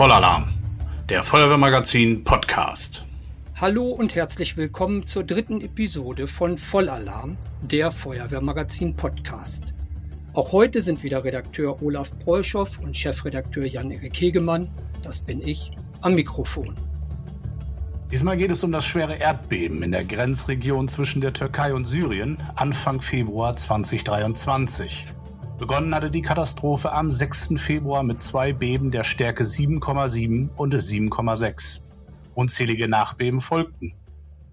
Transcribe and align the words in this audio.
Vollalarm, 0.00 0.48
der 1.10 1.22
Feuerwehrmagazin 1.22 2.24
Podcast. 2.24 3.04
Hallo 3.60 3.90
und 3.90 4.14
herzlich 4.14 4.56
willkommen 4.56 5.06
zur 5.06 5.24
dritten 5.24 5.60
Episode 5.60 6.26
von 6.26 6.56
Vollalarm, 6.56 7.36
der 7.60 7.90
Feuerwehrmagazin 7.92 8.96
Podcast. 8.96 9.74
Auch 10.32 10.52
heute 10.52 10.80
sind 10.80 11.02
wieder 11.02 11.22
Redakteur 11.22 11.82
Olaf 11.82 12.18
Preuschow 12.18 12.78
und 12.78 12.96
Chefredakteur 12.96 13.66
Jan-Erik 13.66 14.18
Hegemann, 14.18 14.70
das 15.02 15.20
bin 15.20 15.46
ich, 15.46 15.70
am 16.00 16.14
Mikrofon. 16.14 16.78
Diesmal 18.10 18.38
geht 18.38 18.52
es 18.52 18.64
um 18.64 18.72
das 18.72 18.86
schwere 18.86 19.16
Erdbeben 19.16 19.82
in 19.82 19.92
der 19.92 20.06
Grenzregion 20.06 20.88
zwischen 20.88 21.20
der 21.20 21.34
Türkei 21.34 21.74
und 21.74 21.84
Syrien 21.84 22.38
Anfang 22.56 23.02
Februar 23.02 23.54
2023. 23.54 25.08
Begonnen 25.60 25.94
hatte 25.94 26.10
die 26.10 26.22
Katastrophe 26.22 26.90
am 26.90 27.10
6. 27.10 27.56
Februar 27.58 28.02
mit 28.02 28.22
zwei 28.22 28.54
Beben 28.54 28.90
der 28.90 29.04
Stärke 29.04 29.44
7,7 29.44 30.48
und 30.56 30.74
7,6. 30.74 31.84
Unzählige 32.32 32.88
Nachbeben 32.88 33.42
folgten. 33.42 33.92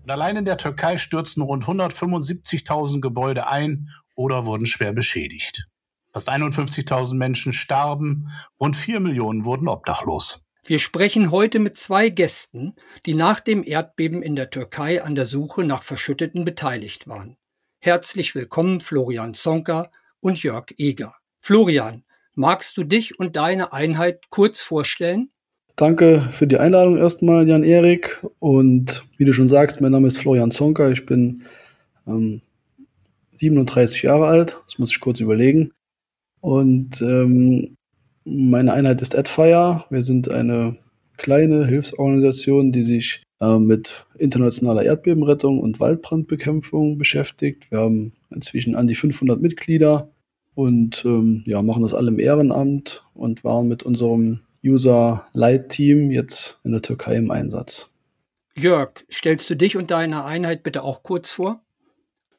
Und 0.03 0.11
allein 0.11 0.35
in 0.35 0.43
der 0.43 0.57
Türkei 0.57 0.97
stürzten 0.97 1.43
rund 1.43 1.63
175.000 1.63 2.99
Gebäude 2.99 3.47
ein 3.47 3.87
oder 4.17 4.45
wurden 4.45 4.65
schwer 4.65 4.91
beschädigt. 4.91 5.69
Fast 6.11 6.29
51.000 6.29 7.13
Menschen 7.13 7.53
starben, 7.53 8.27
rund 8.59 8.75
4 8.75 8.99
Millionen 8.99 9.45
wurden 9.45 9.69
obdachlos. 9.69 10.43
Wir 10.65 10.79
sprechen 10.79 11.31
heute 11.31 11.59
mit 11.59 11.77
zwei 11.77 12.09
Gästen, 12.09 12.75
die 13.05 13.13
nach 13.13 13.39
dem 13.39 13.63
Erdbeben 13.65 14.21
in 14.21 14.35
der 14.35 14.49
Türkei 14.49 15.01
an 15.01 15.15
der 15.15 15.25
Suche 15.25 15.63
nach 15.63 15.83
Verschütteten 15.83 16.43
beteiligt 16.43 17.07
waren. 17.07 17.37
Herzlich 17.79 18.35
willkommen 18.35 18.81
Florian 18.81 19.33
Zonka 19.33 19.89
und 20.19 20.41
Jörg 20.41 20.73
Eger. 20.77 21.15
Florian, 21.41 22.03
magst 22.35 22.77
du 22.77 22.83
dich 22.83 23.19
und 23.19 23.35
deine 23.35 23.73
Einheit 23.73 24.29
kurz 24.29 24.61
vorstellen? 24.61 25.29
Danke 25.75 26.21
für 26.31 26.47
die 26.47 26.57
Einladung 26.57 26.97
erstmal, 26.97 27.47
Jan-Erik. 27.47 28.25
Und 28.39 29.05
wie 29.17 29.25
du 29.25 29.33
schon 29.33 29.47
sagst, 29.47 29.79
mein 29.79 29.91
Name 29.91 30.07
ist 30.07 30.17
Florian 30.17 30.51
Zonka. 30.51 30.89
Ich 30.89 31.05
bin 31.05 31.43
ähm, 32.07 32.41
37 33.35 34.01
Jahre 34.01 34.27
alt. 34.27 34.59
Das 34.65 34.79
muss 34.79 34.89
ich 34.89 34.99
kurz 34.99 35.19
überlegen. 35.19 35.71
Und 36.41 37.01
ähm, 37.01 37.75
meine 38.25 38.73
Einheit 38.73 39.01
ist 39.01 39.15
AdFire. 39.15 39.85
Wir 39.89 40.03
sind 40.03 40.29
eine 40.29 40.77
kleine 41.17 41.65
Hilfsorganisation, 41.65 42.71
die 42.71 42.83
sich 42.83 43.21
äh, 43.39 43.57
mit 43.57 44.05
internationaler 44.17 44.83
Erdbebenrettung 44.83 45.59
und 45.59 45.79
Waldbrandbekämpfung 45.79 46.97
beschäftigt. 46.97 47.69
Wir 47.71 47.79
haben 47.79 48.13
inzwischen 48.29 48.75
an 48.75 48.87
die 48.87 48.95
500 48.95 49.41
Mitglieder 49.41 50.11
und 50.55 51.03
ähm, 51.05 51.43
ja, 51.45 51.61
machen 51.61 51.83
das 51.83 51.93
alle 51.93 52.09
im 52.09 52.19
Ehrenamt 52.19 53.03
und 53.13 53.43
waren 53.43 53.67
mit 53.67 53.83
unserem 53.83 54.41
User-Light-Team 54.65 56.11
jetzt 56.11 56.59
in 56.63 56.71
der 56.71 56.81
Türkei 56.81 57.15
im 57.15 57.31
Einsatz. 57.31 57.89
Jörg, 58.55 59.05
stellst 59.11 59.49
du 59.49 59.55
dich 59.55 59.77
und 59.77 59.91
deine 59.91 60.25
Einheit 60.25 60.63
bitte 60.63 60.83
auch 60.83 61.03
kurz 61.03 61.29
vor? 61.29 61.61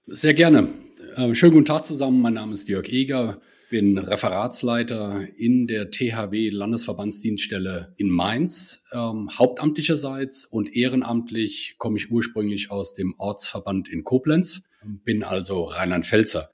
Sehr 0.06 0.34
gerne. 0.34 0.69
Äh, 1.14 1.34
schönen 1.34 1.53
guten 1.53 1.66
Tag 1.66 1.84
zusammen. 1.84 2.20
Mein 2.20 2.34
Name 2.34 2.53
ist 2.53 2.69
Jörg 2.69 2.89
Eger 2.89 3.41
bin 3.70 3.98
Referatsleiter 3.98 5.27
in 5.36 5.66
der 5.66 5.91
THW 5.91 6.50
Landesverbandsdienststelle 6.50 7.94
in 7.97 8.09
Mainz, 8.09 8.83
ähm, 8.92 9.31
hauptamtlicherseits 9.39 10.47
und 10.47 10.75
ehrenamtlich 10.75 11.77
komme 11.78 11.98
ich 11.98 12.11
ursprünglich 12.11 12.70
aus 12.70 12.94
dem 12.94 13.14
Ortsverband 13.19 13.89
in 13.89 14.05
Koblenz, 14.05 14.62
bin 14.83 15.25
also 15.25 15.65
Rheinland-Pfälzer. 15.65 16.51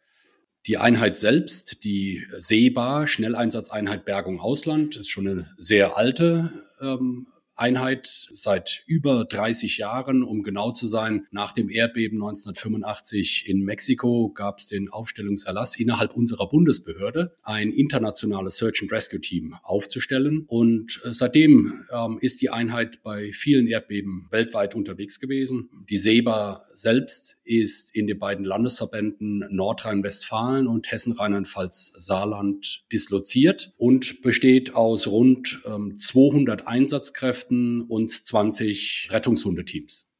Die 0.66 0.78
Einheit 0.78 1.16
selbst, 1.16 1.84
die 1.84 2.26
SEBA, 2.36 3.06
Schnelleinsatzeinheit 3.06 4.04
Bergung 4.04 4.40
Ausland, 4.40 4.96
ist 4.96 5.10
schon 5.10 5.28
eine 5.28 5.50
sehr 5.58 5.96
alte 5.96 6.64
ähm, 6.80 7.26
Einheit 7.56 8.28
seit 8.32 8.82
über 8.86 9.24
30 9.24 9.78
Jahren, 9.78 10.22
um 10.22 10.42
genau 10.42 10.72
zu 10.72 10.86
sein. 10.86 11.26
Nach 11.30 11.52
dem 11.52 11.70
Erdbeben 11.70 12.18
1985 12.18 13.48
in 13.48 13.62
Mexiko 13.62 14.30
gab 14.30 14.58
es 14.58 14.66
den 14.66 14.88
Aufstellungserlass 14.88 15.76
innerhalb 15.76 16.14
unserer 16.16 16.48
Bundesbehörde, 16.48 17.34
ein 17.42 17.70
internationales 17.70 18.56
Search 18.56 18.82
and 18.82 18.90
Rescue 18.90 19.20
Team 19.20 19.54
aufzustellen. 19.62 20.44
Und 20.48 21.00
äh, 21.04 21.12
seitdem 21.12 21.84
ähm, 21.92 22.18
ist 22.20 22.42
die 22.42 22.50
Einheit 22.50 23.02
bei 23.02 23.30
vielen 23.32 23.66
Erdbeben 23.68 24.26
weltweit 24.30 24.74
unterwegs 24.74 25.20
gewesen. 25.20 25.70
Die 25.88 25.98
SEBA 25.98 26.64
selbst 26.72 27.38
ist 27.44 27.94
in 27.94 28.06
den 28.06 28.18
beiden 28.18 28.44
Landesverbänden 28.44 29.44
Nordrhein-Westfalen 29.50 30.66
und 30.66 30.90
Hessen-Rheinland-Pfalz-Saarland 30.90 32.84
disloziert 32.92 33.72
und 33.76 34.22
besteht 34.22 34.74
aus 34.74 35.06
rund 35.06 35.60
ähm, 35.66 35.96
200 35.96 36.66
Einsatzkräften 36.66 37.43
Einsatzkräften 37.44 37.82
und 37.82 38.10
20 38.10 39.08
Rettungshundeteams. 39.10 40.10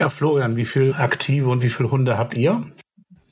Ja, 0.00 0.08
Florian, 0.08 0.56
wie 0.56 0.64
viele 0.64 0.94
aktive 0.96 1.48
und 1.48 1.62
wie 1.62 1.68
viele 1.68 1.90
Hunde 1.90 2.16
habt 2.16 2.36
ihr? 2.36 2.64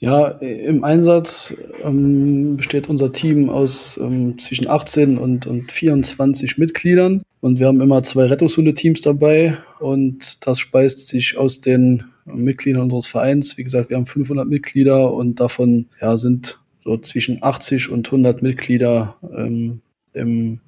Ja, 0.00 0.28
im 0.28 0.84
Einsatz 0.84 1.54
ähm, 1.82 2.56
besteht 2.56 2.88
unser 2.88 3.12
Team 3.12 3.50
aus 3.50 3.98
ähm, 4.00 4.38
zwischen 4.38 4.69
18 4.69 5.19
und, 5.19 5.47
und 5.47 5.72
24 5.72 6.56
Mitgliedern. 6.56 7.22
Und 7.41 7.58
wir 7.58 7.66
haben 7.66 7.81
immer 7.81 8.03
zwei 8.04 8.26
Rettungshundeteams 8.26 9.00
dabei. 9.00 9.56
Und 9.81 10.47
das 10.47 10.60
speist 10.60 11.08
sich 11.08 11.37
aus 11.37 11.60
den 11.60 12.04
Mitgliedern 12.26 12.82
unseres 12.82 13.08
Vereins. 13.08 13.56
Wie 13.56 13.64
gesagt, 13.64 13.91
wir 13.91 13.97
haben 13.97 14.06
500 14.06 14.47
Mitglieder 14.47 15.12
und 15.12 15.41
davon 15.41 15.87
ja, 16.00 16.16
sind 16.16 16.60
so 16.76 16.97
zwischen 16.98 17.42
80 17.42 17.88
und 17.91 18.06
100 18.06 18.41
Mitglieder 18.41 19.16
ähm, 19.37 19.81
im 20.12 20.60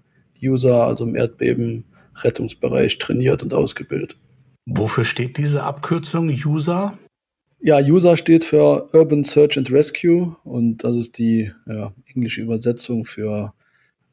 User, 0.42 0.86
also 0.86 1.04
im 1.04 1.14
Erdbeben 1.14 1.84
Rettungsbereich 2.25 2.98
trainiert 2.98 3.42
und 3.42 3.54
ausgebildet. 3.54 4.16
Wofür 4.66 5.04
steht 5.04 5.38
diese 5.38 5.62
Abkürzung 5.62 6.28
USAR? 6.28 6.98
Ja, 7.60 7.78
USAR 7.78 8.16
steht 8.16 8.44
für 8.44 8.88
Urban 8.94 9.22
Search 9.25 9.58
and 9.58 9.70
Rescue 9.70 10.36
und 10.44 10.78
das 10.78 10.97
ist 10.97 11.19
die 11.19 11.53
ja, 11.66 11.92
englische 12.06 12.41
Übersetzung 12.41 13.04
für 13.04 13.53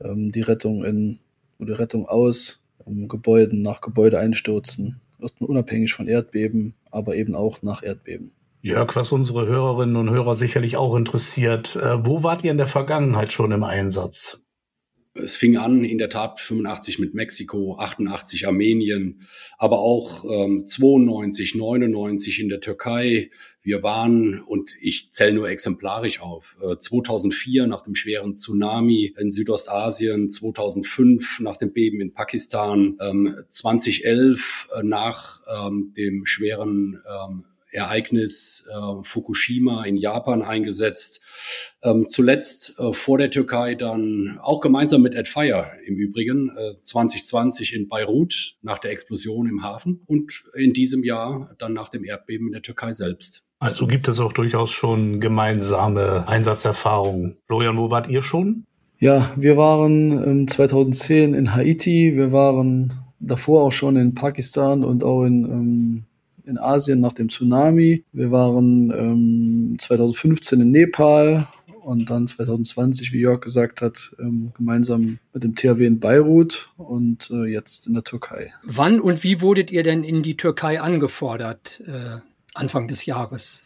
ähm, 0.01 0.31
die 0.31 0.41
Rettung 0.41 0.83
in 0.83 1.19
oder 1.59 1.79
Rettung 1.79 2.07
aus 2.07 2.59
ähm, 2.85 3.07
Gebäuden 3.07 3.61
nach 3.61 3.81
Gebäudeeinstürzen. 3.81 4.99
Erstmal 5.19 5.49
unabhängig 5.49 5.93
von 5.93 6.07
Erdbeben, 6.07 6.73
aber 6.91 7.15
eben 7.15 7.35
auch 7.35 7.61
nach 7.61 7.83
Erdbeben. 7.83 8.31
Jörg, 8.61 8.95
was 8.95 9.11
unsere 9.11 9.47
Hörerinnen 9.47 9.95
und 9.95 10.09
Hörer 10.09 10.35
sicherlich 10.35 10.77
auch 10.77 10.95
interessiert, 10.95 11.75
äh, 11.77 12.05
wo 12.05 12.23
wart 12.23 12.43
ihr 12.43 12.51
in 12.51 12.57
der 12.57 12.67
Vergangenheit 12.67 13.31
schon 13.31 13.51
im 13.51 13.63
Einsatz? 13.63 14.43
Es 15.23 15.35
fing 15.35 15.57
an 15.57 15.83
in 15.83 15.97
der 15.97 16.09
Tat 16.09 16.39
85 16.39 16.99
mit 16.99 17.13
Mexiko, 17.13 17.77
88 17.77 18.47
Armenien, 18.47 19.27
aber 19.57 19.79
auch 19.79 20.23
ähm, 20.25 20.67
92, 20.67 21.55
99 21.55 22.39
in 22.39 22.49
der 22.49 22.59
Türkei. 22.59 23.31
Wir 23.61 23.83
waren, 23.83 24.41
und 24.41 24.71
ich 24.81 25.11
zähle 25.11 25.33
nur 25.33 25.49
exemplarisch 25.49 26.21
auf, 26.21 26.55
äh, 26.61 26.77
2004 26.77 27.67
nach 27.67 27.81
dem 27.81 27.95
schweren 27.95 28.35
Tsunami 28.35 29.13
in 29.19 29.31
Südostasien, 29.31 30.31
2005 30.31 31.39
nach 31.39 31.57
dem 31.57 31.73
Beben 31.73 31.99
in 32.01 32.13
Pakistan, 32.13 32.97
ähm, 33.01 33.35
2011 33.49 34.69
äh, 34.75 34.83
nach 34.83 35.41
ähm, 35.47 35.93
dem 35.97 36.25
schweren 36.25 37.01
ähm, 37.05 37.45
Ereignis 37.77 38.65
äh, 38.69 39.03
Fukushima 39.03 39.85
in 39.85 39.95
Japan 39.95 40.41
eingesetzt. 40.41 41.21
Ähm, 41.83 42.07
zuletzt 42.09 42.77
äh, 42.79 42.91
vor 42.91 43.17
der 43.17 43.31
Türkei 43.31 43.75
dann 43.75 44.39
auch 44.41 44.59
gemeinsam 44.59 45.01
mit 45.01 45.15
Ed 45.15 45.27
Fire 45.27 45.71
im 45.85 45.95
Übrigen 45.95 46.51
äh, 46.57 46.81
2020 46.83 47.73
in 47.73 47.87
Beirut 47.87 48.55
nach 48.61 48.79
der 48.79 48.91
Explosion 48.91 49.47
im 49.47 49.63
Hafen 49.63 50.01
und 50.05 50.43
in 50.55 50.73
diesem 50.73 51.03
Jahr 51.03 51.55
dann 51.59 51.73
nach 51.73 51.89
dem 51.89 52.03
Erdbeben 52.03 52.47
in 52.47 52.53
der 52.53 52.61
Türkei 52.61 52.91
selbst. 52.91 53.43
Also 53.59 53.87
gibt 53.87 54.07
es 54.07 54.19
auch 54.19 54.33
durchaus 54.33 54.71
schon 54.71 55.19
gemeinsame 55.19 56.27
Einsatzerfahrungen. 56.27 57.37
Florian, 57.47 57.77
wo 57.77 57.89
wart 57.89 58.07
ihr 58.07 58.21
schon? 58.21 58.65
Ja, 58.99 59.31
wir 59.35 59.57
waren 59.57 60.47
2010 60.47 61.33
in 61.33 61.53
Haiti, 61.53 62.13
wir 62.15 62.31
waren 62.31 62.93
davor 63.19 63.63
auch 63.63 63.71
schon 63.71 63.95
in 63.95 64.15
Pakistan 64.15 64.83
und 64.83 65.03
auch 65.03 65.23
in 65.23 65.43
ähm, 65.43 66.05
in 66.47 66.57
Asien 66.57 66.99
nach 66.99 67.13
dem 67.13 67.29
Tsunami. 67.29 68.03
Wir 68.13 68.31
waren 68.31 68.91
ähm, 68.91 69.77
2015 69.79 70.61
in 70.61 70.71
Nepal 70.71 71.47
und 71.87 72.09
dann 72.09 72.27
2020, 72.27 73.13
wie 73.13 73.21
Jörg 73.21 73.39
gesagt 73.41 73.81
hat, 73.81 74.11
ähm, 74.19 74.51
gemeinsam 74.57 75.19
mit 75.33 75.43
dem 75.43 75.55
THW 75.55 75.85
in 75.85 75.99
Beirut 75.99 76.69
und 76.77 77.29
äh, 77.31 77.45
jetzt 77.45 77.87
in 77.87 77.93
der 77.93 78.03
Türkei. 78.03 78.51
Wann 78.63 78.99
und 78.99 79.23
wie 79.23 79.41
wurdet 79.41 79.71
ihr 79.71 79.83
denn 79.83 80.03
in 80.03 80.21
die 80.21 80.35
Türkei 80.35 80.81
angefordert, 80.81 81.81
äh, 81.87 82.19
Anfang 82.53 82.87
des 82.87 83.05
Jahres? 83.05 83.63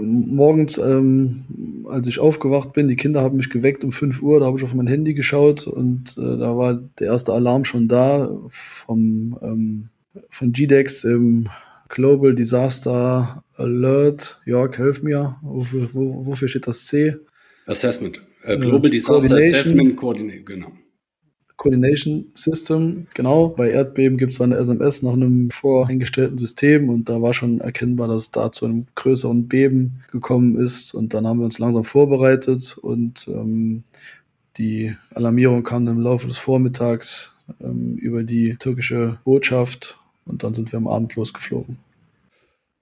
Morgens, 0.00 0.78
ähm, 0.78 1.84
als 1.88 2.06
ich 2.06 2.20
aufgewacht 2.20 2.72
bin, 2.72 2.88
die 2.88 2.96
Kinder 2.96 3.22
haben 3.22 3.36
mich 3.36 3.50
geweckt 3.50 3.82
um 3.82 3.90
5 3.92 4.22
Uhr, 4.22 4.40
da 4.40 4.46
habe 4.46 4.58
ich 4.58 4.64
auf 4.64 4.74
mein 4.74 4.86
Handy 4.86 5.14
geschaut 5.14 5.66
und 5.66 6.16
äh, 6.18 6.38
da 6.38 6.56
war 6.56 6.74
der 6.74 7.08
erste 7.08 7.32
Alarm 7.32 7.64
schon 7.64 7.88
da 7.88 8.30
vom, 8.48 9.38
ähm, 9.42 9.88
von 10.30 10.52
GDEX 10.52 11.04
im 11.04 11.48
Global 11.88 12.34
Disaster 12.34 13.42
Alert. 13.56 14.40
Jörg, 14.44 14.76
helf 14.78 15.02
mir. 15.02 15.36
Wofür, 15.42 15.88
wo, 15.92 16.26
wofür 16.26 16.48
steht 16.48 16.66
das 16.66 16.86
C? 16.86 17.16
Assessment. 17.66 18.22
Uh, 18.46 18.56
Global 18.58 18.90
Disaster 18.90 19.36
Assessment 19.36 19.96
Coordination, 19.96 20.44
genau. 20.44 20.72
Coordination 21.58 22.30
System. 22.34 23.08
Genau, 23.14 23.48
bei 23.48 23.70
Erdbeben 23.70 24.16
gibt 24.16 24.32
es 24.32 24.40
eine 24.40 24.54
SMS 24.56 25.02
nach 25.02 25.14
einem 25.14 25.50
voreingestellten 25.50 26.38
System 26.38 26.88
und 26.88 27.08
da 27.08 27.20
war 27.20 27.34
schon 27.34 27.60
erkennbar, 27.60 28.06
dass 28.06 28.22
es 28.22 28.30
da 28.30 28.52
zu 28.52 28.64
einem 28.64 28.86
größeren 28.94 29.48
Beben 29.48 30.04
gekommen 30.10 30.56
ist 30.56 30.94
und 30.94 31.14
dann 31.14 31.26
haben 31.26 31.40
wir 31.40 31.44
uns 31.44 31.58
langsam 31.58 31.82
vorbereitet 31.82 32.78
und 32.80 33.26
ähm, 33.28 33.82
die 34.56 34.94
Alarmierung 35.12 35.64
kam 35.64 35.88
im 35.88 36.00
Laufe 36.00 36.28
des 36.28 36.38
Vormittags 36.38 37.34
ähm, 37.60 37.96
über 37.96 38.22
die 38.22 38.56
türkische 38.56 39.18
Botschaft 39.24 39.97
und 40.28 40.42
dann 40.42 40.54
sind 40.54 40.72
wir 40.72 40.76
am 40.76 40.86
Abend 40.86 41.14
losgeflogen. 41.16 41.78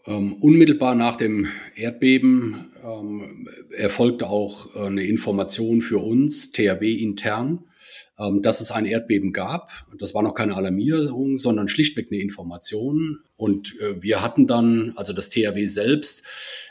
Ähm, 0.06 0.34
unmittelbar 0.34 0.94
nach 0.94 1.16
dem 1.16 1.48
Erdbeben 1.74 2.72
ähm, 2.84 3.48
erfolgte 3.76 4.28
auch 4.28 4.74
äh, 4.76 4.86
eine 4.86 5.04
Information 5.04 5.82
für 5.82 5.98
uns, 5.98 6.52
THW 6.52 6.92
intern, 6.94 7.64
dass 8.40 8.60
es 8.60 8.70
ein 8.70 8.86
Erdbeben 8.86 9.32
gab. 9.32 9.70
Das 9.98 10.14
war 10.14 10.22
noch 10.22 10.34
keine 10.34 10.56
Alarmierung, 10.56 11.36
sondern 11.36 11.68
schlichtweg 11.68 12.08
eine 12.10 12.20
Information. 12.20 13.20
Und 13.36 13.78
äh, 13.80 14.00
wir 14.02 14.22
hatten 14.22 14.46
dann, 14.46 14.94
also 14.96 15.12
das 15.12 15.28
THW 15.28 15.66
selbst, 15.66 16.24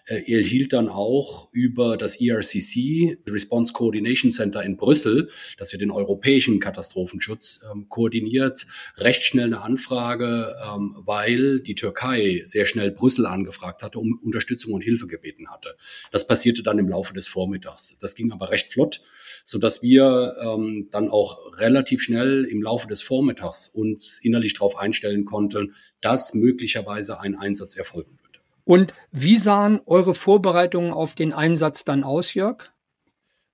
äh, 0.08 0.22
erhielt 0.32 0.74
dann 0.74 0.90
auch 0.90 1.48
über 1.52 1.98
das 1.98 2.20
ERCC, 2.20 3.20
Response 3.28 3.74
Coordination 3.74 4.32
Center 4.32 4.64
in 4.64 4.78
Brüssel, 4.78 5.30
das 5.58 5.72
ja 5.72 5.78
den 5.78 5.92
europäischen 5.92 6.60
Katastrophenschutz 6.60 7.62
ähm, 7.72 7.88
koordiniert, 7.90 8.68
recht 8.98 9.24
schnell 9.24 9.46
eine 9.46 9.62
Anfrage, 9.62 10.56
ähm, 10.64 10.96
weil 11.06 11.60
die 11.60 11.76
Türkei 11.76 12.42
sehr 12.46 12.66
schnell 12.66 12.92
Brüssel 12.92 13.26
angefragt 13.26 13.84
hatte, 13.84 14.00
um 14.00 14.20
Unterstützung 14.24 14.74
und 14.74 14.84
Hilfe 14.84 15.08
gebeten 15.08 15.50
hatte. 15.50 15.76
Das 16.12 16.28
passierte 16.28 16.64
dann 16.64 16.80
im 16.80 16.90
Laufe 16.90 17.14
des 17.14 17.28
Vormittags. 17.28 17.98
Das 18.00 18.16
ging 18.16 18.32
aber 18.32 18.50
recht 18.52 18.72
flott, 18.72 19.02
so 19.44 19.60
dass 19.60 19.82
wir 19.82 20.36
ähm, 20.42 20.88
dann 20.92 21.10
auch 21.10 21.35
relativ 21.58 22.02
schnell 22.02 22.46
im 22.46 22.62
Laufe 22.62 22.88
des 22.88 23.02
Vormittags 23.02 23.68
uns 23.68 24.20
innerlich 24.22 24.54
darauf 24.54 24.78
einstellen 24.78 25.26
konnten, 25.26 25.76
dass 26.02 26.34
möglicherweise 26.34 27.20
ein 27.20 27.36
Einsatz 27.36 27.76
erfolgen 27.76 28.18
wird. 28.22 28.42
Und 28.64 28.94
wie 29.12 29.38
sahen 29.38 29.80
eure 29.86 30.16
Vorbereitungen 30.16 30.92
auf 30.92 31.16
den 31.16 31.34
Einsatz 31.34 31.86
dann 31.86 32.04
aus, 32.04 32.34
Jörg? 32.34 32.72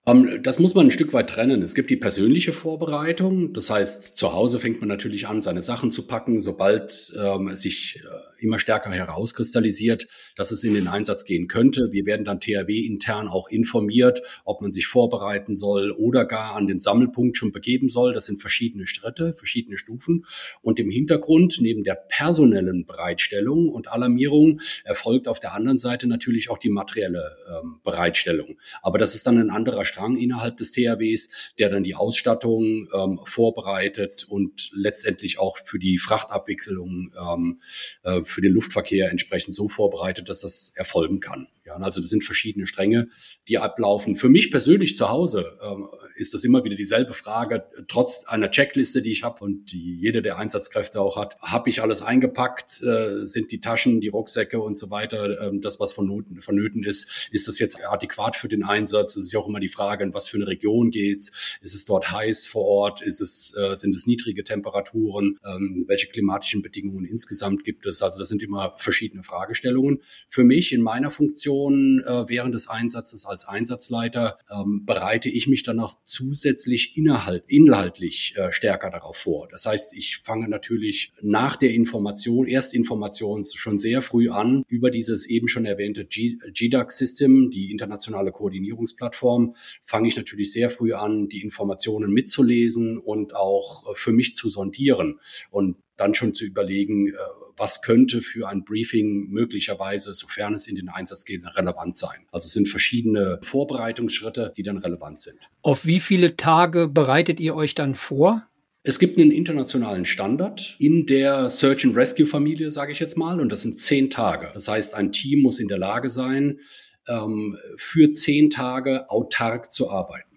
Ähm, 0.07 0.39
das 0.41 0.57
muss 0.57 0.73
man 0.73 0.87
ein 0.87 0.91
Stück 0.91 1.13
weit 1.13 1.29
trennen. 1.29 1.61
Es 1.61 1.75
gibt 1.75 1.89
die 1.89 1.95
persönliche 1.95 2.53
Vorbereitung. 2.53 3.53
Das 3.53 3.69
heißt, 3.69 4.15
zu 4.15 4.33
Hause 4.33 4.59
fängt 4.59 4.79
man 4.79 4.87
natürlich 4.87 5.27
an, 5.27 5.41
seine 5.41 5.61
Sachen 5.61 5.91
zu 5.91 6.07
packen, 6.07 6.39
sobald 6.39 7.13
ähm, 7.19 7.49
es 7.49 7.61
sich 7.61 7.99
äh, 8.03 8.43
immer 8.43 8.57
stärker 8.57 8.91
herauskristallisiert, 8.91 10.07
dass 10.35 10.51
es 10.51 10.63
in 10.63 10.73
den 10.73 10.87
Einsatz 10.87 11.25
gehen 11.25 11.47
könnte. 11.47 11.89
Wir 11.91 12.05
werden 12.05 12.25
dann 12.25 12.39
THW 12.39 12.79
intern 12.79 13.27
auch 13.27 13.47
informiert, 13.49 14.21
ob 14.43 14.61
man 14.61 14.71
sich 14.71 14.87
vorbereiten 14.87 15.53
soll 15.53 15.91
oder 15.91 16.25
gar 16.25 16.55
an 16.55 16.65
den 16.65 16.79
Sammelpunkt 16.79 17.37
schon 17.37 17.51
begeben 17.51 17.89
soll. 17.89 18.13
Das 18.13 18.25
sind 18.25 18.41
verschiedene 18.41 18.87
Schritte, 18.87 19.35
verschiedene 19.35 19.77
Stufen. 19.77 20.25
Und 20.61 20.79
im 20.79 20.89
Hintergrund, 20.89 21.59
neben 21.61 21.83
der 21.83 21.95
personellen 21.95 22.85
Bereitstellung 22.85 23.69
und 23.69 23.91
Alarmierung, 23.91 24.61
erfolgt 24.83 25.27
auf 25.27 25.39
der 25.39 25.53
anderen 25.53 25.77
Seite 25.77 26.07
natürlich 26.07 26.49
auch 26.49 26.57
die 26.57 26.69
materielle 26.69 27.37
ähm, 27.47 27.79
Bereitstellung. 27.83 28.57
Aber 28.81 28.97
das 28.97 29.13
ist 29.13 29.27
dann 29.27 29.37
ein 29.37 29.51
anderer 29.51 29.85
Strang 29.91 30.17
innerhalb 30.17 30.57
des 30.57 30.71
THWs, 30.71 31.29
der 31.59 31.69
dann 31.69 31.83
die 31.83 31.95
Ausstattung 31.95 32.87
ähm, 32.93 33.19
vorbereitet 33.25 34.25
und 34.27 34.71
letztendlich 34.73 35.39
auch 35.39 35.57
für 35.57 35.79
die 35.79 35.97
Frachtabwicklung, 35.97 37.13
ähm, 37.19 37.61
äh, 38.03 38.23
für 38.23 38.41
den 38.41 38.53
Luftverkehr 38.53 39.09
entsprechend 39.09 39.53
so 39.53 39.67
vorbereitet, 39.67 40.29
dass 40.29 40.41
das 40.41 40.71
erfolgen 40.75 41.19
kann. 41.19 41.47
Ja, 41.63 41.75
also 41.75 42.01
das 42.01 42.09
sind 42.09 42.23
verschiedene 42.23 42.65
Stränge, 42.65 43.09
die 43.47 43.59
ablaufen. 43.59 44.15
Für 44.15 44.29
mich 44.29 44.49
persönlich 44.49 44.97
zu 44.97 45.09
Hause 45.09 45.59
ähm, 45.61 45.87
ist 46.15 46.33
das 46.33 46.43
immer 46.43 46.63
wieder 46.63 46.75
dieselbe 46.75 47.13
Frage, 47.13 47.65
trotz 47.87 48.23
einer 48.25 48.49
Checkliste, 48.49 49.03
die 49.03 49.11
ich 49.11 49.21
habe 49.21 49.43
und 49.43 49.71
die 49.71 49.95
jede 49.95 50.23
der 50.23 50.39
Einsatzkräfte 50.39 50.99
auch 50.99 51.17
hat. 51.17 51.37
Habe 51.39 51.69
ich 51.69 51.83
alles 51.83 52.01
eingepackt? 52.01 52.81
Äh, 52.81 53.25
sind 53.27 53.51
die 53.51 53.59
Taschen, 53.59 54.01
die 54.01 54.07
Rucksäcke 54.07 54.59
und 54.59 54.75
so 54.75 54.89
weiter, 54.89 55.39
äh, 55.39 55.51
das, 55.59 55.79
was 55.79 55.93
vonnöten, 55.93 56.41
vonnöten 56.41 56.83
ist, 56.83 57.29
ist 57.31 57.47
das 57.47 57.59
jetzt 57.59 57.77
adäquat 57.85 58.35
für 58.35 58.47
den 58.47 58.63
Einsatz? 58.63 59.15
Es 59.15 59.25
ist 59.25 59.31
ja 59.31 59.39
auch 59.39 59.47
immer 59.47 59.59
die 59.59 59.69
Frage, 59.69 60.03
in 60.03 60.15
was 60.15 60.29
für 60.29 60.37
eine 60.37 60.47
Region 60.47 60.89
geht's? 60.89 61.57
Ist 61.61 61.75
es 61.75 61.85
dort 61.85 62.11
heiß 62.11 62.47
vor 62.47 62.65
Ort? 62.65 63.03
Ist 63.03 63.21
es, 63.21 63.53
äh, 63.55 63.75
sind 63.75 63.93
es 63.93 64.07
niedrige 64.07 64.43
Temperaturen? 64.43 65.37
Ähm, 65.45 65.85
welche 65.87 66.07
klimatischen 66.07 66.63
Bedingungen 66.63 67.05
insgesamt 67.05 67.63
gibt 67.63 67.85
es? 67.85 68.01
Also 68.01 68.17
das 68.17 68.29
sind 68.29 68.41
immer 68.41 68.73
verschiedene 68.77 69.21
Fragestellungen. 69.21 70.01
Für 70.27 70.43
mich 70.43 70.73
in 70.73 70.81
meiner 70.81 71.11
Funktion 71.11 71.50
Situation 71.51 72.03
äh, 72.05 72.29
während 72.29 72.53
des 72.53 72.69
Einsatzes 72.69 73.25
als 73.25 73.45
Einsatzleiter 73.45 74.37
ähm, 74.49 74.83
bereite 74.85 75.29
ich 75.29 75.47
mich 75.47 75.63
dann 75.63 75.79
auch 75.79 75.95
zusätzlich 76.05 76.95
innerhalt, 76.95 77.43
inhaltlich 77.47 78.33
äh, 78.37 78.51
stärker 78.51 78.89
darauf 78.89 79.17
vor. 79.17 79.47
Das 79.49 79.65
heißt, 79.65 79.93
ich 79.95 80.21
fange 80.23 80.47
natürlich 80.47 81.11
nach 81.21 81.57
der 81.57 81.71
Information, 81.71 82.47
Erstinformation 82.47 83.43
schon 83.43 83.79
sehr 83.79 84.01
früh 84.01 84.29
an, 84.29 84.63
über 84.67 84.91
dieses 84.91 85.25
eben 85.27 85.47
schon 85.47 85.65
erwähnte 85.65 86.05
GDAC-System, 86.05 87.51
die 87.51 87.71
internationale 87.71 88.31
Koordinierungsplattform, 88.31 89.55
fange 89.83 90.07
ich 90.07 90.15
natürlich 90.15 90.51
sehr 90.51 90.69
früh 90.69 90.93
an, 90.93 91.27
die 91.27 91.41
Informationen 91.41 92.11
mitzulesen 92.13 92.97
und 92.97 93.35
auch 93.35 93.91
äh, 93.91 93.95
für 93.95 94.13
mich 94.13 94.35
zu 94.35 94.47
sondieren 94.47 95.19
und 95.49 95.77
dann 95.97 96.13
schon 96.15 96.33
zu 96.33 96.45
überlegen, 96.45 97.09
äh, 97.09 97.13
was 97.61 97.83
könnte 97.83 98.21
für 98.21 98.49
ein 98.49 98.63
Briefing 98.63 99.27
möglicherweise, 99.29 100.15
sofern 100.15 100.55
es 100.55 100.65
in 100.67 100.73
den 100.73 100.89
Einsatz 100.89 101.25
geht, 101.25 101.43
relevant 101.55 101.95
sein. 101.95 102.25
Also 102.31 102.47
es 102.47 102.53
sind 102.53 102.67
verschiedene 102.67 103.39
Vorbereitungsschritte, 103.43 104.51
die 104.57 104.63
dann 104.63 104.79
relevant 104.79 105.19
sind. 105.19 105.37
Auf 105.61 105.85
wie 105.85 105.99
viele 105.99 106.35
Tage 106.35 106.87
bereitet 106.87 107.39
ihr 107.39 107.55
euch 107.55 107.75
dann 107.75 107.93
vor? 107.93 108.47
Es 108.81 108.97
gibt 108.97 109.19
einen 109.19 109.29
internationalen 109.29 110.05
Standard 110.05 110.75
in 110.79 111.05
der 111.05 111.49
Search 111.49 111.85
and 111.85 111.95
Rescue 111.95 112.25
Familie, 112.25 112.71
sage 112.71 112.93
ich 112.93 112.99
jetzt 112.99 113.15
mal, 113.15 113.39
und 113.39 113.51
das 113.51 113.61
sind 113.61 113.77
zehn 113.77 114.09
Tage. 114.09 114.49
Das 114.55 114.67
heißt, 114.67 114.95
ein 114.95 115.11
Team 115.11 115.43
muss 115.43 115.59
in 115.59 115.67
der 115.67 115.77
Lage 115.77 116.09
sein, 116.09 116.61
ähm, 117.07 117.59
für 117.77 118.11
zehn 118.11 118.49
Tage 118.49 119.07
autark 119.11 119.71
zu 119.71 119.91
arbeiten. 119.91 120.35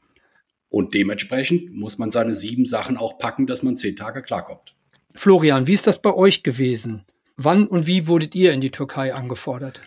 Und 0.69 0.93
dementsprechend 0.93 1.73
muss 1.73 1.97
man 1.97 2.11
seine 2.11 2.35
sieben 2.35 2.67
Sachen 2.67 2.99
auch 2.99 3.17
packen, 3.17 3.47
dass 3.47 3.63
man 3.63 3.77
zehn 3.77 3.97
Tage 3.97 4.21
klarkommt. 4.21 4.77
Florian, 5.15 5.67
wie 5.67 5.73
ist 5.73 5.87
das 5.87 6.03
bei 6.03 6.13
euch 6.13 6.43
gewesen? 6.43 7.05
Wann 7.37 7.67
und 7.67 7.87
wie 7.87 8.07
wurdet 8.07 8.35
ihr 8.35 8.53
in 8.53 8.61
die 8.61 8.71
Türkei 8.71 9.15
angefordert? 9.15 9.81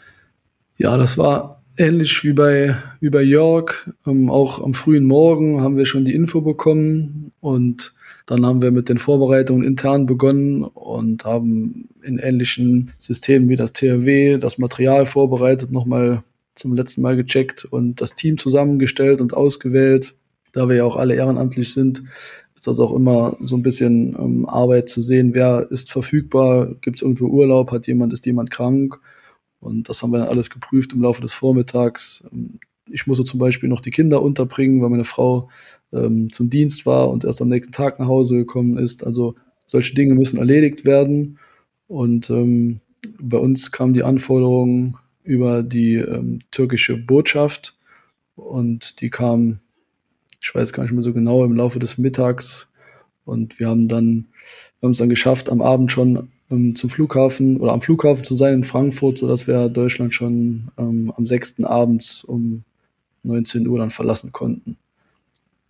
Ja, 0.77 0.97
das 0.97 1.17
war 1.17 1.63
ähnlich 1.77 2.23
wie 2.23 2.33
bei, 2.33 2.75
wie 2.99 3.09
bei 3.09 3.21
Jörg. 3.21 3.89
Ähm, 4.05 4.29
auch 4.29 4.63
am 4.63 4.73
frühen 4.73 5.05
Morgen 5.05 5.61
haben 5.61 5.77
wir 5.77 5.85
schon 5.85 6.05
die 6.05 6.13
Info 6.13 6.41
bekommen 6.41 7.31
und 7.39 7.93
dann 8.25 8.45
haben 8.45 8.62
wir 8.62 8.72
mit 8.72 8.89
den 8.89 8.98
Vorbereitungen 8.98 9.65
intern 9.65 10.05
begonnen 10.05 10.63
und 10.63 11.24
haben 11.24 11.88
in 12.03 12.19
ähnlichen 12.19 12.91
Systemen 12.98 13.48
wie 13.48 13.55
das 13.55 13.72
THW 13.72 14.38
das 14.38 14.57
Material 14.57 15.05
vorbereitet, 15.05 15.72
nochmal 15.72 16.24
zum 16.53 16.75
letzten 16.75 17.01
Mal 17.01 17.15
gecheckt 17.15 17.63
und 17.63 18.01
das 18.01 18.15
Team 18.15 18.38
zusammengestellt 18.38 19.22
und 19.22 19.33
ausgewählt. 19.33 20.13
Da 20.51 20.67
wir 20.67 20.77
ja 20.77 20.83
auch 20.83 20.98
alle 20.98 21.15
ehrenamtlich 21.15 21.72
sind, 21.72 22.03
ist 22.57 22.65
das 22.65 22.79
auch 22.79 22.91
immer 22.91 23.37
so 23.39 23.55
ein 23.55 23.61
bisschen 23.61 24.15
ähm, 24.19 24.49
Arbeit 24.49 24.89
zu 24.89 24.99
sehen, 24.99 25.35
wer 25.35 25.67
ist 25.69 25.91
verfügbar, 25.91 26.73
gibt 26.81 26.97
es 26.97 27.01
irgendwo 27.03 27.27
Urlaub, 27.27 27.71
hat 27.71 27.85
jemand, 27.85 28.13
ist 28.13 28.25
jemand 28.25 28.49
krank. 28.49 28.99
Und 29.59 29.89
das 29.89 30.01
haben 30.01 30.11
wir 30.11 30.17
dann 30.17 30.27
alles 30.27 30.49
geprüft 30.49 30.91
im 30.91 31.01
Laufe 31.01 31.21
des 31.21 31.33
Vormittags. 31.33 32.27
Ähm, 32.33 32.59
ich 32.89 33.05
musste 33.05 33.25
zum 33.25 33.39
Beispiel 33.39 33.69
noch 33.69 33.81
die 33.81 33.91
Kinder 33.91 34.23
unterbringen, 34.23 34.81
weil 34.81 34.89
meine 34.89 35.05
Frau 35.05 35.49
ähm, 35.93 36.31
zum 36.31 36.49
Dienst 36.49 36.87
war 36.87 37.09
und 37.11 37.25
erst 37.25 37.43
am 37.43 37.49
nächsten 37.49 37.73
Tag 37.73 37.99
nach 37.99 38.07
Hause 38.07 38.37
gekommen 38.37 38.75
ist. 38.75 39.05
Also 39.05 39.35
solche 39.67 39.93
Dinge 39.93 40.15
müssen 40.15 40.37
erledigt 40.37 40.83
werden. 40.83 41.37
Und 41.87 42.31
ähm, 42.31 42.79
bei 43.19 43.37
uns 43.37 43.71
kam 43.71 43.93
die 43.93 44.03
Anforderung 44.03 44.97
über 45.23 45.61
die 45.61 45.95
ähm, 45.95 46.39
türkische 46.49 46.97
Botschaft 46.97 47.77
und 48.35 48.99
die 49.01 49.11
kam 49.11 49.59
ich 50.39 50.53
weiß 50.53 50.74
gar 50.74 50.84
nicht 50.84 50.94
mehr 50.94 51.03
so 51.03 51.13
genau, 51.13 51.44
im 51.44 51.56
Laufe 51.56 51.79
des 51.79 51.98
Mittags. 51.98 52.67
Und 53.25 53.60
wir 53.60 53.67
haben 53.67 53.88
dann, 53.88 54.27
wir 54.79 54.88
haben 54.88 54.91
es 54.91 55.00
dann 55.00 55.10
geschafft, 55.10 55.50
am 55.50 55.62
Abend 55.62 55.91
schon 55.91 56.29
ähm, 56.50 56.75
zum 56.75 56.89
Flughafen 56.89 57.58
oder 57.58 57.74
am 57.74 57.82
Flughafen 57.82 58.24
zu 58.24 58.36
sein 58.36 58.53
in 58.53 58.63
Frankfurt, 58.63 59.17
sodass 59.17 59.48
wir 59.48 59.70
Deutschland 59.70 60.13
schon 60.13 60.70
ähm, 60.77 61.12
am 61.15 61.25
6. 61.25 61.63
abends 61.63 62.24
um 62.24 62.63
19 63.24 63.67
Uhr 63.67 63.79
dann 63.79 63.91
verlassen 63.91 64.32
konnten. 64.32 64.77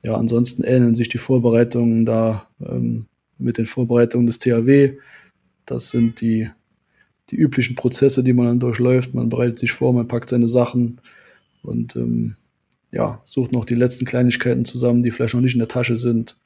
Ja, 0.04 0.16
ansonsten 0.16 0.64
ähneln 0.64 0.96
sich 0.96 1.10
die 1.10 1.18
Vorbereitungen 1.18 2.06
da 2.06 2.48
ähm, 2.62 3.08
mit 3.40 3.58
den 3.58 3.66
Vorbereitungen 3.66 4.28
des 4.28 4.40
THW. 4.40 4.94
Das 5.66 5.90
sind 5.90 6.22
die, 6.22 6.50
die 7.32 7.36
üblichen 7.36 7.76
Prozesse, 7.76 8.24
die 8.24 8.34
man 8.34 8.46
dann 8.46 8.60
durchläuft. 8.60 9.14
Man 9.14 9.30
bereitet 9.30 9.58
sich 9.58 9.72
vor, 9.72 9.94
man 9.94 10.08
packt 10.08 10.30
seine 10.30 10.48
Sachen 10.48 11.02
und 11.64 11.96
ähm, 11.96 12.36
ja, 12.92 13.22
sucht 13.24 13.52
noch 13.52 13.66
die 13.66 13.76
letzten 13.76 14.06
Kleinigkeiten 14.06 14.66
zusammen, 14.66 15.04
die 15.04 15.12
vielleicht 15.12 15.34
noch 15.34 15.42
nicht 15.42 15.54
in 15.54 15.60
der 15.60 15.68
Tasche 15.68 15.98
sind 15.98 16.38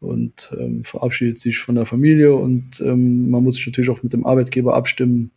und 0.00 0.50
ähm, 0.58 0.84
verabschiedet 0.84 1.38
sich 1.38 1.58
von 1.58 1.74
der 1.74 1.86
Familie 1.86 2.34
und 2.34 2.80
ähm, 2.80 3.30
man 3.30 3.42
muss 3.42 3.56
sich 3.56 3.66
natürlich 3.66 3.90
auch 3.90 4.02
mit 4.02 4.12
dem 4.12 4.26
Arbeitgeber 4.26 4.74
abstimmen. 4.74 5.30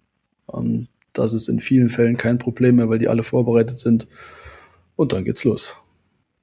Ähm, 0.54 0.88
das 1.14 1.34
ist 1.34 1.50
in 1.50 1.60
vielen 1.60 1.90
Fällen 1.90 2.18
kein 2.18 2.38
Problem 2.38 2.76
mehr, 2.76 2.90
weil 2.90 3.00
die 3.00 3.10
alle 3.10 3.24
vorbereitet 3.24 3.78
sind. 3.78 4.08
Und 4.96 5.14
dann 5.14 5.26
geht's 5.26 5.44
los. 5.44 5.76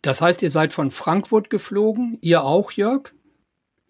Das 0.03 0.21
heißt, 0.21 0.43
ihr 0.43 0.51
seid 0.51 0.73
von 0.73 0.91
Frankfurt 0.91 1.51
geflogen, 1.51 2.19
ihr 2.21 2.43
auch, 2.43 2.73
Jörg? 2.73 3.15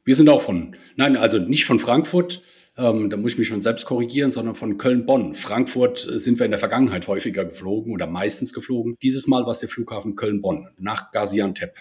Wir 0.05 0.15
sind 0.15 0.29
auch 0.29 0.43
von, 0.43 0.77
nein, 0.97 1.17
also 1.17 1.39
nicht 1.39 1.65
von 1.65 1.79
Frankfurt, 1.79 2.43
ähm, 2.79 3.11
da 3.11 3.17
muss 3.17 3.33
ich 3.33 3.39
mich 3.39 3.49
schon 3.49 3.61
selbst 3.61 3.85
korrigieren, 3.85 4.31
sondern 4.31 4.55
von 4.55 4.79
Köln-Bonn. 4.79 5.35
Frankfurt 5.35 6.07
äh, 6.07 6.19
sind 6.19 6.39
wir 6.39 6.47
in 6.47 6.53
der 6.53 6.61
Vergangenheit 6.61 7.09
häufiger 7.09 7.45
geflogen 7.45 7.93
oder 7.93 8.07
meistens 8.07 8.55
geflogen. 8.55 8.97
Dieses 9.03 9.27
Mal 9.27 9.43
war 9.43 9.51
es 9.51 9.59
der 9.59 9.69
Flughafen 9.69 10.15
Köln-Bonn 10.15 10.69
nach 10.79 11.11
Gaziantep. 11.11 11.75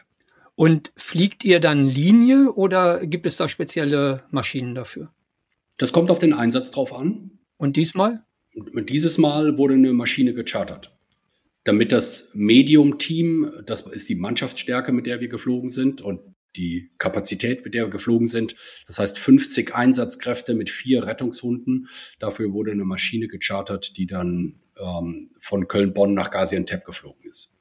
Und 0.56 0.92
fliegt 0.96 1.46
ihr 1.46 1.60
dann 1.60 1.88
Linie 1.88 2.52
oder 2.52 3.06
gibt 3.06 3.28
es 3.28 3.38
da 3.38 3.48
spezielle 3.48 4.24
Maschinen 4.32 4.74
dafür? 4.74 5.12
Das 5.78 5.94
kommt 5.94 6.10
auf 6.10 6.18
den 6.18 6.34
Einsatz 6.34 6.72
drauf 6.72 6.92
an. 6.92 7.30
Und 7.58 7.78
diesmal? 7.78 8.24
Dieses 8.56 9.20
Mal 9.20 9.60
wurde 9.60 9.76
eine 9.76 9.94
Maschine 9.94 10.34
gechartert. 10.34 10.98
Damit 11.64 11.92
das 11.92 12.32
Medium-Team, 12.34 13.52
das 13.68 13.82
ist 13.82 14.10
die 14.10 14.16
Mannschaftsstärke, 14.16 14.92
mit 14.92 15.06
der 15.06 15.20
wir 15.20 15.28
geflogen 15.28 15.70
sind 15.70 16.02
und 16.02 16.22
die 16.56 16.92
Kapazität, 16.98 17.64
mit 17.64 17.74
der 17.74 17.86
wir 17.86 17.90
geflogen 17.90 18.28
sind. 18.28 18.56
Das 18.88 19.00
heißt 19.00 19.20
50 19.20 19.76
Einsatzkräfte 19.76 20.54
mit 20.54 20.70
vier 20.70 21.06
Rettungshunden. 21.06 21.90
Dafür 22.20 22.54
wurde 22.54 22.72
eine 22.72 22.86
Maschine 22.86 23.28
gechartert, 23.28 23.98
die 23.98 24.08
dann 24.08 24.60
ähm, 24.80 25.32
von 25.40 25.68
Köln-Bonn 25.68 26.14
nach 26.14 26.32
Gaziantep 26.32 26.86
geflogen 26.86 27.30
ist. 27.30 27.54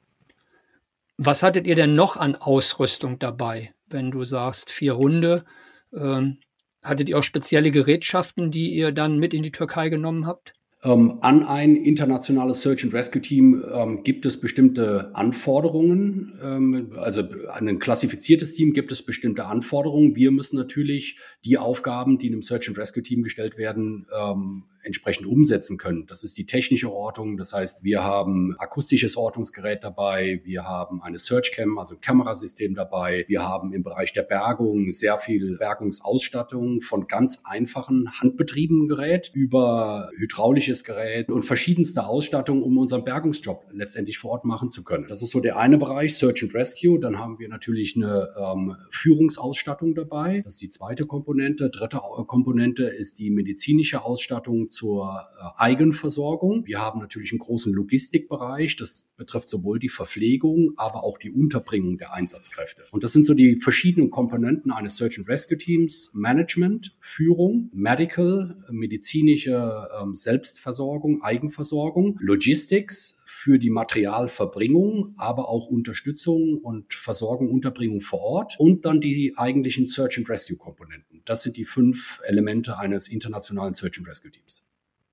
Was 1.17 1.43
hattet 1.43 1.65
ihr 1.65 1.75
denn 1.75 1.95
noch 1.95 2.15
an 2.15 2.35
Ausrüstung 2.35 3.17
dabei, 3.17 3.73
wenn 3.87 4.11
du 4.11 4.23
sagst 4.23 4.69
vier 4.69 4.97
Hunde? 4.97 5.45
Ähm, 5.93 6.37
hattet 6.83 7.09
ihr 7.09 7.17
auch 7.17 7.23
spezielle 7.23 7.71
Gerätschaften, 7.71 8.51
die 8.51 8.73
ihr 8.73 8.91
dann 8.91 9.17
mit 9.17 9.33
in 9.33 9.43
die 9.43 9.51
Türkei 9.51 9.89
genommen 9.89 10.27
habt? 10.27 10.53
Ähm, 10.83 11.17
an 11.21 11.43
ein 11.43 11.75
internationales 11.75 12.61
Search 12.61 12.83
and 12.83 12.93
Rescue 12.93 13.21
Team 13.21 13.63
ähm, 13.73 14.03
gibt 14.03 14.27
es 14.27 14.39
bestimmte 14.39 15.15
Anforderungen. 15.15 16.37
Ähm, 16.43 16.93
also 16.97 17.23
an 17.51 17.67
ein 17.67 17.79
klassifiziertes 17.79 18.53
Team 18.53 18.73
gibt 18.73 18.91
es 18.91 19.01
bestimmte 19.01 19.45
Anforderungen. 19.45 20.15
Wir 20.15 20.31
müssen 20.31 20.55
natürlich 20.55 21.17
die 21.43 21.57
Aufgaben, 21.57 22.19
die 22.19 22.27
einem 22.27 22.43
Search 22.43 22.67
and 22.67 22.77
Rescue 22.77 23.01
Team 23.01 23.23
gestellt 23.23 23.57
werden, 23.57 24.05
ähm, 24.19 24.65
entsprechend 24.87 25.27
umsetzen 25.27 25.77
können. 25.77 26.07
Das 26.07 26.23
ist 26.23 26.37
die 26.37 26.45
technische 26.45 26.91
Ortung. 26.91 27.37
Das 27.37 27.53
heißt, 27.53 27.83
wir 27.83 28.03
haben 28.03 28.55
akustisches 28.57 29.15
Ortungsgerät 29.17 29.83
dabei, 29.83 30.41
wir 30.43 30.67
haben 30.67 31.01
eine 31.03 31.19
Searchcam, 31.19 31.77
also 31.77 31.95
ein 31.95 32.01
Kamerasystem 32.01 32.73
dabei, 32.73 33.25
wir 33.27 33.43
haben 33.43 33.73
im 33.73 33.83
Bereich 33.83 34.13
der 34.13 34.23
Bergung 34.23 34.91
sehr 34.91 35.19
viel 35.19 35.57
Bergungsausstattung 35.57 36.81
von 36.81 37.07
ganz 37.07 37.41
einfachen 37.43 38.09
handbetriebenen 38.19 38.87
Gerät 38.87 39.29
über 39.33 40.09
hydraulisches 40.17 40.83
Gerät 40.83 41.29
und 41.29 41.43
verschiedenste 41.43 42.05
Ausstattung, 42.05 42.63
um 42.63 42.77
unseren 42.77 43.03
Bergungsjob 43.03 43.65
letztendlich 43.71 44.17
vor 44.17 44.31
Ort 44.31 44.45
machen 44.45 44.69
zu 44.69 44.83
können. 44.83 45.05
Das 45.07 45.21
ist 45.21 45.31
so 45.31 45.39
der 45.39 45.57
eine 45.57 45.77
Bereich, 45.77 46.15
Search 46.15 46.43
and 46.43 46.53
Rescue. 46.53 46.99
Dann 46.99 47.19
haben 47.19 47.39
wir 47.39 47.49
natürlich 47.49 47.95
eine 47.95 48.29
ähm, 48.39 48.75
Führungsausstattung 48.89 49.95
dabei. 49.95 50.41
Das 50.43 50.53
ist 50.53 50.61
die 50.61 50.69
zweite 50.69 51.05
Komponente. 51.05 51.69
Dritte 51.69 51.99
Komponente 52.27 52.83
ist 52.83 53.19
die 53.19 53.29
medizinische 53.29 54.03
Ausstattung 54.03 54.69
zur 54.77 55.27
äh, 55.39 55.43
Eigenversorgung. 55.57 56.65
Wir 56.67 56.79
haben 56.79 56.99
natürlich 56.99 57.31
einen 57.31 57.39
großen 57.39 57.73
Logistikbereich. 57.73 58.75
Das 58.75 59.09
betrifft 59.17 59.49
sowohl 59.49 59.79
die 59.79 59.89
Verpflegung, 59.89 60.73
aber 60.77 61.03
auch 61.03 61.17
die 61.17 61.31
Unterbringung 61.31 61.97
der 61.97 62.13
Einsatzkräfte. 62.13 62.83
Und 62.91 63.03
das 63.03 63.11
sind 63.11 63.25
so 63.25 63.33
die 63.33 63.57
verschiedenen 63.57 64.11
Komponenten 64.11 64.71
eines 64.71 64.97
Search 64.97 65.17
and 65.17 65.27
Rescue 65.27 65.57
Teams. 65.57 66.11
Management, 66.13 66.95
Führung, 66.99 67.69
Medical, 67.73 68.63
medizinische 68.69 69.87
ähm, 69.99 70.15
Selbstversorgung, 70.15 71.23
Eigenversorgung, 71.23 72.17
Logistics, 72.21 73.16
für 73.37 73.59
die 73.59 73.69
Materialverbringung, 73.69 75.13
aber 75.15 75.47
auch 75.47 75.67
Unterstützung 75.67 76.57
und 76.57 76.91
Versorgung, 76.91 77.51
Unterbringung 77.51 78.01
vor 78.01 78.19
Ort 78.19 78.55
und 78.59 78.83
dann 78.83 78.99
die 78.99 79.33
eigentlichen 79.37 79.85
Search 79.85 80.17
and 80.17 80.27
Rescue 80.27 80.57
Komponenten. 80.57 81.21
Das 81.23 81.43
sind 81.43 81.55
die 81.55 81.63
fünf 81.63 82.19
Elemente 82.25 82.79
eines 82.79 83.07
internationalen 83.07 83.75
Search 83.75 83.99
and 83.99 84.07
Rescue 84.07 84.31
Teams. 84.31 84.65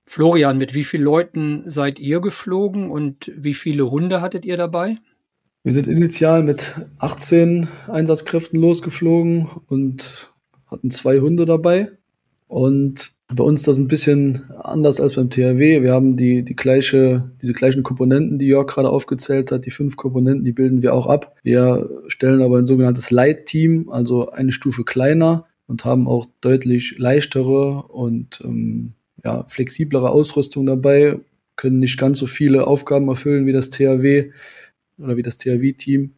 Florian, 0.07 0.57
mit 0.57 0.73
wie 0.73 0.83
vielen 0.83 1.03
Leuten 1.03 1.69
seid 1.69 1.99
ihr 1.99 2.19
geflogen 2.19 2.89
und 2.89 3.31
wie 3.37 3.53
viele 3.53 3.91
Hunde 3.91 4.21
hattet 4.21 4.43
ihr 4.43 4.57
dabei? 4.57 4.97
Wir 5.61 5.71
sind 5.71 5.85
initial 5.85 6.41
mit 6.41 6.73
18 6.97 7.67
Einsatzkräften 7.87 8.59
losgeflogen 8.59 9.49
und 9.67 10.33
hatten 10.65 10.89
zwei 10.89 11.19
Hunde 11.19 11.45
dabei. 11.45 11.91
Und 12.47 13.14
bei 13.33 13.43
uns 13.43 13.63
das 13.63 13.77
ein 13.77 13.87
bisschen 13.87 14.51
anders 14.51 14.99
als 14.99 15.15
beim 15.15 15.29
THW. 15.29 15.81
Wir 15.81 15.91
haben 15.91 16.15
die, 16.15 16.43
die 16.43 16.55
gleiche, 16.55 17.31
diese 17.41 17.53
gleichen 17.53 17.81
Komponenten, 17.81 18.37
die 18.37 18.45
Jörg 18.45 18.67
gerade 18.67 18.89
aufgezählt 18.89 19.51
hat. 19.51 19.65
Die 19.65 19.71
fünf 19.71 19.95
Komponenten, 19.95 20.43
die 20.43 20.51
bilden 20.51 20.83
wir 20.83 20.93
auch 20.93 21.07
ab. 21.07 21.35
Wir 21.41 21.89
stellen 22.07 22.41
aber 22.41 22.59
ein 22.59 22.67
sogenanntes 22.67 23.09
Light-Team, 23.09 23.89
also 23.89 24.29
eine 24.29 24.51
Stufe 24.51 24.83
kleiner 24.83 25.47
und 25.65 25.85
haben 25.85 26.07
auch 26.07 26.27
deutlich 26.41 26.95
leichtere 26.99 27.83
und 27.87 28.41
ähm, 28.43 28.93
ja, 29.23 29.45
flexiblere 29.47 30.11
Ausrüstung 30.11 30.67
dabei, 30.67 31.17
können 31.55 31.79
nicht 31.79 31.97
ganz 31.97 32.19
so 32.19 32.27
viele 32.27 32.67
Aufgaben 32.67 33.07
erfüllen 33.07 33.47
wie 33.47 33.53
das 33.53 33.71
THW 33.71 34.31
oder 34.99 35.17
wie 35.17 35.23
das 35.23 35.37
THW-Team. 35.37 36.13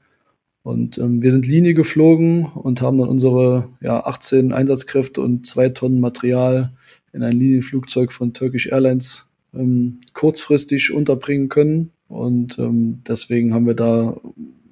Und 0.67 0.97
ähm, 0.97 1.21
wir 1.21 1.31
sind 1.31 1.47
Linie 1.47 1.73
geflogen 1.73 2.43
und 2.43 2.81
haben 2.81 2.97
dann 2.97 3.07
unsere 3.07 3.69
ja, 3.79 4.03
18 4.03 4.51
Einsatzkräfte 4.51 5.21
und 5.21 5.47
zwei 5.47 5.69
Tonnen 5.69 6.01
Material 6.01 6.73
in 7.13 7.23
ein 7.23 7.39
Linienflugzeug 7.39 8.11
von 8.11 8.33
Turkish 8.33 8.67
Airlines 8.67 9.31
ähm, 9.53 10.01
kurzfristig 10.11 10.91
unterbringen 10.91 11.47
können. 11.47 11.91
Und 12.09 12.59
ähm, 12.59 13.01
deswegen 13.07 13.53
haben 13.53 13.65
wir 13.65 13.75
da, 13.75 14.19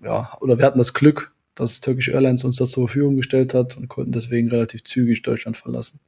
ja, 0.04 0.38
oder 0.42 0.58
wir 0.58 0.66
hatten 0.66 0.80
das 0.80 0.94
Glück, 0.94 1.32
dass 1.56 1.80
Turkish 1.80 2.10
Airlines 2.10 2.44
uns 2.44 2.58
das 2.58 2.72
zur 2.72 2.90
Verfügung 2.90 3.16
gestellt 3.16 3.54
hat 3.54 3.78
und 3.78 3.88
konnten 3.88 4.12
deswegen 4.12 4.50
relativ 4.50 4.84
zügig 4.84 5.22
Deutschland 5.22 5.56
verlassen. 5.56 6.02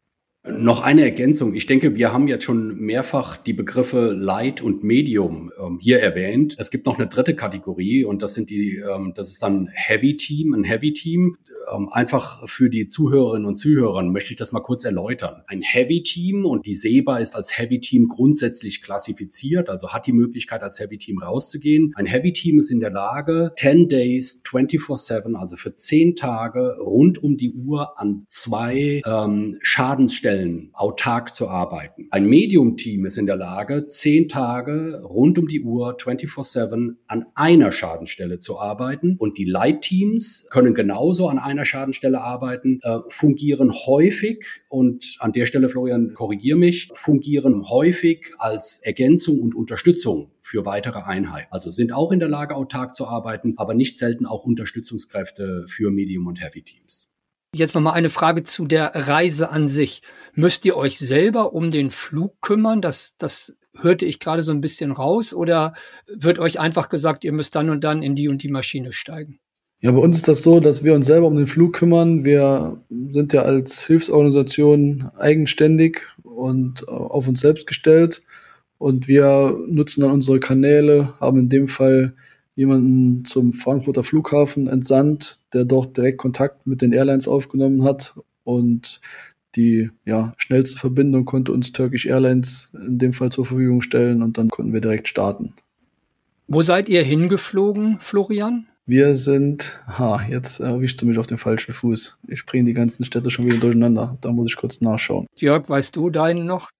Noch 0.49 0.81
eine 0.81 1.01
Ergänzung. 1.03 1.53
Ich 1.55 1.65
denke, 1.65 1.95
wir 1.95 2.13
haben 2.13 2.27
jetzt 2.27 2.43
schon 2.43 2.77
mehrfach 2.77 3.37
die 3.37 3.53
Begriffe 3.53 4.13
Light 4.13 4.61
und 4.61 4.83
Medium 4.83 5.51
ähm, 5.59 5.77
hier 5.81 5.99
erwähnt. 5.99 6.55
Es 6.57 6.71
gibt 6.71 6.85
noch 6.85 6.97
eine 6.97 7.07
dritte 7.07 7.35
Kategorie 7.35 8.05
und 8.05 8.23
das 8.23 8.33
sind 8.33 8.49
die, 8.49 8.77
ähm, 8.77 9.13
das 9.15 9.27
ist 9.27 9.43
dann 9.43 9.69
Heavy 9.73 10.15
Team, 10.15 10.53
ein 10.53 10.63
Heavy 10.63 10.93
Team. 10.93 11.37
Ähm, 11.73 11.89
einfach 11.91 12.47
für 12.47 12.69
die 12.69 12.87
Zuhörerinnen 12.87 13.45
und 13.45 13.57
Zuhörer 13.57 14.01
möchte 14.03 14.31
ich 14.31 14.37
das 14.37 14.53
mal 14.53 14.61
kurz 14.61 14.85
erläutern. 14.85 15.43
Ein 15.47 15.61
Heavy 15.61 16.01
Team 16.01 16.45
und 16.45 16.65
die 16.65 16.75
SEBA 16.75 17.17
ist 17.17 17.35
als 17.35 17.57
Heavy 17.57 17.81
Team 17.81 18.07
grundsätzlich 18.07 18.81
klassifiziert, 18.81 19.69
also 19.69 19.89
hat 19.89 20.07
die 20.07 20.13
Möglichkeit, 20.13 20.63
als 20.63 20.79
Heavy 20.79 20.97
Team 20.97 21.19
rauszugehen. 21.19 21.93
Ein 21.95 22.05
Heavy 22.05 22.31
Team 22.31 22.59
ist 22.59 22.71
in 22.71 22.79
der 22.79 22.91
Lage, 22.91 23.51
10 23.57 23.89
Days, 23.89 24.41
24-7, 24.45 25.35
also 25.35 25.57
für 25.57 25.73
10 25.73 26.15
Tage 26.15 26.77
rund 26.79 27.21
um 27.21 27.37
die 27.37 27.51
Uhr 27.51 27.99
an 27.99 28.23
zwei 28.27 29.01
ähm, 29.05 29.57
Schadensstellen 29.61 30.37
Stellen 30.38 30.70
autark 30.74 31.34
zu 31.34 31.48
arbeiten. 31.48 32.08
Ein 32.12 32.25
Medium-Team 32.25 33.06
ist 33.06 33.17
in 33.17 33.25
der 33.25 33.38
Lage, 33.38 33.88
zehn 33.88 34.29
Tage 34.29 35.01
rund 35.03 35.39
um 35.39 35.48
die 35.48 35.62
Uhr 35.62 35.98
24-7 35.98 36.96
an 37.08 37.25
einer 37.34 37.72
Schadenstelle 37.72 38.38
zu 38.38 38.60
arbeiten. 38.60 39.15
Und 39.17 39.39
die 39.39 39.46
Light-Teams 39.46 40.48
können 40.51 40.75
genauso 40.75 41.27
an 41.27 41.39
einer 41.39 41.65
Schadenstelle 41.65 42.22
arbeiten, 42.22 42.79
äh, 42.84 43.00
fungieren 43.10 43.72
häufig, 43.72 44.46
und 44.70 45.15
an 45.20 45.32
der 45.32 45.48
Stelle, 45.48 45.70
Florian, 45.70 46.13
korrigier 46.13 46.56
mich, 46.56 46.89
fungieren 46.94 47.67
häufig 47.70 48.32
als 48.38 48.79
Ergänzung 48.84 49.39
und 49.39 49.56
Unterstützung 49.56 50.32
für 50.41 50.65
weitere 50.65 51.00
Einheiten. 51.00 51.48
Also 51.51 51.72
sind 51.72 51.91
auch 51.91 52.12
in 52.12 52.20
der 52.20 52.29
Lage, 52.29 52.56
autark 52.56 52.94
zu 52.94 53.08
arbeiten, 53.08 53.53
aber 53.58 53.74
nicht 53.74 53.98
selten 53.98 54.27
auch 54.27 54.44
Unterstützungskräfte 54.44 55.65
für 55.67 55.89
Medium- 55.89 56.27
und 56.27 56.41
Heavy-Teams. 56.41 57.16
Jetzt 57.53 57.75
nochmal 57.75 57.93
eine 57.93 58.09
Frage 58.09 58.43
zu 58.43 58.65
der 58.65 58.91
Reise 58.93 59.49
an 59.49 59.67
sich. 59.67 60.01
Müsst 60.33 60.65
ihr 60.65 60.75
euch 60.75 60.99
selber 60.99 61.53
um 61.53 61.71
den 61.71 61.91
Flug 61.91 62.41
kümmern? 62.41 62.81
Das, 62.81 63.15
das 63.17 63.55
hörte 63.75 64.05
ich 64.05 64.19
gerade 64.19 64.43
so 64.43 64.51
ein 64.51 64.61
bisschen 64.61 64.91
raus. 64.91 65.33
Oder 65.33 65.73
wird 66.07 66.39
euch 66.39 66.59
einfach 66.59 66.89
gesagt, 66.89 67.23
ihr 67.23 67.31
müsst 67.31 67.55
dann 67.55 67.69
und 67.69 67.83
dann 67.83 68.03
in 68.03 68.15
die 68.15 68.27
und 68.27 68.43
die 68.43 68.49
Maschine 68.49 68.91
steigen? 68.91 69.39
Ja, 69.79 69.91
bei 69.91 69.99
uns 69.99 70.17
ist 70.17 70.27
das 70.27 70.41
so, 70.41 70.59
dass 70.59 70.83
wir 70.83 70.95
uns 70.95 71.05
selber 71.05 71.27
um 71.27 71.35
den 71.35 71.45
Flug 71.45 71.73
kümmern. 71.73 72.25
Wir 72.25 72.81
sind 72.89 73.31
ja 73.31 73.43
als 73.43 73.85
Hilfsorganisation 73.85 75.11
eigenständig 75.17 76.01
und 76.23 76.87
auf 76.87 77.27
uns 77.27 77.41
selbst 77.41 77.67
gestellt. 77.67 78.23
Und 78.79 79.07
wir 79.07 79.57
nutzen 79.67 80.01
dann 80.01 80.11
unsere 80.11 80.39
Kanäle, 80.39 81.13
haben 81.19 81.39
in 81.39 81.49
dem 81.49 81.67
Fall 81.67 82.13
jemanden 82.57 83.23
zum 83.23 83.53
Frankfurter 83.53 84.03
Flughafen 84.03 84.67
entsandt, 84.67 85.39
der 85.53 85.63
dort 85.63 85.95
direkt 85.95 86.17
Kontakt 86.17 86.65
mit 86.65 86.81
den 86.81 86.91
Airlines 86.91 87.27
aufgenommen 87.27 87.83
hat 87.83 88.15
und 88.43 88.99
die 89.55 89.91
ja, 90.05 90.33
schnellste 90.37 90.77
Verbindung 90.77 91.23
konnte 91.25 91.53
uns 91.53 91.71
Turkish 91.71 92.07
Airlines 92.07 92.75
in 92.87 92.97
dem 92.97 93.13
Fall 93.13 93.31
zur 93.31 93.45
Verfügung 93.45 93.81
stellen 93.81 94.23
und 94.23 94.37
dann 94.39 94.49
konnten 94.49 94.73
wir 94.73 94.81
direkt 94.81 95.07
starten. 95.07 95.53
Wo 96.47 96.63
seid 96.63 96.89
ihr 96.89 97.03
hingeflogen, 97.03 97.99
Florian? 97.99 98.65
Wir 98.87 99.15
sind, 99.15 99.79
ha, 99.87 100.19
jetzt 100.27 100.59
erwischst 100.59 101.01
du 101.01 101.05
mich 101.05 101.19
auf 101.19 101.27
den 101.27 101.37
falschen 101.37 101.73
Fuß. 101.73 102.17
Ich 102.27 102.45
bringe 102.45 102.65
die 102.65 102.73
ganzen 102.73 103.03
Städte 103.03 103.29
schon 103.29 103.45
wieder 103.45 103.57
durcheinander. 103.57 104.17
Da 104.21 104.31
muss 104.31 104.51
ich 104.51 104.55
kurz 104.55 104.81
nachschauen. 104.81 105.27
Jörg, 105.35 105.69
weißt 105.69 105.95
du 105.95 106.09
deinen 106.09 106.45
noch? 106.45 106.71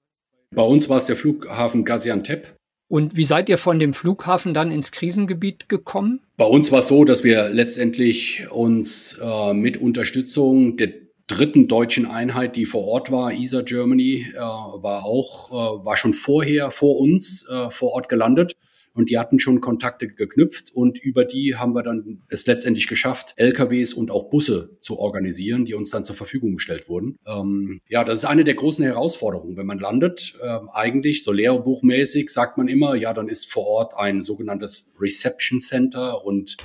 Bei 0.55 0.63
uns 0.63 0.89
war 0.89 0.98
es 0.98 1.05
der 1.05 1.17
Flughafen 1.17 1.86
Gaziantep. 1.86 2.57
Und 2.89 3.17
wie 3.17 3.25
seid 3.25 3.50
ihr 3.50 3.58
von 3.58 3.79
dem 3.79 3.94
Flughafen 3.94 4.53
dann 4.53 4.72
ins 4.72 4.91
Krisengebiet 4.91 5.67
gekommen? 5.67 6.22
Bei 6.38 6.46
uns 6.46 6.72
war 6.72 6.79
es 6.79 6.88
so, 6.88 7.03
dass 7.03 7.24
wir 7.24 7.50
letztendlich 7.50 8.50
uns 8.50 9.17
äh, 9.22 9.53
mit 9.53 9.77
Unterstützung 9.77 10.77
der 10.77 10.94
dritten 11.27 11.67
deutschen 11.67 12.06
Einheit, 12.06 12.56
die 12.56 12.65
vor 12.65 12.86
Ort 12.86 13.12
war, 13.12 13.34
ESA 13.34 13.62
Germany, 13.62 14.27
äh, 14.34 14.39
war 14.39 15.03
auch, 15.03 15.51
äh, 15.51 15.86
war 15.86 15.98
schon 15.98 16.13
vorher 16.13 16.72
vor 16.72 16.98
uns 16.98 17.46
äh, 17.50 17.70
vor 17.70 17.91
Ort 17.91 18.08
gelandet. 18.08 18.53
Und 18.98 19.12
die 19.12 19.20
hatten 19.20 19.38
schon 19.38 19.62
Kontakte 19.62 20.08
geknüpft 20.08 20.72
und 20.74 20.98
über 20.98 21.24
die 21.24 21.56
haben 21.56 21.74
wir 21.74 21.84
dann 21.84 22.24
es 22.30 22.48
letztendlich 22.48 22.88
geschafft, 22.88 23.36
LKWs 23.38 23.94
und 23.94 24.10
auch 24.10 24.32
Busse 24.32 24.75
zu 24.80 24.98
organisieren, 24.98 25.66
die 25.66 25.75
uns 25.75 25.92
dann 25.92 26.04
zur 26.04 26.16
Verfügung 26.16 26.54
gestellt 26.54 26.89
wurden. 26.89 27.20
Ähm, 27.27 27.80
ja, 27.89 28.04
das 28.04 28.20
ist 28.20 28.25
eine 28.25 28.44
der 28.44 28.56
großen 28.56 28.84
Herausforderungen, 28.84 29.56
wenn 29.56 29.68
man 29.68 29.77
landet. 29.77 30.34
Ähm, 30.42 30.70
eigentlich 30.74 31.24
so 31.24 31.32
lehrbuchmäßig 31.32 32.32
sagt 32.32 32.58
man 32.58 32.68
immer, 32.68 32.96
ja, 32.96 33.13
dann 33.13 33.27
ist 33.27 33.51
vor 33.51 33.68
Ort 33.68 33.94
ein 33.96 34.24
sogenanntes 34.24 34.92
Reception 35.00 35.60
Center 35.60 36.25
und 36.25 36.58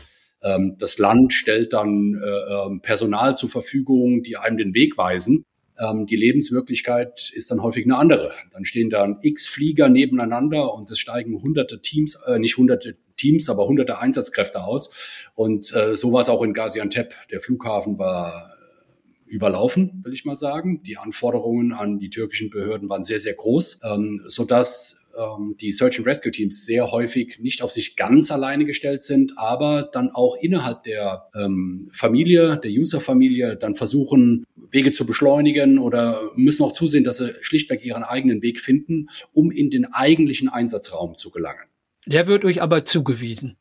ähm, 0.43 0.77
das 0.79 0.97
Land 0.97 1.35
stellt 1.35 1.75
dann 1.75 2.15
äh, 2.15 2.67
ähm, 2.67 2.81
Personal 2.81 3.37
zur 3.37 3.51
Verfügung, 3.51 4.23
die 4.23 4.39
einem 4.39 4.57
den 4.57 4.75
Weg 4.75 4.97
weisen. 4.97 5.45
Ähm, 5.79 6.07
die 6.07 6.17
Lebenswirklichkeit 6.17 7.33
ist 7.35 7.50
dann 7.50 7.62
häufig 7.62 7.85
eine 7.85 7.97
andere. 7.97 8.33
Dann 8.50 8.64
stehen 8.64 8.91
dann 8.91 9.19
x 9.23 9.47
Flieger 9.47 9.88
nebeneinander 9.88 10.73
und 10.75 10.91
es 10.91 10.99
steigen 10.99 11.41
hunderte 11.43 11.81
Teams, 11.81 12.19
äh, 12.26 12.38
nicht 12.38 12.57
hunderte 12.57 12.97
Teams, 13.17 13.49
aber 13.49 13.67
hunderte 13.67 13.99
Einsatzkräfte 13.99 14.64
aus. 14.64 14.91
Und 15.35 15.73
äh, 15.75 15.97
so 15.97 16.12
war 16.12 16.21
es 16.21 16.29
auch 16.29 16.43
in 16.43 16.52
Gaziantep. 16.52 17.14
Der 17.31 17.41
Flughafen 17.41 17.99
war 17.99 18.50
äh, 18.50 19.33
überlaufen, 19.33 20.02
will 20.05 20.12
ich 20.12 20.25
mal 20.25 20.37
sagen. 20.37 20.83
Die 20.83 20.97
Anforderungen 20.97 21.73
an 21.73 21.99
die 21.99 22.11
türkischen 22.11 22.50
Behörden 22.50 22.88
waren 22.88 23.05
sehr, 23.05 23.21
sehr 23.21 23.35
groß, 23.35 23.81
ähm, 23.85 24.23
sodass 24.26 24.99
ähm, 25.16 25.57
die 25.61 25.73
Search 25.73 25.99
and 25.99 26.07
Rescue 26.07 26.33
Teams 26.33 26.64
sehr 26.64 26.90
häufig 26.90 27.38
nicht 27.40 27.62
auf 27.62 27.71
sich 27.71 27.97
ganz 27.97 28.31
alleine 28.31 28.64
gestellt 28.64 29.02
sind, 29.02 29.38
aber 29.38 29.88
dann 29.92 30.11
auch 30.11 30.37
innerhalb 30.40 30.83
der 30.85 31.28
ähm, 31.35 31.88
Familie, 31.92 32.59
der 32.59 32.71
User-Familie, 32.71 33.57
dann 33.57 33.75
versuchen, 33.75 34.45
Wege 34.71 34.92
zu 34.92 35.07
beschleunigen 35.07 35.78
oder 35.78 36.31
müssen 36.35 36.64
auch 36.64 36.73
zusehen, 36.73 37.04
dass 37.04 37.19
sie 37.19 37.35
schlichtweg 37.40 37.85
ihren 37.85 38.02
eigenen 38.02 38.42
Weg 38.42 38.61
finden, 38.61 39.09
um 39.33 39.50
in 39.50 39.71
den 39.71 39.92
eigentlichen 39.92 40.49
Einsatzraum 40.49 41.16
zu 41.16 41.31
gelangen. 41.31 41.69
Der 42.07 42.26
wird 42.26 42.45
euch 42.45 42.62
aber 42.62 42.85
zugewiesen. 42.85 43.57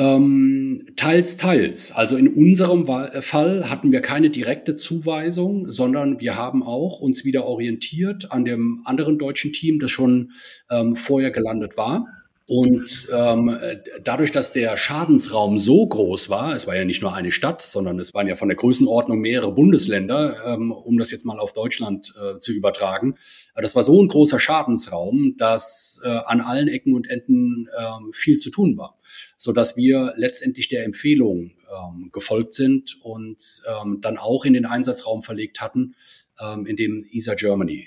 Ähm, 0.00 0.86
teils, 0.96 1.36
teils. 1.36 1.92
Also 1.92 2.16
in 2.16 2.28
unserem 2.28 2.88
äh, 2.88 3.20
Fall 3.20 3.68
hatten 3.68 3.92
wir 3.92 4.00
keine 4.00 4.30
direkte 4.30 4.74
Zuweisung, 4.76 5.70
sondern 5.70 6.20
wir 6.20 6.36
haben 6.36 6.62
auch 6.62 7.00
uns 7.00 7.26
wieder 7.26 7.44
orientiert 7.44 8.32
an 8.32 8.46
dem 8.46 8.80
anderen 8.86 9.18
deutschen 9.18 9.52
Team, 9.52 9.78
das 9.78 9.90
schon 9.90 10.32
ähm, 10.70 10.96
vorher 10.96 11.30
gelandet 11.30 11.76
war. 11.76 12.06
Und 12.52 13.06
ähm, 13.12 13.56
dadurch, 14.02 14.32
dass 14.32 14.52
der 14.52 14.76
Schadensraum 14.76 15.56
so 15.56 15.86
groß 15.86 16.30
war, 16.30 16.52
es 16.52 16.66
war 16.66 16.74
ja 16.76 16.84
nicht 16.84 17.00
nur 17.00 17.14
eine 17.14 17.30
Stadt, 17.30 17.62
sondern 17.62 17.96
es 18.00 18.12
waren 18.12 18.26
ja 18.26 18.34
von 18.34 18.48
der 18.48 18.56
Größenordnung 18.56 19.20
mehrere 19.20 19.52
Bundesländer, 19.52 20.44
ähm, 20.44 20.72
um 20.72 20.98
das 20.98 21.12
jetzt 21.12 21.24
mal 21.24 21.38
auf 21.38 21.52
Deutschland 21.52 22.12
äh, 22.20 22.40
zu 22.40 22.52
übertragen. 22.52 23.14
Das 23.54 23.76
war 23.76 23.84
so 23.84 24.02
ein 24.02 24.08
großer 24.08 24.40
Schadensraum, 24.40 25.36
dass 25.38 26.00
äh, 26.02 26.08
an 26.08 26.40
allen 26.40 26.66
Ecken 26.66 26.96
und 26.96 27.08
Enden 27.08 27.68
äh, 27.68 27.84
viel 28.12 28.38
zu 28.38 28.50
tun 28.50 28.76
war, 28.76 28.98
so 29.36 29.52
dass 29.52 29.76
wir 29.76 30.14
letztendlich 30.16 30.66
der 30.66 30.84
Empfehlung 30.84 31.52
ähm, 31.72 32.10
gefolgt 32.12 32.54
sind 32.54 32.98
und 33.00 33.62
ähm, 33.80 34.00
dann 34.00 34.18
auch 34.18 34.44
in 34.44 34.54
den 34.54 34.66
Einsatzraum 34.66 35.22
verlegt 35.22 35.60
hatten, 35.60 35.94
ähm, 36.40 36.66
in 36.66 36.74
dem 36.74 37.06
ESA 37.12 37.34
Germany 37.34 37.86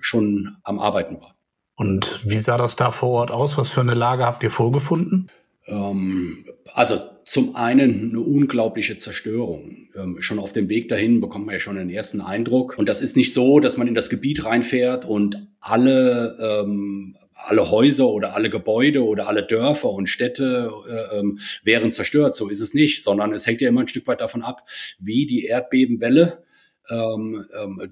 schon 0.00 0.56
am 0.64 0.78
Arbeiten 0.80 1.20
war. 1.20 1.37
Und 1.78 2.28
wie 2.28 2.40
sah 2.40 2.58
das 2.58 2.74
da 2.74 2.90
vor 2.90 3.10
Ort 3.10 3.30
aus? 3.30 3.56
Was 3.56 3.70
für 3.70 3.80
eine 3.80 3.94
Lage 3.94 4.24
habt 4.26 4.42
ihr 4.42 4.50
vorgefunden? 4.50 5.30
Ähm, 5.68 6.44
also 6.74 6.98
zum 7.22 7.54
einen 7.54 8.10
eine 8.10 8.18
unglaubliche 8.18 8.96
Zerstörung. 8.96 9.86
Ähm, 9.94 10.16
schon 10.18 10.40
auf 10.40 10.52
dem 10.52 10.68
Weg 10.68 10.88
dahin 10.88 11.20
bekommt 11.20 11.46
man 11.46 11.52
ja 11.52 11.60
schon 11.60 11.78
einen 11.78 11.88
ersten 11.88 12.20
Eindruck. 12.20 12.76
Und 12.78 12.88
das 12.88 13.00
ist 13.00 13.16
nicht 13.16 13.32
so, 13.32 13.60
dass 13.60 13.76
man 13.76 13.86
in 13.86 13.94
das 13.94 14.10
Gebiet 14.10 14.44
reinfährt 14.44 15.04
und 15.04 15.46
alle, 15.60 16.36
ähm, 16.40 17.16
alle 17.32 17.70
Häuser 17.70 18.08
oder 18.08 18.34
alle 18.34 18.50
Gebäude 18.50 19.04
oder 19.04 19.28
alle 19.28 19.44
Dörfer 19.44 19.90
und 19.90 20.08
Städte 20.08 20.72
äh, 20.90 21.20
ähm, 21.20 21.38
wären 21.62 21.92
zerstört. 21.92 22.34
So 22.34 22.48
ist 22.48 22.60
es 22.60 22.74
nicht, 22.74 23.04
sondern 23.04 23.32
es 23.32 23.46
hängt 23.46 23.60
ja 23.60 23.68
immer 23.68 23.82
ein 23.82 23.88
Stück 23.88 24.08
weit 24.08 24.20
davon 24.20 24.42
ab, 24.42 24.64
wie 24.98 25.26
die 25.26 25.44
Erdbebenwelle 25.44 26.42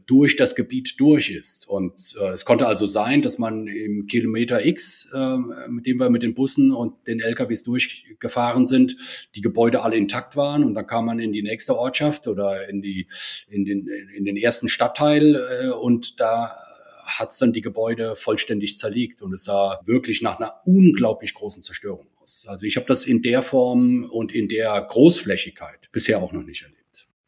durch 0.07 0.37
das 0.37 0.55
Gebiet 0.55 0.99
durch 0.99 1.31
ist. 1.31 1.69
Und 1.69 2.17
äh, 2.21 2.29
es 2.29 2.45
konnte 2.45 2.67
also 2.67 2.87
sein, 2.87 3.23
dass 3.23 3.39
man 3.39 3.67
im 3.67 4.07
Kilometer 4.07 4.65
X, 4.65 5.11
äh, 5.13 5.37
mit 5.69 5.87
dem 5.87 5.99
wir 5.99 6.11
mit 6.11 6.23
den 6.23 6.35
Bussen 6.35 6.73
und 6.73 7.07
den 7.07 7.21
LKWs 7.21 7.63
durchgefahren 7.63 8.67
sind, 8.67 8.97
die 9.35 9.43
Gebäude 9.43 9.83
alle 9.83 9.97
intakt 9.97 10.37
waren 10.37 10.65
und 10.65 10.75
dann 10.75 10.87
kam 10.87 11.07
man 11.07 11.21
in 11.21 11.33
die 11.33 11.43
nächste 11.43 11.77
Ortschaft 11.77 12.27
oder 12.29 12.69
in 12.69 12.83
die 12.83 13.09
in 13.49 13.65
den 13.65 13.89
in 14.17 14.25
den 14.25 14.37
ersten 14.37 14.69
Stadtteil 14.69 15.35
äh, 15.35 15.69
und 15.71 16.21
da 16.21 16.57
hat 17.05 17.31
es 17.31 17.39
dann 17.39 17.53
die 17.53 17.61
Gebäude 17.61 18.17
vollständig 18.17 18.79
zerlegt 18.79 19.23
und 19.23 19.33
es 19.33 19.45
sah 19.45 19.81
wirklich 19.85 20.23
nach 20.23 20.39
einer 20.39 20.61
unglaublich 20.65 21.35
großen 21.35 21.63
Zerstörung 21.63 22.07
aus. 22.21 22.47
Also 22.49 22.67
ich 22.67 22.77
habe 22.77 22.87
das 22.87 23.05
in 23.05 23.23
der 23.23 23.43
Form 23.43 24.05
und 24.11 24.35
in 24.35 24.49
der 24.49 24.81
Großflächigkeit 24.83 25.89
bisher 25.93 26.21
auch 26.21 26.33
noch 26.33 26.43
nicht 26.43 26.63
erlebt. 26.63 26.86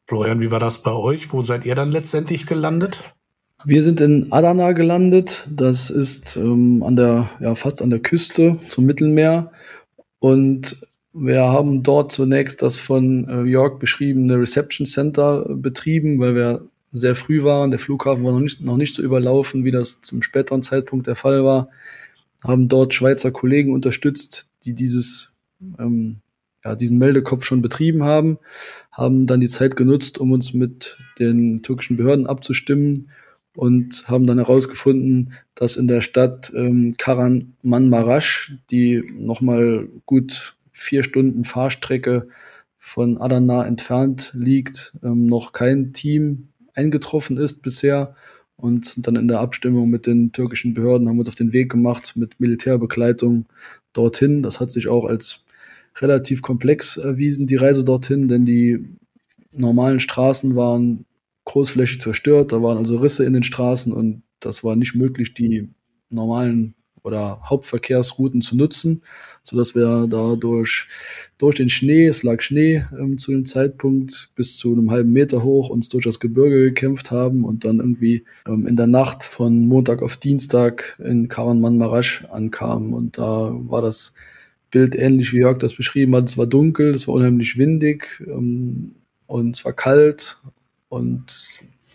Florian, 0.09 0.41
wie 0.41 0.51
war 0.51 0.59
das 0.59 0.83
bei 0.83 0.93
euch? 0.93 1.35
Wo 1.35 1.43
seid 1.43 1.67
ihr 1.67 1.75
dann 1.75 1.93
letztendlich 1.93 2.47
gelandet? 2.47 3.15
Wir 3.67 3.83
sind 3.83 4.01
in 4.01 4.33
Adana 4.33 4.73
gelandet. 4.73 5.47
Das 5.51 5.91
ist 5.91 6.35
ähm, 6.37 6.83
an 6.83 6.97
der, 6.97 7.29
ja, 7.41 7.55
fast 7.55 7.83
an 7.83 7.91
der 7.91 7.99
Küste 7.99 8.59
zum 8.69 8.87
Mittelmeer. 8.87 9.53
Und 10.19 10.81
wir 11.13 11.43
haben 11.43 11.83
dort 11.83 12.11
zunächst 12.11 12.63
das 12.63 12.79
von 12.79 13.29
äh, 13.29 13.43
York 13.43 13.81
beschriebene 13.81 14.39
Reception 14.39 14.87
Center 14.87 15.45
betrieben, 15.47 16.19
weil 16.21 16.35
wir 16.35 16.67
sehr 16.91 17.15
früh 17.15 17.43
waren. 17.43 17.71
Der 17.71 17.79
Flughafen 17.79 18.25
war 18.25 18.33
noch 18.33 18.41
nicht, 18.41 18.63
noch 18.63 18.79
nicht 18.79 18.95
so 18.95 19.03
überlaufen, 19.03 19.67
wie 19.67 19.73
das 19.73 20.01
zum 20.01 20.23
späteren 20.23 20.63
Zeitpunkt 20.63 21.07
der 21.07 21.17
Fall 21.17 21.45
war. 21.45 21.69
Haben 22.43 22.69
dort 22.69 22.95
Schweizer 22.95 23.31
Kollegen 23.31 23.75
unterstützt, 23.75 24.49
die 24.65 24.73
dieses 24.73 25.33
ähm, 25.79 26.23
ja, 26.65 26.75
diesen 26.75 26.99
Meldekopf 26.99 27.45
schon 27.45 27.63
betrieben 27.63 28.03
haben, 28.05 28.39
haben 28.91 29.27
dann 29.27 29.41
die 29.41 29.49
Zeit 29.49 29.77
genutzt, 29.77 30.19
um 30.19 30.33
uns 30.33 30.53
mit 30.55 30.99
den 31.19 31.63
türkischen 31.63 31.97
Behörden 31.97 32.27
abzustimmen 32.27 33.11
und 33.55 34.09
haben 34.09 34.27
dann 34.27 34.39
herausgefunden, 34.39 35.33
dass 35.55 35.77
in 35.77 35.89
der 35.89 36.01
Stadt 36.01 36.53
ähm, 36.55 36.95
Karamanmaraş, 36.97 38.53
die 38.71 39.03
nochmal 39.19 39.89
gut 40.07 40.57
vier 40.71 41.03
Stunden 41.03 41.45
Fahrstrecke 41.45 42.29
von 42.79 43.19
Adana 43.19 43.67
entfernt 43.67 44.31
liegt, 44.35 44.95
ähm, 45.03 45.27
noch 45.27 45.53
kein 45.53 45.93
Team 45.93 46.49
eingetroffen 46.75 47.37
ist 47.37 47.63
bisher. 47.63 48.15
Und 48.57 49.07
dann 49.07 49.17
in 49.17 49.29
der 49.29 49.41
Abstimmung 49.41 49.91
mit 49.91 50.07
den 50.07 50.33
türkischen 50.33 50.75
Behörden 50.75 51.09
haben 51.09 51.17
wir 51.17 51.21
uns 51.21 51.29
auf 51.29 51.35
den 51.35 51.53
Weg 51.53 51.71
gemacht 51.71 52.15
mit 52.17 52.41
Militärbegleitung 52.41 53.47
dorthin. 53.93 54.43
Das 54.43 54.59
hat 54.59 54.71
sich 54.71 54.89
auch 54.89 55.05
als 55.05 55.45
relativ 56.01 56.43
komplex 56.43 56.97
erwiesen, 56.97 57.47
die 57.47 57.57
Reise 57.57 57.85
dorthin, 57.85 58.29
denn 58.29 58.47
die 58.47 58.85
normalen 59.53 60.01
Straßen 60.01 60.57
waren 60.57 61.05
großflächig 61.45 62.01
zerstört, 62.01 62.53
da 62.53 62.63
waren 62.63 62.79
also 62.79 62.97
Risse 62.97 63.25
in 63.25 63.33
den 63.33 63.43
Straßen 63.43 63.93
und 63.93 64.23
das 64.41 64.63
war 64.63 64.77
nicht 64.77 64.95
möglich, 64.95 65.35
die 65.35 65.69
normalen 66.11 66.75
oder 67.03 67.41
Hauptverkehrsrouten 67.45 68.43
zu 68.43 68.57
nutzen, 68.57 69.03
sodass 69.43 69.75
wir 69.75 70.07
dadurch 70.09 70.87
durch 71.39 71.57
den 71.57 71.71
Schnee, 71.71 72.07
es 72.07 72.23
lag 72.23 72.41
Schnee 72.43 72.85
ähm, 72.99 73.19
zu 73.19 73.31
dem 73.31 73.47
Zeitpunkt, 73.47 74.31
bis 74.35 74.57
zu 74.57 74.73
einem 74.73 74.91
halben 74.91 75.13
Meter 75.13 75.43
hoch 75.43 75.71
uns 75.71 75.89
durch 75.89 76.05
das 76.05 76.21
Gebirge 76.21 76.65
gekämpft 76.65 77.11
haben 77.11 77.45
und 77.45 77.65
dann 77.65 77.79
irgendwie 77.79 78.25
ähm, 78.47 78.67
in 78.67 78.77
der 78.77 78.87
Nacht 78.89 79.25
von 79.25 79.67
Montag 79.67 80.03
auf 80.03 80.17
Dienstag 80.17 80.99
in 81.03 81.29
Karanman 81.29 81.79
Marasch 81.79 82.25
ankamen. 82.31 82.93
Und 82.93 83.17
da 83.17 83.53
war 83.55 83.81
das 83.81 84.13
Bild 84.71 84.95
ähnlich 84.95 85.33
wie 85.33 85.39
Jörg 85.39 85.59
das 85.59 85.75
beschrieben 85.75 86.15
hat. 86.15 86.29
Es 86.29 86.39
war 86.39 86.47
dunkel, 86.47 86.95
es 86.95 87.09
war 87.09 87.15
unheimlich 87.15 87.57
windig 87.59 88.23
ähm, 88.27 88.95
und 89.27 89.57
es 89.57 89.65
war 89.65 89.73
kalt 89.73 90.39
und 90.89 91.49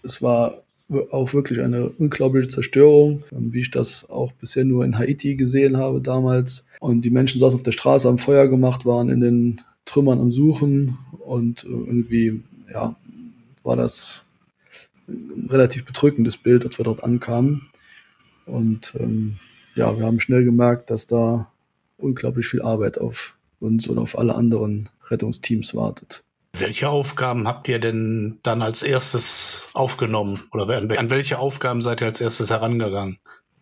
es 0.04 0.22
war 0.22 0.64
auch 1.12 1.34
wirklich 1.34 1.62
eine 1.62 1.90
unglaubliche 1.90 2.50
Zerstörung, 2.50 3.24
ähm, 3.32 3.54
wie 3.54 3.62
ich 3.62 3.72
das 3.72 4.10
auch 4.10 4.32
bisher 4.34 4.66
nur 4.66 4.86
in 4.86 4.98
Haiti 4.98 5.36
gesehen 5.36 5.78
habe 5.78 6.02
damals. 6.02 6.66
Und 6.80 7.02
die 7.02 7.10
Menschen 7.10 7.40
saßen 7.40 7.58
auf 7.58 7.64
der 7.64 7.72
Straße, 7.72 8.08
haben 8.08 8.18
Feuer 8.18 8.48
gemacht, 8.48 8.86
waren 8.86 9.10
in 9.10 9.22
den 9.22 9.62
Trümmern 9.86 10.20
am 10.20 10.32
Suchen 10.32 10.98
und 11.20 11.64
äh, 11.64 11.68
irgendwie, 11.68 12.42
ja, 12.72 12.96
war 13.64 13.76
das 13.76 14.24
ein 15.08 15.48
relativ 15.50 15.86
bedrückendes 15.86 16.38
Bild, 16.38 16.66
als 16.66 16.78
wir 16.78 16.86
dort 16.86 17.04
ankamen. 17.04 17.70
Und 18.46 18.94
ähm, 19.00 19.38
ja, 19.76 19.98
wir 19.98 20.06
haben 20.06 20.20
schnell 20.20 20.44
gemerkt, 20.44 20.90
dass 20.90 21.08
da 21.08 21.52
unglaublich 21.98 22.48
viel 22.48 22.62
Arbeit 22.62 22.98
auf 22.98 23.38
uns 23.60 23.88
und 23.88 23.98
auf 23.98 24.18
alle 24.18 24.36
anderen 24.36 24.90
Rettungsteams 25.10 25.74
wartet. 25.76 26.24
Welche 26.58 26.90
Aufgaben 26.90 27.48
habt 27.48 27.68
ihr 27.68 27.80
denn 27.80 28.38
dann 28.44 28.62
als 28.62 28.84
erstes 28.84 29.70
aufgenommen? 29.74 30.40
Oder 30.52 30.68
an 30.78 31.10
welche 31.10 31.40
Aufgaben 31.40 31.82
seid 31.82 32.02
ihr 32.02 32.08
als 32.08 32.22
erstes 32.22 32.52
herangegangen? 32.52 33.18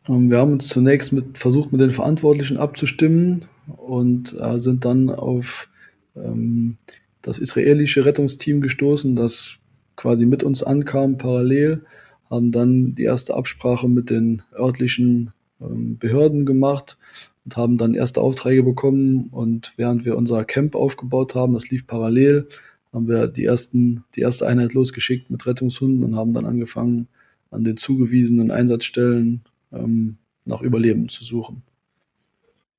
Ähm, 0.10 0.30
wir 0.30 0.40
haben 0.40 0.54
uns 0.54 0.68
zunächst 0.68 1.14
mit, 1.14 1.38
versucht, 1.38 1.72
mit 1.72 1.80
den 1.80 1.92
Verantwortlichen 1.92 2.58
abzustimmen 2.58 3.46
und 3.68 4.36
äh, 4.40 4.60
sind 4.60 4.84
dann 4.84 5.10
auf 5.10 5.70
ähm, 6.16 6.78
das 7.22 7.38
israelische 7.38 8.04
Rettungsteam 8.04 8.60
gestoßen, 8.60 9.16
das 9.16 9.58
quasi 9.96 10.26
mit 10.26 10.44
uns 10.44 10.64
ankamen, 10.64 11.18
parallel, 11.18 11.86
haben 12.30 12.52
dann 12.52 12.96
die 12.96 13.04
erste 13.04 13.36
Absprache 13.36 13.88
mit 13.88 14.10
den 14.10 14.42
örtlichen 14.58 15.32
ähm, 15.62 15.98
Behörden 15.98 16.46
gemacht 16.46 16.98
und 17.46 17.58
haben 17.58 17.78
dann 17.78 17.94
erste 17.94 18.22
Aufträge 18.22 18.64
bekommen. 18.64 19.28
Und 19.32 19.74
während 19.78 20.06
wir 20.06 20.18
unser 20.18 20.46
Camp 20.46 20.76
aufgebaut 20.76 21.36
haben, 21.36 21.54
das 21.54 21.70
lief 21.70 21.88
parallel, 21.88 22.48
haben 22.94 23.08
wir 23.08 23.28
die, 23.28 23.46
ersten, 23.46 24.04
die 24.16 24.22
erste 24.22 24.48
Einheit 24.48 24.74
losgeschickt 24.74 25.30
mit 25.30 25.46
Rettungshunden 25.46 26.04
und 26.04 26.16
haben 26.16 26.34
dann 26.34 26.46
angefangen, 26.46 27.08
an 27.50 27.64
den 27.64 27.78
zugewiesenen 27.78 28.52
Einsatzstellen 28.52 29.42
ähm, 29.72 30.18
nach 30.46 30.62
Überleben 30.62 31.10
zu 31.10 31.24
suchen. 31.24 31.64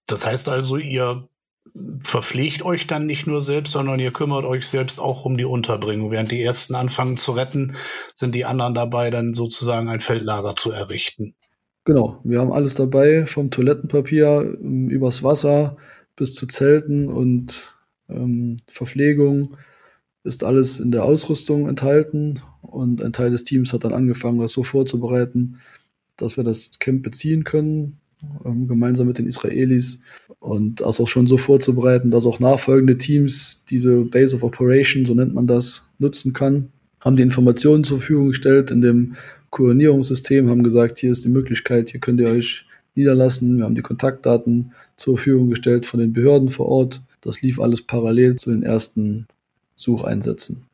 Das 0.06 0.26
heißt 0.26 0.48
also, 0.48 0.76
ihr 0.76 1.28
verpflegt 2.02 2.62
euch 2.62 2.86
dann 2.86 3.06
nicht 3.06 3.26
nur 3.26 3.40
selbst, 3.40 3.72
sondern 3.72 4.00
ihr 4.00 4.12
kümmert 4.12 4.44
euch 4.44 4.66
selbst 4.66 5.00
auch 5.00 5.24
um 5.24 5.36
die 5.36 5.44
Unterbringung. 5.44 6.10
Während 6.10 6.30
die 6.30 6.42
ersten 6.42 6.74
anfangen 6.74 7.16
zu 7.16 7.32
retten, 7.32 7.74
sind 8.14 8.34
die 8.34 8.44
anderen 8.44 8.74
dabei, 8.74 9.10
dann 9.10 9.32
sozusagen 9.32 9.88
ein 9.88 10.00
Feldlager 10.00 10.54
zu 10.56 10.70
errichten. 10.70 11.34
Genau, 11.84 12.20
wir 12.22 12.38
haben 12.38 12.52
alles 12.52 12.74
dabei, 12.74 13.26
vom 13.26 13.50
Toilettenpapier 13.50 14.56
ähm, 14.60 14.88
übers 14.88 15.22
Wasser 15.22 15.76
bis 16.14 16.34
zu 16.34 16.46
Zelten 16.46 17.08
und 17.08 17.74
ähm, 18.08 18.58
Verpflegung 18.70 19.56
ist 20.22 20.44
alles 20.44 20.78
in 20.78 20.92
der 20.92 21.04
Ausrüstung 21.04 21.68
enthalten 21.68 22.40
und 22.60 23.02
ein 23.02 23.12
Teil 23.12 23.32
des 23.32 23.42
Teams 23.42 23.72
hat 23.72 23.82
dann 23.82 23.92
angefangen, 23.92 24.38
das 24.38 24.52
so 24.52 24.62
vorzubereiten, 24.62 25.58
dass 26.16 26.36
wir 26.36 26.44
das 26.44 26.78
Camp 26.78 27.02
beziehen 27.02 27.42
können 27.42 28.00
ähm, 28.44 28.68
gemeinsam 28.68 29.08
mit 29.08 29.18
den 29.18 29.26
Israelis 29.26 30.02
und 30.38 30.80
das 30.80 31.00
auch 31.00 31.08
schon 31.08 31.26
so 31.26 31.36
vorzubereiten, 31.36 32.10
dass 32.10 32.26
auch 32.26 32.40
nachfolgende 32.40 32.98
Teams 32.98 33.64
diese 33.68 34.02
Base 34.02 34.36
of 34.36 34.44
Operation, 34.44 35.04
so 35.04 35.14
nennt 35.14 35.34
man 35.34 35.46
das, 35.46 35.90
nutzen 35.98 36.32
kann. 36.32 36.70
Haben 37.00 37.16
die 37.16 37.24
Informationen 37.24 37.82
zur 37.82 37.98
Verfügung 37.98 38.28
gestellt 38.28 38.70
in 38.70 38.80
dem 38.80 39.16
Koordinierungssystem, 39.52 40.48
haben 40.48 40.62
gesagt, 40.62 40.98
hier 40.98 41.12
ist 41.12 41.24
die 41.24 41.28
Möglichkeit, 41.28 41.90
hier 41.90 42.00
könnt 42.00 42.20
ihr 42.20 42.28
euch 42.28 42.64
niederlassen. 42.94 43.58
Wir 43.58 43.64
haben 43.64 43.74
die 43.74 43.82
Kontaktdaten 43.82 44.72
zur 44.96 45.16
Verfügung 45.16 45.50
gestellt 45.50 45.86
von 45.86 46.00
den 46.00 46.12
Behörden 46.12 46.48
vor 46.48 46.66
Ort. 46.66 47.02
Das 47.20 47.42
lief 47.42 47.60
alles 47.60 47.82
parallel 47.82 48.36
zu 48.36 48.50
den 48.50 48.62
ersten 48.62 49.28
Sucheinsätzen. 49.76 50.64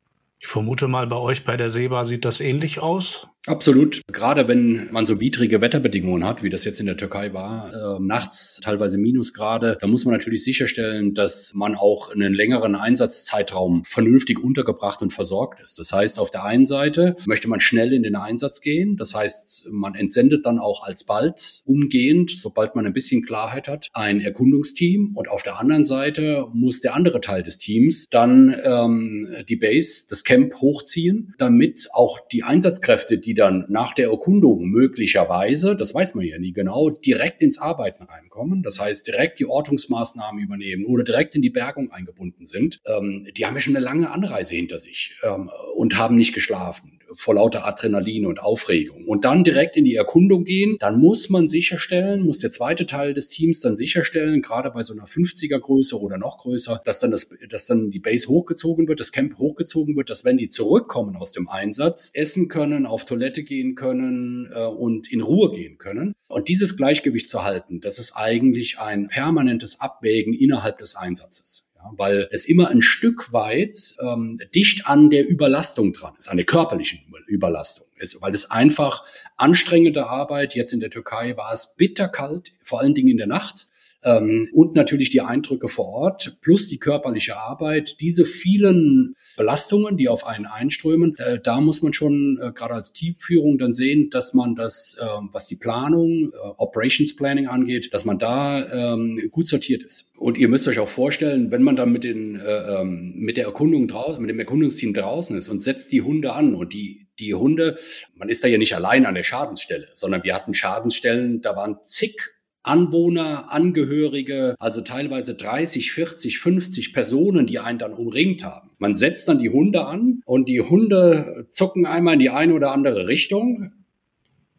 Ich 0.41 0.47
vermute 0.47 0.87
mal, 0.87 1.09
bei 1.09 1.17
euch 1.17 1.45
bei 1.45 1.57
der 1.57 1.71
SEBA 1.71 2.05
sieht 2.05 2.25
das 2.25 2.41
ähnlich 2.41 2.81
aus. 2.81 3.29
Absolut. 3.49 4.03
Gerade 4.13 4.47
wenn 4.47 4.89
man 4.93 5.07
so 5.07 5.21
widrige 5.21 5.63
Wetterbedingungen 5.63 6.27
hat, 6.27 6.43
wie 6.43 6.51
das 6.51 6.65
jetzt 6.67 6.81
in 6.81 6.87
der 6.87 6.99
Türkei 6.99 7.33
war, 7.33 7.71
äh, 7.73 8.03
nachts 8.03 8.61
teilweise 8.63 8.99
Minusgrade, 8.99 9.79
da 9.81 9.87
muss 9.87 10.05
man 10.05 10.13
natürlich 10.13 10.45
sicherstellen, 10.45 11.15
dass 11.15 11.53
man 11.55 11.75
auch 11.75 12.13
einen 12.13 12.35
längeren 12.35 12.75
Einsatzzeitraum 12.75 13.85
vernünftig 13.85 14.39
untergebracht 14.39 15.01
und 15.01 15.15
versorgt 15.15 15.61
ist. 15.61 15.79
Das 15.79 15.93
heißt, 15.93 16.19
auf 16.19 16.31
der 16.31 16.45
einen 16.45 16.67
Seite 16.67 17.17
möchte 17.27 17.49
man 17.49 17.61
schnell 17.61 17.95
in 17.95 18.03
den 18.03 18.17
Einsatz 18.17 18.61
gehen. 18.61 18.99
Das 18.99 19.15
heißt, 19.15 19.69
man 19.71 19.95
entsendet 19.95 20.45
dann 20.45 20.59
auch 20.59 20.87
alsbald 20.87 21.63
umgehend, 21.65 22.31
sobald 22.31 22.77
man 22.77 22.85
ein 22.85 22.93
bisschen 22.93 23.25
Klarheit 23.25 23.67
hat, 23.67 23.89
ein 23.95 24.21
Erkundungsteam. 24.21 25.13
Und 25.15 25.29
auf 25.29 25.43
der 25.43 25.59
anderen 25.59 25.87
Seite 25.87 26.47
muss 26.53 26.81
der 26.81 26.95
andere 26.95 27.23
Teil 27.23 27.43
des 27.43 27.57
Teams 27.57 28.09
dann 28.11 28.55
ähm, 28.63 29.27
die 29.49 29.57
Base, 29.57 30.05
das 30.09 30.23
Camp 30.23 30.55
hochziehen, 30.61 31.35
damit 31.39 31.89
auch 31.95 32.19
die 32.31 32.43
Einsatzkräfte, 32.43 33.17
die 33.17 33.38
dann 33.39 33.65
nach 33.69 33.93
der 33.95 34.11
Erkundung 34.11 34.65
möglicherweise, 34.65 35.77
das 35.77 35.95
weiß 35.95 36.15
man 36.15 36.25
ja 36.25 36.39
nie 36.39 36.53
genau, 36.53 36.91
direkt 36.91 37.43
ins 37.43 37.59
Arbeiten 37.59 38.05
reinkommen, 38.05 38.63
das 38.63 38.81
heißt 38.81 39.07
direkt 39.07 39.39
die 39.39 39.47
Ortungsmaßnahmen 39.47 40.43
übernehmen 40.43 40.85
oder 40.85 41.05
direkt 41.05 41.35
in 41.35 41.43
die 41.43 41.51
Bergung 41.51 41.91
eingebunden 41.91 42.47
sind, 42.47 42.81
ähm, 42.87 43.27
die 43.37 43.47
haben 43.47 43.55
ja 43.55 43.61
schon 43.61 43.77
eine 43.77 43.85
lange 43.85 44.11
Anreise 44.11 44.55
hinter 44.55 44.79
sich 44.79 45.17
ähm, 45.23 45.51
und 45.77 45.97
haben 45.97 46.17
nicht 46.17 46.35
geschlafen 46.35 46.98
vor 47.15 47.35
lauter 47.35 47.67
Adrenalin 47.67 48.27
und 48.27 48.41
Aufregung 48.41 49.05
und 49.07 49.25
dann 49.25 49.45
direkt 49.45 49.77
in 49.77 49.85
die 49.85 49.95
Erkundung 49.95 50.45
gehen, 50.45 50.77
dann 50.81 50.99
muss 50.99 51.29
man 51.29 51.49
sicherstellen, 51.49 52.25
muss 52.25 52.39
der 52.39 52.51
zweite 52.51 52.87
Teil 52.87 53.15
des 53.15 53.29
Teams 53.29 53.61
dann 53.61 53.77
sicherstellen, 53.77 54.43
gerade 54.43 54.71
bei 54.71 54.83
so 54.83 54.93
einer 54.93 55.07
50er 55.07 55.59
Größe 55.59 55.99
oder 55.99 56.19
noch 56.19 56.39
größer, 56.39 56.81
dass 56.85 57.01
dann 57.01 57.11
das, 57.11 57.29
dass 57.49 57.67
dann 57.67 57.91
die 57.91 58.01
Base 58.01 58.29
hochgezogen 58.29 58.89
wird, 58.89 59.01
das 59.01 59.13
Camp 59.13 59.39
hochgezogen 59.39 59.97
wird, 59.97 60.11
dass 60.11 60.25
wenn 60.25 60.37
die 60.37 60.49
zurückkommen 60.49 61.17
aus 61.17 61.33
dem 61.33 61.49
Einsatz, 61.49 62.11
essen 62.15 62.49
können, 62.49 62.87
auf 62.87 63.05
Toilette 63.05 63.43
gehen 63.43 63.75
können 63.75 64.51
äh, 64.53 64.65
und 64.65 65.11
in 65.13 65.21
Ruhe 65.21 65.53
gehen 65.53 65.79
können. 65.79 66.15
Und 66.29 66.49
dieses 66.49 66.77
Gleichgewicht 66.77 67.29
zu 67.29 67.45
halten, 67.45 67.81
das 67.81 67.99
ist 67.99 68.13
eigentlich 68.15 68.79
ein 68.79 69.09
permanentes 69.09 69.81
Abwägen 69.81 70.35
innerhalb 70.35 70.79
des 70.79 70.95
Einsatzes 70.95 71.68
weil 71.97 72.29
es 72.31 72.45
immer 72.45 72.69
ein 72.69 72.83
Stück 72.83 73.33
weit 73.33 73.95
ähm, 74.01 74.41
dicht 74.55 74.87
an 74.87 75.11
der 75.11 75.29
Überlastung 75.29 75.93
dran 75.93 76.15
ist, 76.19 76.29
an 76.29 76.37
der 76.37 76.47
körperlichen 76.47 77.01
Überlastung 77.27 77.87
ist, 77.99 78.21
weil 78.21 78.35
es 78.35 78.51
einfach 78.51 79.05
anstrengende 79.37 80.07
Arbeit, 80.07 80.55
jetzt 80.55 80.73
in 80.73 80.81
der 80.81 80.91
Türkei 80.91 81.37
war 81.37 81.53
es 81.53 81.75
bitterkalt, 81.77 82.53
vor 82.63 82.81
allen 82.81 82.95
Dingen 82.95 83.09
in 83.09 83.17
der 83.17 83.27
Nacht. 83.27 83.68
Ähm, 84.05 84.49
und 84.53 84.77
natürlich 84.77 85.11
die 85.11 85.21
Eindrücke 85.21 85.69
vor 85.69 85.87
Ort 85.87 86.39
plus 86.41 86.69
die 86.69 86.79
körperliche 86.79 87.37
Arbeit. 87.37 88.01
Diese 88.01 88.25
vielen 88.25 89.15
Belastungen, 89.37 89.97
die 89.97 90.09
auf 90.09 90.27
einen 90.27 90.47
einströmen, 90.47 91.17
äh, 91.19 91.41
da 91.43 91.61
muss 91.61 91.83
man 91.83 91.93
schon 91.93 92.39
äh, 92.41 92.53
gerade 92.53 92.75
als 92.75 92.93
Teamführung 92.93 93.59
dann 93.59 93.73
sehen, 93.73 94.11
dass 94.11 94.35
man 94.35 94.55
das, 94.55 94.97
äh, 95.01 95.05
was 95.33 95.47
die 95.49 95.57
Planung, 95.57 96.33
äh, 96.33 96.37
Operations 96.59 97.17
Planning 97.17 97.49
angeht, 97.49 97.93
dass 97.93 98.05
man 98.05 98.19
da 98.19 98.95
ähm, 98.95 99.21
gut 99.31 99.49
sortiert 99.49 99.83
ist. 99.83 100.13
Und 100.17 100.39
ihr 100.39 100.49
müsst 100.49 100.69
euch 100.69 100.79
auch 100.79 100.89
vorstellen, 100.89 101.51
wenn 101.51 101.63
man 101.63 101.77
dann 101.77 101.91
mit 101.91 102.05
den 102.05 102.37
äh, 102.37 102.81
ähm, 102.81 103.15
mit 103.17 103.37
der 103.37 103.47
Erkundung 103.47 103.89
draußen, 103.89 104.21
mit 104.21 104.31
dem 104.31 104.39
Erkundungsteam 104.39 104.95
draußen 104.95 105.37
ist 105.37 105.49
und 105.49 105.63
setzt 105.63 105.93
die 105.93 106.03
Hunde 106.03 106.33
an 106.33 106.55
und 106.55 106.73
die 106.73 107.09
die 107.19 107.35
Hunde, 107.35 107.79
man 108.15 108.29
ist 108.29 108.45
da 108.45 108.49
ja 108.49 108.59
nicht 108.59 108.75
allein 108.75 109.07
an 109.07 109.15
der 109.15 109.25
Schadensstelle, 109.25 109.89
sondern 109.93 110.23
wir 110.23 110.35
hatten 110.35 110.55
Schadensstellen, 110.55 111.41
da 111.41 111.57
waren 111.57 111.79
zig 111.83 112.15
Anwohner, 112.63 113.51
Angehörige, 113.53 114.55
also 114.59 114.81
teilweise 114.81 115.35
30, 115.35 115.93
40, 115.93 116.39
50 116.39 116.93
Personen, 116.93 117.47
die 117.47 117.59
einen 117.59 117.79
dann 117.79 117.95
umringt 117.95 118.45
haben. 118.45 118.71
Man 118.79 118.95
setzt 118.95 119.29
dann 119.29 119.39
die 119.39 119.51
Hunde 119.51 119.87
an 119.87 120.23
und 120.27 120.49
die 120.49 120.61
Hunde 120.61 121.47
zucken 121.51 121.87
einmal 121.87 122.15
in 122.15 122.21
die 122.21 122.31
eine 122.31 122.55
oder 122.55 122.73
andere 122.73 123.09
Richtung. 123.09 123.73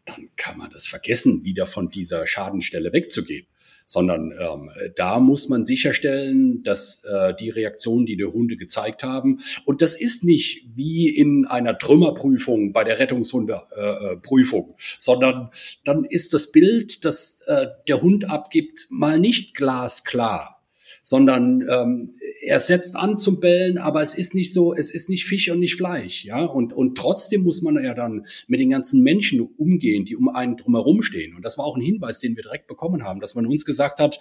Dann 0.04 0.30
kann 0.36 0.58
man 0.58 0.70
das 0.70 0.86
vergessen, 0.86 1.44
wieder 1.44 1.66
von 1.66 1.90
dieser 1.90 2.26
Schadenstelle 2.26 2.92
wegzugehen 2.92 3.46
sondern 3.90 4.32
ähm, 4.38 4.70
da 4.94 5.18
muss 5.18 5.48
man 5.48 5.64
sicherstellen, 5.64 6.62
dass 6.62 7.02
äh, 7.02 7.34
die 7.34 7.50
Reaktionen, 7.50 8.06
die 8.06 8.16
die 8.16 8.24
Hunde 8.24 8.56
gezeigt 8.56 9.02
haben, 9.02 9.40
und 9.64 9.82
das 9.82 10.00
ist 10.00 10.22
nicht 10.22 10.64
wie 10.76 11.08
in 11.08 11.44
einer 11.44 11.76
Trümmerprüfung 11.76 12.72
bei 12.72 12.84
der 12.84 13.00
Rettungshundeprüfung, 13.00 14.70
äh, 14.70 14.82
sondern 14.96 15.50
dann 15.84 16.04
ist 16.04 16.32
das 16.32 16.52
Bild, 16.52 17.04
das 17.04 17.40
äh, 17.46 17.66
der 17.88 18.00
Hund 18.00 18.30
abgibt, 18.30 18.86
mal 18.90 19.18
nicht 19.18 19.56
glasklar 19.56 20.59
sondern 21.02 21.66
ähm, 21.68 22.14
er 22.42 22.60
setzt 22.60 22.96
an 22.96 23.16
zum 23.16 23.40
Bellen, 23.40 23.78
aber 23.78 24.02
es 24.02 24.14
ist 24.14 24.34
nicht 24.34 24.52
so, 24.52 24.74
es 24.74 24.90
ist 24.90 25.08
nicht 25.08 25.24
Fisch 25.26 25.50
und 25.50 25.60
nicht 25.60 25.76
Fleisch, 25.76 26.24
ja. 26.24 26.44
Und, 26.44 26.72
und 26.72 26.96
trotzdem 26.96 27.42
muss 27.42 27.62
man 27.62 27.82
ja 27.82 27.94
dann 27.94 28.26
mit 28.46 28.60
den 28.60 28.70
ganzen 28.70 29.02
Menschen 29.02 29.40
umgehen, 29.40 30.04
die 30.04 30.16
um 30.16 30.28
einen 30.28 30.56
drumherum 30.56 31.02
stehen. 31.02 31.34
Und 31.34 31.44
das 31.44 31.58
war 31.58 31.64
auch 31.64 31.76
ein 31.76 31.82
Hinweis, 31.82 32.20
den 32.20 32.36
wir 32.36 32.42
direkt 32.42 32.66
bekommen 32.66 33.04
haben, 33.04 33.20
dass 33.20 33.34
man 33.34 33.46
uns 33.46 33.64
gesagt 33.64 34.00
hat, 34.00 34.18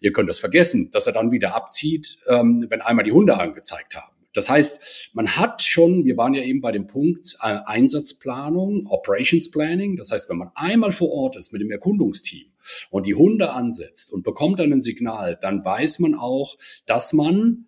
ihr 0.00 0.12
könnt 0.12 0.28
das 0.28 0.38
vergessen, 0.38 0.90
dass 0.90 1.06
er 1.06 1.12
dann 1.12 1.32
wieder 1.32 1.54
abzieht, 1.54 2.18
ähm, 2.26 2.66
wenn 2.68 2.80
einmal 2.80 3.04
die 3.04 3.12
Hunde 3.12 3.38
angezeigt 3.38 3.96
haben. 3.96 4.14
Das 4.32 4.48
heißt, 4.48 5.10
man 5.12 5.36
hat 5.36 5.62
schon, 5.62 6.04
wir 6.04 6.16
waren 6.16 6.34
ja 6.34 6.42
eben 6.42 6.60
bei 6.60 6.70
dem 6.70 6.86
Punkt 6.86 7.36
äh, 7.42 7.58
Einsatzplanung, 7.66 8.86
Operations 8.86 9.50
Planning. 9.50 9.96
Das 9.96 10.12
heißt, 10.12 10.30
wenn 10.30 10.38
man 10.38 10.50
einmal 10.54 10.92
vor 10.92 11.10
Ort 11.10 11.36
ist 11.36 11.52
mit 11.52 11.60
dem 11.60 11.70
Erkundungsteam 11.70 12.49
und 12.90 13.06
die 13.06 13.14
Hunde 13.14 13.52
ansetzt 13.52 14.12
und 14.12 14.22
bekommt 14.22 14.58
dann 14.58 14.72
ein 14.72 14.82
Signal, 14.82 15.38
dann 15.40 15.64
weiß 15.64 15.98
man 15.98 16.14
auch, 16.14 16.56
dass 16.86 17.12
man 17.12 17.66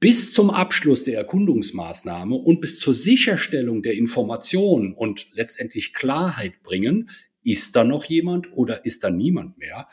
bis 0.00 0.32
zum 0.32 0.50
Abschluss 0.50 1.04
der 1.04 1.18
Erkundungsmaßnahme 1.18 2.34
und 2.34 2.60
bis 2.60 2.78
zur 2.78 2.94
Sicherstellung 2.94 3.82
der 3.82 3.94
Information 3.94 4.94
und 4.94 5.28
letztendlich 5.32 5.92
Klarheit 5.92 6.62
bringen, 6.62 7.10
ist 7.42 7.76
da 7.76 7.84
noch 7.84 8.04
jemand 8.04 8.52
oder 8.52 8.84
ist 8.84 9.04
da 9.04 9.10
niemand 9.10 9.58
mehr? 9.58 9.88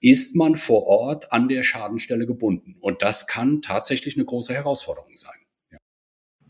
Ist 0.00 0.36
man 0.36 0.56
vor 0.56 0.86
Ort 0.86 1.32
an 1.32 1.48
der 1.48 1.62
Schadenstelle 1.62 2.26
gebunden? 2.26 2.76
Und 2.80 3.02
das 3.02 3.26
kann 3.26 3.62
tatsächlich 3.62 4.16
eine 4.16 4.24
große 4.24 4.54
Herausforderung 4.54 5.16
sein. 5.16 5.34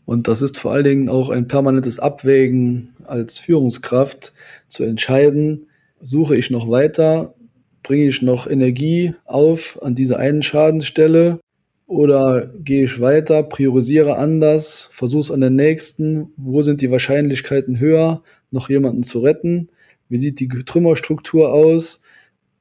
Und 0.05 0.27
das 0.27 0.43
ist 0.43 0.57
vor 0.57 0.71
allen 0.71 0.83
Dingen 0.83 1.09
auch 1.09 1.29
ein 1.29 1.47
permanentes 1.47 1.99
Abwägen 1.99 2.95
als 3.05 3.39
Führungskraft 3.39 4.33
zu 4.67 4.83
entscheiden, 4.83 5.67
suche 6.05 6.35
ich 6.35 6.51
noch 6.51 6.69
weiter, 6.69 7.33
bringe 7.81 8.05
ich 8.05 8.21
noch 8.21 8.47
Energie 8.47 9.15
auf 9.25 9.81
an 9.81 9.95
diese 9.95 10.17
einen 10.17 10.43
Schadensstelle 10.43 11.39
oder 11.87 12.51
gehe 12.63 12.85
ich 12.85 13.01
weiter, 13.01 13.41
priorisiere 13.43 14.17
anders, 14.17 14.87
versuche 14.91 15.21
es 15.21 15.31
an 15.31 15.41
der 15.41 15.49
nächsten, 15.49 16.29
wo 16.37 16.61
sind 16.61 16.81
die 16.81 16.91
Wahrscheinlichkeiten 16.91 17.79
höher, 17.79 18.23
noch 18.51 18.69
jemanden 18.69 19.03
zu 19.03 19.19
retten, 19.19 19.69
wie 20.07 20.19
sieht 20.19 20.39
die 20.39 20.47
Trümmerstruktur 20.47 21.51
aus, 21.51 22.01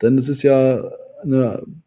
denn 0.00 0.16
es 0.16 0.28
ist 0.28 0.42
ja 0.42 0.90
ein 1.22 1.82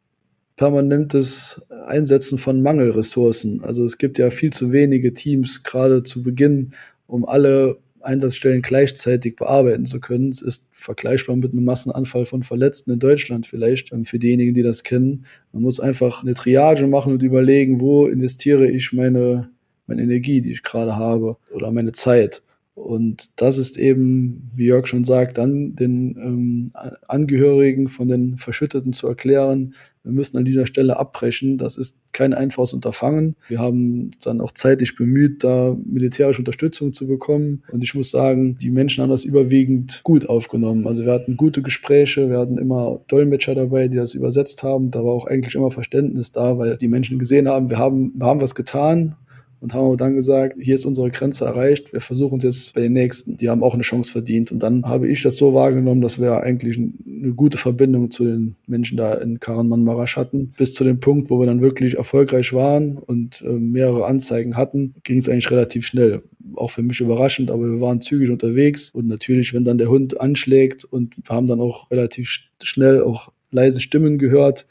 permanentes 0.58 1.62
Einsetzen 1.86 2.38
von 2.38 2.62
Mangelressourcen. 2.62 3.64
Also 3.64 3.84
es 3.84 3.98
gibt 3.98 4.20
ja 4.20 4.30
viel 4.30 4.52
zu 4.52 4.72
wenige 4.72 5.14
Teams, 5.14 5.64
gerade 5.64 6.04
zu 6.04 6.24
Beginn 6.24 6.72
um 7.08 7.26
alle 7.26 7.78
Einsatzstellen 8.02 8.62
gleichzeitig 8.62 9.36
bearbeiten 9.36 9.86
zu 9.86 10.00
können. 10.00 10.30
Es 10.30 10.42
ist 10.42 10.66
vergleichbar 10.72 11.36
mit 11.36 11.52
einem 11.52 11.66
Massenanfall 11.66 12.26
von 12.26 12.44
Verletzten 12.44 12.92
in 12.92 13.00
Deutschland 13.00 13.46
vielleicht, 13.46 13.92
ähm, 13.92 14.06
für 14.06 14.20
diejenigen, 14.20 14.54
die 14.54 14.64
das 14.64 14.84
kennen. 14.84 15.26
Man 15.52 15.64
muss 15.64 15.80
einfach 15.80 16.24
eine 16.24 16.34
Triage 16.34 16.88
machen 16.88 17.14
und 17.14 17.24
überlegen, 17.24 17.82
wo 17.82 18.08
investiere 18.08 18.68
ich 18.70 18.94
meine, 18.94 19.50
meine 19.88 20.04
Energie, 20.04 20.42
die 20.42 20.52
ich 20.52 20.64
gerade 20.64 20.96
habe, 20.96 21.38
oder 21.54 21.72
meine 21.72 21.92
Zeit. 21.92 22.42
Und 22.78 23.42
das 23.42 23.58
ist 23.58 23.76
eben, 23.78 24.52
wie 24.54 24.66
Jörg 24.66 24.86
schon 24.86 25.04
sagt, 25.04 25.40
dann 25.40 25.76
den 25.76 26.16
ähm, 26.16 26.72
Angehörigen 27.08 27.88
von 27.88 28.08
den 28.08 28.38
Verschütteten 28.38 28.94
zu 28.94 29.08
erklären, 29.08 29.74
wir 30.04 30.14
müssen 30.14 30.38
an 30.38 30.46
dieser 30.46 30.68
Stelle 30.68 30.98
abbrechen. 30.98 31.58
Das 31.58 31.76
ist 31.76 31.98
kein 32.14 32.36
einfaches 32.36 32.74
Unterfangen. 32.74 33.36
Wir 33.50 33.60
haben 33.60 34.12
dann 34.24 34.42
auch 34.42 34.52
zeitlich 34.52 34.96
bemüht, 34.96 35.44
da 35.44 35.76
militärische 35.86 36.40
Unterstützung 36.40 36.94
zu 36.94 37.08
bekommen. 37.08 37.64
Und 37.72 37.84
ich 37.84 37.96
muss 37.96 38.12
sagen, 38.12 38.58
die 38.60 38.70
Menschen 38.70 39.02
haben 39.02 39.10
das 39.10 39.26
überwiegend 39.26 40.02
gut 40.04 40.30
aufgenommen. 40.30 40.88
Also 40.88 41.04
wir 41.04 41.12
hatten 41.12 41.36
gute 41.36 41.64
Gespräche, 41.64 42.30
wir 42.30 42.38
hatten 42.38 42.60
immer 42.60 43.02
Dolmetscher 43.08 43.56
dabei, 43.56 43.88
die 43.88 43.98
das 43.98 44.14
übersetzt 44.14 44.62
haben. 44.62 44.92
Da 44.92 45.04
war 45.04 45.14
auch 45.14 45.26
eigentlich 45.26 45.56
immer 45.56 45.72
Verständnis 45.72 46.32
da, 46.32 46.58
weil 46.60 46.78
die 46.78 46.88
Menschen 46.88 47.18
gesehen 47.20 47.50
haben, 47.50 47.72
wir 47.72 47.80
haben, 47.80 48.14
wir 48.16 48.28
haben 48.28 48.40
was 48.40 48.56
getan 48.56 49.16
und 49.60 49.74
haben 49.74 49.98
dann 49.98 50.16
gesagt, 50.16 50.58
hier 50.60 50.76
ist 50.76 50.86
unsere 50.86 51.10
Grenze 51.10 51.46
erreicht, 51.46 51.92
wir 51.94 52.02
versuchen 52.02 52.38
es 52.38 52.44
jetzt 52.44 52.74
bei 52.74 52.82
den 52.82 52.94
Nächsten. 52.94 53.38
Die 53.38 53.50
haben 53.50 53.64
auch 53.64 53.74
eine 53.74 53.84
Chance 53.84 54.12
verdient. 54.12 54.52
Und 54.52 54.60
dann 54.60 54.86
habe 54.86 55.08
ich 55.08 55.24
das 55.24 55.38
so 55.38 55.54
wahrgenommen, 55.54 56.02
dass 56.02 56.20
wir 56.20 56.42
eigentlich 56.42 56.78
eine 56.78 57.34
gute 57.34 57.58
Verbindung 57.58 58.12
zu 58.12 58.26
den 58.26 58.56
Menschen 58.68 58.98
da 58.98 59.14
in 59.16 59.40
Karaman 59.40 59.84
Marasch 59.84 60.16
hatten. 60.16 60.54
Bis 60.58 60.74
zu 60.74 60.84
dem 60.84 61.00
Punkt, 61.00 61.30
wo 61.30 61.40
wir 61.40 61.48
dann 61.48 61.62
wirklich 61.62 61.96
erfolgreich 61.96 62.54
waren 62.54 62.98
und 62.98 63.42
äh, 63.42 63.50
mehrere 63.50 64.06
Anzeigen 64.06 64.56
hatten, 64.56 64.94
ging 65.04 65.18
es 65.18 65.28
eigentlich 65.28 65.50
relativ 65.50 65.86
schnell. 65.88 66.22
Auch 66.56 66.72
für 66.72 66.84
mich 66.84 67.00
überraschend, 67.00 67.52
aber 67.52 67.64
wir 67.64 67.82
waren 67.82 68.02
zügig 68.02 68.30
unterwegs. 68.30 68.92
Und 68.92 69.08
natürlich, 69.08 69.54
wenn 69.54 69.66
dann 69.66 69.78
der 69.78 69.90
Hund 69.90 70.22
anschlägt 70.22 70.86
und 70.86 71.16
wir 71.18 71.36
haben 71.36 71.48
dann 71.48 71.60
auch 71.60 71.90
relativ 71.90 72.30
schnell 72.62 73.02
auch 73.02 73.32
leise 73.52 73.82
Stimmen 73.82 74.18
gehört, 74.18 74.68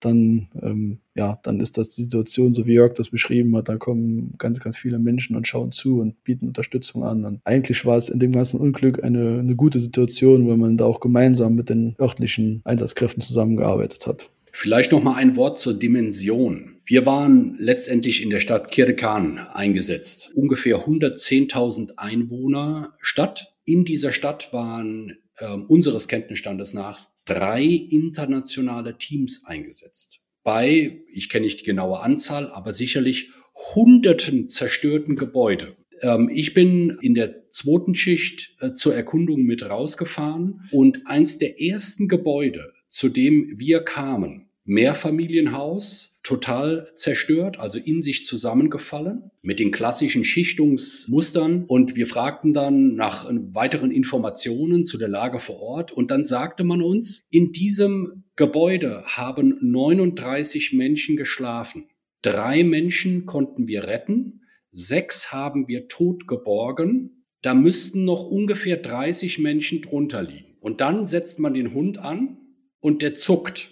dann, 0.00 0.48
ähm, 0.62 0.98
ja, 1.14 1.38
dann 1.42 1.60
ist 1.60 1.78
das 1.78 1.88
die 1.88 2.02
Situation, 2.02 2.54
so 2.54 2.66
wie 2.66 2.74
Jörg 2.74 2.94
das 2.94 3.08
beschrieben 3.08 3.56
hat, 3.56 3.68
da 3.68 3.76
kommen 3.76 4.34
ganz, 4.38 4.60
ganz 4.60 4.76
viele 4.76 4.98
Menschen 4.98 5.36
und 5.36 5.48
schauen 5.48 5.72
zu 5.72 6.00
und 6.00 6.22
bieten 6.24 6.48
Unterstützung 6.48 7.04
an. 7.04 7.24
Und 7.24 7.40
eigentlich 7.44 7.84
war 7.86 7.96
es 7.96 8.08
in 8.08 8.18
dem 8.18 8.32
ganzen 8.32 8.60
Unglück 8.60 9.02
eine, 9.02 9.38
eine 9.38 9.56
gute 9.56 9.78
Situation, 9.78 10.46
weil 10.48 10.56
man 10.56 10.76
da 10.76 10.84
auch 10.84 11.00
gemeinsam 11.00 11.54
mit 11.54 11.70
den 11.70 11.96
örtlichen 12.00 12.60
Einsatzkräften 12.64 13.22
zusammengearbeitet 13.22 14.06
hat. 14.06 14.28
Vielleicht 14.52 14.92
noch 14.92 15.02
mal 15.02 15.16
ein 15.16 15.36
Wort 15.36 15.58
zur 15.58 15.74
Dimension. 15.74 16.76
Wir 16.86 17.04
waren 17.04 17.56
letztendlich 17.58 18.22
in 18.22 18.30
der 18.30 18.38
Stadt 18.38 18.70
Kirdekan 18.70 19.38
eingesetzt. 19.38 20.32
Ungefähr 20.34 20.86
110.000 20.86 21.98
Einwohner 21.98 22.94
Stadt. 23.00 23.54
In 23.66 23.84
dieser 23.84 24.12
Stadt 24.12 24.52
waren 24.52 25.18
äh, 25.38 25.52
unseres 25.52 26.08
Kenntnisstandes 26.08 26.74
nach 26.74 26.98
drei 27.24 27.62
internationale 27.62 28.98
Teams 28.98 29.44
eingesetzt. 29.44 30.20
Bei, 30.42 31.02
ich 31.08 31.28
kenne 31.28 31.44
nicht 31.44 31.60
die 31.60 31.64
genaue 31.64 32.00
Anzahl, 32.00 32.50
aber 32.50 32.72
sicherlich 32.72 33.30
hunderten 33.74 34.48
zerstörten 34.48 35.16
Gebäude. 35.16 35.76
Ähm, 36.02 36.30
ich 36.32 36.54
bin 36.54 36.96
in 37.00 37.14
der 37.14 37.50
zweiten 37.50 37.94
Schicht 37.94 38.54
äh, 38.60 38.74
zur 38.74 38.94
Erkundung 38.94 39.42
mit 39.42 39.62
rausgefahren 39.68 40.68
und 40.70 41.06
eins 41.06 41.38
der 41.38 41.60
ersten 41.60 42.08
Gebäude, 42.08 42.72
zu 42.88 43.08
dem 43.08 43.54
wir 43.56 43.80
kamen, 43.80 44.50
Mehrfamilienhaus, 44.64 46.15
total 46.26 46.88
zerstört, 46.96 47.60
also 47.60 47.78
in 47.78 48.02
sich 48.02 48.24
zusammengefallen, 48.24 49.30
mit 49.42 49.60
den 49.60 49.70
klassischen 49.70 50.24
Schichtungsmustern. 50.24 51.64
Und 51.66 51.94
wir 51.94 52.08
fragten 52.08 52.52
dann 52.52 52.96
nach 52.96 53.30
weiteren 53.30 53.92
Informationen 53.92 54.84
zu 54.84 54.98
der 54.98 55.06
Lage 55.06 55.38
vor 55.38 55.60
Ort. 55.60 55.92
Und 55.92 56.10
dann 56.10 56.24
sagte 56.24 56.64
man 56.64 56.82
uns, 56.82 57.22
in 57.30 57.52
diesem 57.52 58.24
Gebäude 58.34 59.04
haben 59.06 59.56
39 59.60 60.72
Menschen 60.72 61.16
geschlafen. 61.16 61.88
Drei 62.22 62.64
Menschen 62.64 63.24
konnten 63.24 63.68
wir 63.68 63.84
retten, 63.84 64.40
sechs 64.72 65.32
haben 65.32 65.68
wir 65.68 65.86
tot 65.86 66.26
geborgen. 66.26 67.24
Da 67.40 67.54
müssten 67.54 68.04
noch 68.04 68.24
ungefähr 68.24 68.78
30 68.78 69.38
Menschen 69.38 69.80
drunter 69.80 70.24
liegen. 70.24 70.56
Und 70.58 70.80
dann 70.80 71.06
setzt 71.06 71.38
man 71.38 71.54
den 71.54 71.72
Hund 71.72 71.98
an 71.98 72.38
und 72.80 73.02
der 73.02 73.14
zuckt 73.14 73.70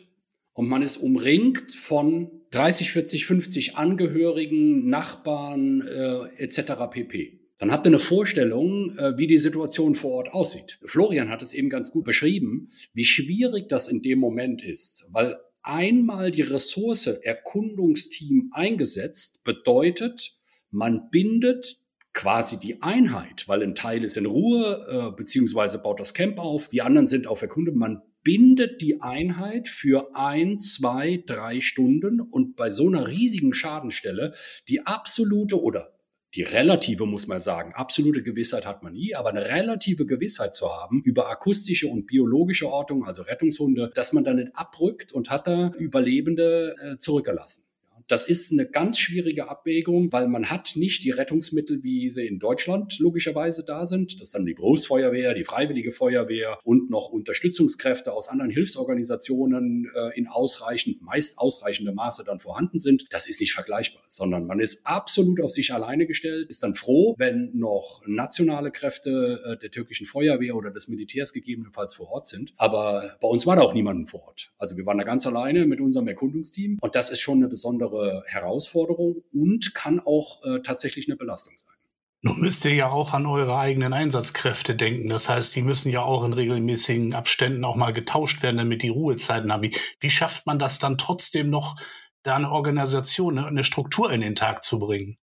und 0.54 0.68
man 0.68 0.82
ist 0.82 0.96
umringt 0.98 1.74
von 1.74 2.30
30, 2.54 2.92
40, 2.92 3.26
50 3.26 3.76
Angehörigen, 3.76 4.88
Nachbarn 4.88 5.82
äh, 5.82 6.42
etc. 6.42 6.72
pp. 6.90 7.40
Dann 7.58 7.72
habt 7.72 7.86
ihr 7.86 7.90
eine 7.90 7.98
Vorstellung, 7.98 8.96
äh, 8.96 9.18
wie 9.18 9.26
die 9.26 9.38
Situation 9.38 9.96
vor 9.96 10.12
Ort 10.12 10.32
aussieht. 10.32 10.78
Florian 10.84 11.30
hat 11.30 11.42
es 11.42 11.52
eben 11.52 11.68
ganz 11.68 11.90
gut 11.90 12.04
beschrieben, 12.04 12.70
wie 12.92 13.04
schwierig 13.04 13.68
das 13.68 13.88
in 13.88 14.02
dem 14.02 14.20
Moment 14.20 14.62
ist, 14.62 15.06
weil 15.10 15.36
einmal 15.62 16.30
die 16.30 16.42
Ressource 16.42 17.06
Erkundungsteam 17.06 18.50
eingesetzt 18.52 19.42
bedeutet, 19.42 20.36
man 20.70 21.10
bindet 21.10 21.78
quasi 22.12 22.60
die 22.60 22.82
Einheit, 22.82 23.48
weil 23.48 23.64
ein 23.64 23.74
Teil 23.74 24.04
ist 24.04 24.16
in 24.16 24.26
Ruhe, 24.26 24.86
äh, 24.88 25.16
beziehungsweise 25.16 25.78
baut 25.78 25.98
das 25.98 26.14
Camp 26.14 26.38
auf, 26.38 26.68
die 26.68 26.82
anderen 26.82 27.08
sind 27.08 27.26
auf 27.26 27.42
Erkundung. 27.42 27.76
Man 27.78 28.02
bindet 28.24 28.80
die 28.80 29.00
Einheit 29.02 29.68
für 29.68 30.16
ein, 30.16 30.58
zwei, 30.58 31.22
drei 31.24 31.60
Stunden 31.60 32.20
und 32.20 32.56
bei 32.56 32.70
so 32.70 32.88
einer 32.88 33.06
riesigen 33.06 33.54
Schadenstelle 33.54 34.34
die 34.66 34.86
absolute 34.86 35.60
oder 35.62 35.94
die 36.34 36.42
relative, 36.42 37.06
muss 37.06 37.28
man 37.28 37.40
sagen, 37.40 37.74
absolute 37.74 38.22
Gewissheit 38.22 38.66
hat 38.66 38.82
man 38.82 38.94
nie, 38.94 39.14
aber 39.14 39.28
eine 39.28 39.44
relative 39.44 40.04
Gewissheit 40.04 40.52
zu 40.52 40.68
haben 40.68 41.00
über 41.04 41.30
akustische 41.30 41.86
und 41.86 42.06
biologische 42.06 42.68
Ortung, 42.68 43.04
also 43.04 43.22
Rettungshunde, 43.22 43.92
dass 43.94 44.12
man 44.12 44.24
da 44.24 44.34
nicht 44.34 44.56
abrückt 44.56 45.12
und 45.12 45.30
hat 45.30 45.46
da 45.46 45.70
Überlebende 45.78 46.74
äh, 46.82 46.96
zurückgelassen. 46.98 47.63
Das 48.06 48.26
ist 48.26 48.52
eine 48.52 48.66
ganz 48.66 48.98
schwierige 48.98 49.48
Abwägung, 49.48 50.12
weil 50.12 50.28
man 50.28 50.50
hat 50.50 50.72
nicht 50.76 51.04
die 51.04 51.10
Rettungsmittel, 51.10 51.82
wie 51.82 52.10
sie 52.10 52.26
in 52.26 52.38
Deutschland 52.38 52.98
logischerweise 52.98 53.64
da 53.64 53.86
sind. 53.86 54.20
Das 54.20 54.28
ist 54.28 54.34
dann 54.34 54.44
die 54.44 54.54
Berufsfeuerwehr, 54.54 55.32
die 55.34 55.44
Freiwillige 55.44 55.90
Feuerwehr 55.90 56.58
und 56.64 56.90
noch 56.90 57.08
Unterstützungskräfte 57.08 58.12
aus 58.12 58.28
anderen 58.28 58.50
Hilfsorganisationen 58.50 59.90
äh, 59.94 60.18
in 60.18 60.26
ausreichend, 60.26 61.00
meist 61.00 61.38
ausreichendem 61.38 61.94
Maße 61.94 62.24
dann 62.24 62.40
vorhanden 62.40 62.78
sind. 62.78 63.06
Das 63.10 63.26
ist 63.26 63.40
nicht 63.40 63.54
vergleichbar, 63.54 64.02
sondern 64.08 64.46
man 64.46 64.60
ist 64.60 64.86
absolut 64.86 65.40
auf 65.40 65.50
sich 65.50 65.72
alleine 65.72 66.06
gestellt, 66.06 66.48
ist 66.50 66.62
dann 66.62 66.74
froh, 66.74 67.14
wenn 67.16 67.50
noch 67.54 68.02
nationale 68.06 68.70
Kräfte 68.70 69.42
äh, 69.44 69.56
der 69.56 69.70
türkischen 69.70 70.06
Feuerwehr 70.06 70.56
oder 70.56 70.70
des 70.70 70.88
Militärs 70.88 71.32
gegebenenfalls 71.32 71.94
vor 71.94 72.10
Ort 72.10 72.26
sind. 72.26 72.52
Aber 72.56 73.16
bei 73.20 73.28
uns 73.28 73.46
war 73.46 73.56
da 73.56 73.62
auch 73.62 73.74
niemand 73.74 74.10
vor 74.10 74.26
Ort. 74.26 74.52
Also 74.58 74.76
wir 74.76 74.84
waren 74.84 74.98
da 74.98 75.04
ganz 75.04 75.26
alleine 75.26 75.64
mit 75.64 75.80
unserem 75.80 76.08
Erkundungsteam 76.08 76.78
und 76.80 76.94
das 76.94 77.08
ist 77.08 77.20
schon 77.20 77.38
eine 77.38 77.48
besondere 77.48 77.93
besondere 77.94 78.24
Herausforderung 78.26 79.22
und 79.32 79.74
kann 79.74 80.00
auch 80.00 80.42
äh, 80.44 80.60
tatsächlich 80.62 81.08
eine 81.08 81.16
Belastung 81.16 81.54
sein. 81.56 81.74
Nun 82.22 82.40
müsst 82.40 82.64
ihr 82.64 82.74
ja 82.74 82.90
auch 82.90 83.12
an 83.12 83.26
eure 83.26 83.58
eigenen 83.58 83.92
Einsatzkräfte 83.92 84.74
denken. 84.74 85.10
Das 85.10 85.28
heißt, 85.28 85.54
die 85.54 85.62
müssen 85.62 85.90
ja 85.90 86.02
auch 86.02 86.24
in 86.24 86.32
regelmäßigen 86.32 87.14
Abständen 87.14 87.64
auch 87.64 87.76
mal 87.76 87.92
getauscht 87.92 88.42
werden, 88.42 88.56
damit 88.56 88.82
die 88.82 88.88
Ruhezeiten 88.88 89.52
haben. 89.52 89.62
Wie, 89.62 89.76
wie 90.00 90.10
schafft 90.10 90.46
man 90.46 90.58
das 90.58 90.78
dann 90.78 90.96
trotzdem 90.96 91.50
noch, 91.50 91.76
da 92.22 92.36
eine 92.36 92.50
Organisation, 92.50 93.38
eine 93.38 93.64
Struktur 93.64 94.10
in 94.10 94.22
den 94.22 94.34
Tag 94.34 94.64
zu 94.64 94.78
bringen? 94.78 95.18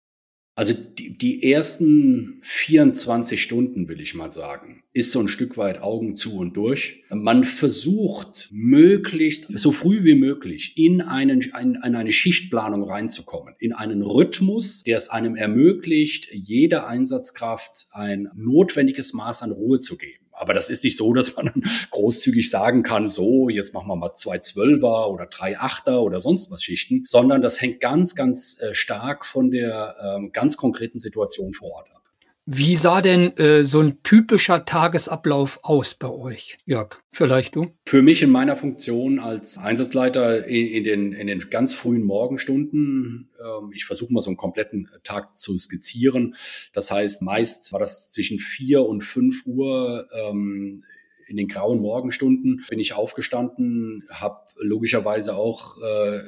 Also 0.59 0.75
die, 0.75 1.17
die 1.17 1.53
ersten 1.53 2.41
24 2.43 3.41
Stunden, 3.41 3.87
will 3.87 4.01
ich 4.01 4.17
mal 4.17 4.33
sagen, 4.33 4.83
ist 4.93 5.13
so 5.13 5.21
ein 5.21 5.29
Stück 5.29 5.57
weit 5.57 5.81
Augen 5.81 6.17
zu 6.17 6.35
und 6.37 6.57
durch. 6.57 7.05
Man 7.11 7.45
versucht 7.45 8.49
möglichst 8.51 9.57
so 9.57 9.71
früh 9.71 10.03
wie 10.03 10.17
möglich 10.17 10.73
in, 10.77 11.01
einen, 11.01 11.43
in, 11.43 11.77
in 11.77 11.95
eine 11.95 12.11
Schichtplanung 12.11 12.83
reinzukommen, 12.83 13.55
in 13.61 13.73
einen 13.73 14.03
Rhythmus, 14.03 14.83
der 14.83 14.97
es 14.97 15.11
einem 15.11 15.37
ermöglicht, 15.37 16.27
jeder 16.33 16.89
Einsatzkraft 16.89 17.87
ein 17.93 18.29
notwendiges 18.35 19.13
Maß 19.13 19.43
an 19.43 19.53
Ruhe 19.53 19.79
zu 19.79 19.97
geben. 19.97 20.25
Aber 20.39 20.55
das 20.55 20.71
ist 20.71 20.85
nicht 20.85 20.97
so, 20.97 21.13
dass 21.19 21.37
man 21.37 21.47
dann 21.47 21.63
großzügig 21.91 22.51
sagen 22.51 22.83
kann, 22.83 23.09
so, 23.09 23.49
jetzt 23.49 23.75
machen 23.75 23.89
wir 23.89 23.97
mal 23.97 24.15
zwei 24.15 24.39
Zwölfer 24.39 25.11
oder 25.11 25.27
drei 25.27 25.59
Achter 25.59 26.03
oder 26.03 26.21
sonst 26.21 26.51
was 26.51 26.63
Schichten, 26.63 27.03
sondern 27.05 27.43
das 27.43 27.61
hängt 27.61 27.81
ganz, 27.81 28.15
ganz 28.15 28.61
äh, 28.61 28.75
stark 28.75 29.25
von 29.25 29.51
der 29.51 29.95
ähm, 30.03 30.31
ganz 30.33 30.57
konkreten 30.57 30.99
Situation 30.99 31.53
vor 31.53 31.73
Ort 31.73 31.91
ab. 31.95 32.03
Wie 32.51 32.77
sah 32.77 33.03
denn 33.03 33.37
äh, 33.37 33.63
so 33.63 33.83
ein 33.83 34.03
typischer 34.03 34.65
Tagesablauf 34.65 35.61
aus 35.65 35.95
bei 35.95 36.09
euch, 36.09 36.57
Jörg? 36.65 36.97
Vielleicht 37.13 37.55
du? 37.55 37.67
Für 37.85 38.01
mich 38.01 38.23
in 38.23 38.31
meiner 38.31 38.57
Funktion 38.57 39.19
als 39.19 39.59
Einsatzleiter 39.59 40.47
in, 40.47 40.67
in 40.69 40.85
den, 40.85 41.13
in 41.13 41.27
den 41.27 41.41
ganz 41.51 41.75
frühen 41.75 42.05
Morgenstunden, 42.05 43.29
ähm, 43.39 43.73
ich 43.75 43.85
versuche 43.85 44.15
mal 44.15 44.23
so 44.23 44.31
einen 44.31 44.39
kompletten 44.39 44.89
Tag 45.05 45.37
zu 45.37 45.59
skizzieren. 45.59 46.37
Das 46.73 46.91
heißt, 46.91 47.21
meist 47.21 47.71
war 47.75 47.81
das 47.81 48.09
zwischen 48.09 48.39
vier 48.39 48.81
und 48.81 49.03
fünf 49.03 49.45
Uhr 49.45 50.09
ähm, 50.11 50.85
in 51.27 51.37
den 51.37 51.49
grauen 51.49 51.83
Morgenstunden 51.83 52.65
bin 52.71 52.81
ich 52.81 52.95
aufgestanden, 52.95 54.05
habe 54.09 54.41
logischerweise 54.57 55.35
auch 55.35 55.77
äh, 55.83 56.23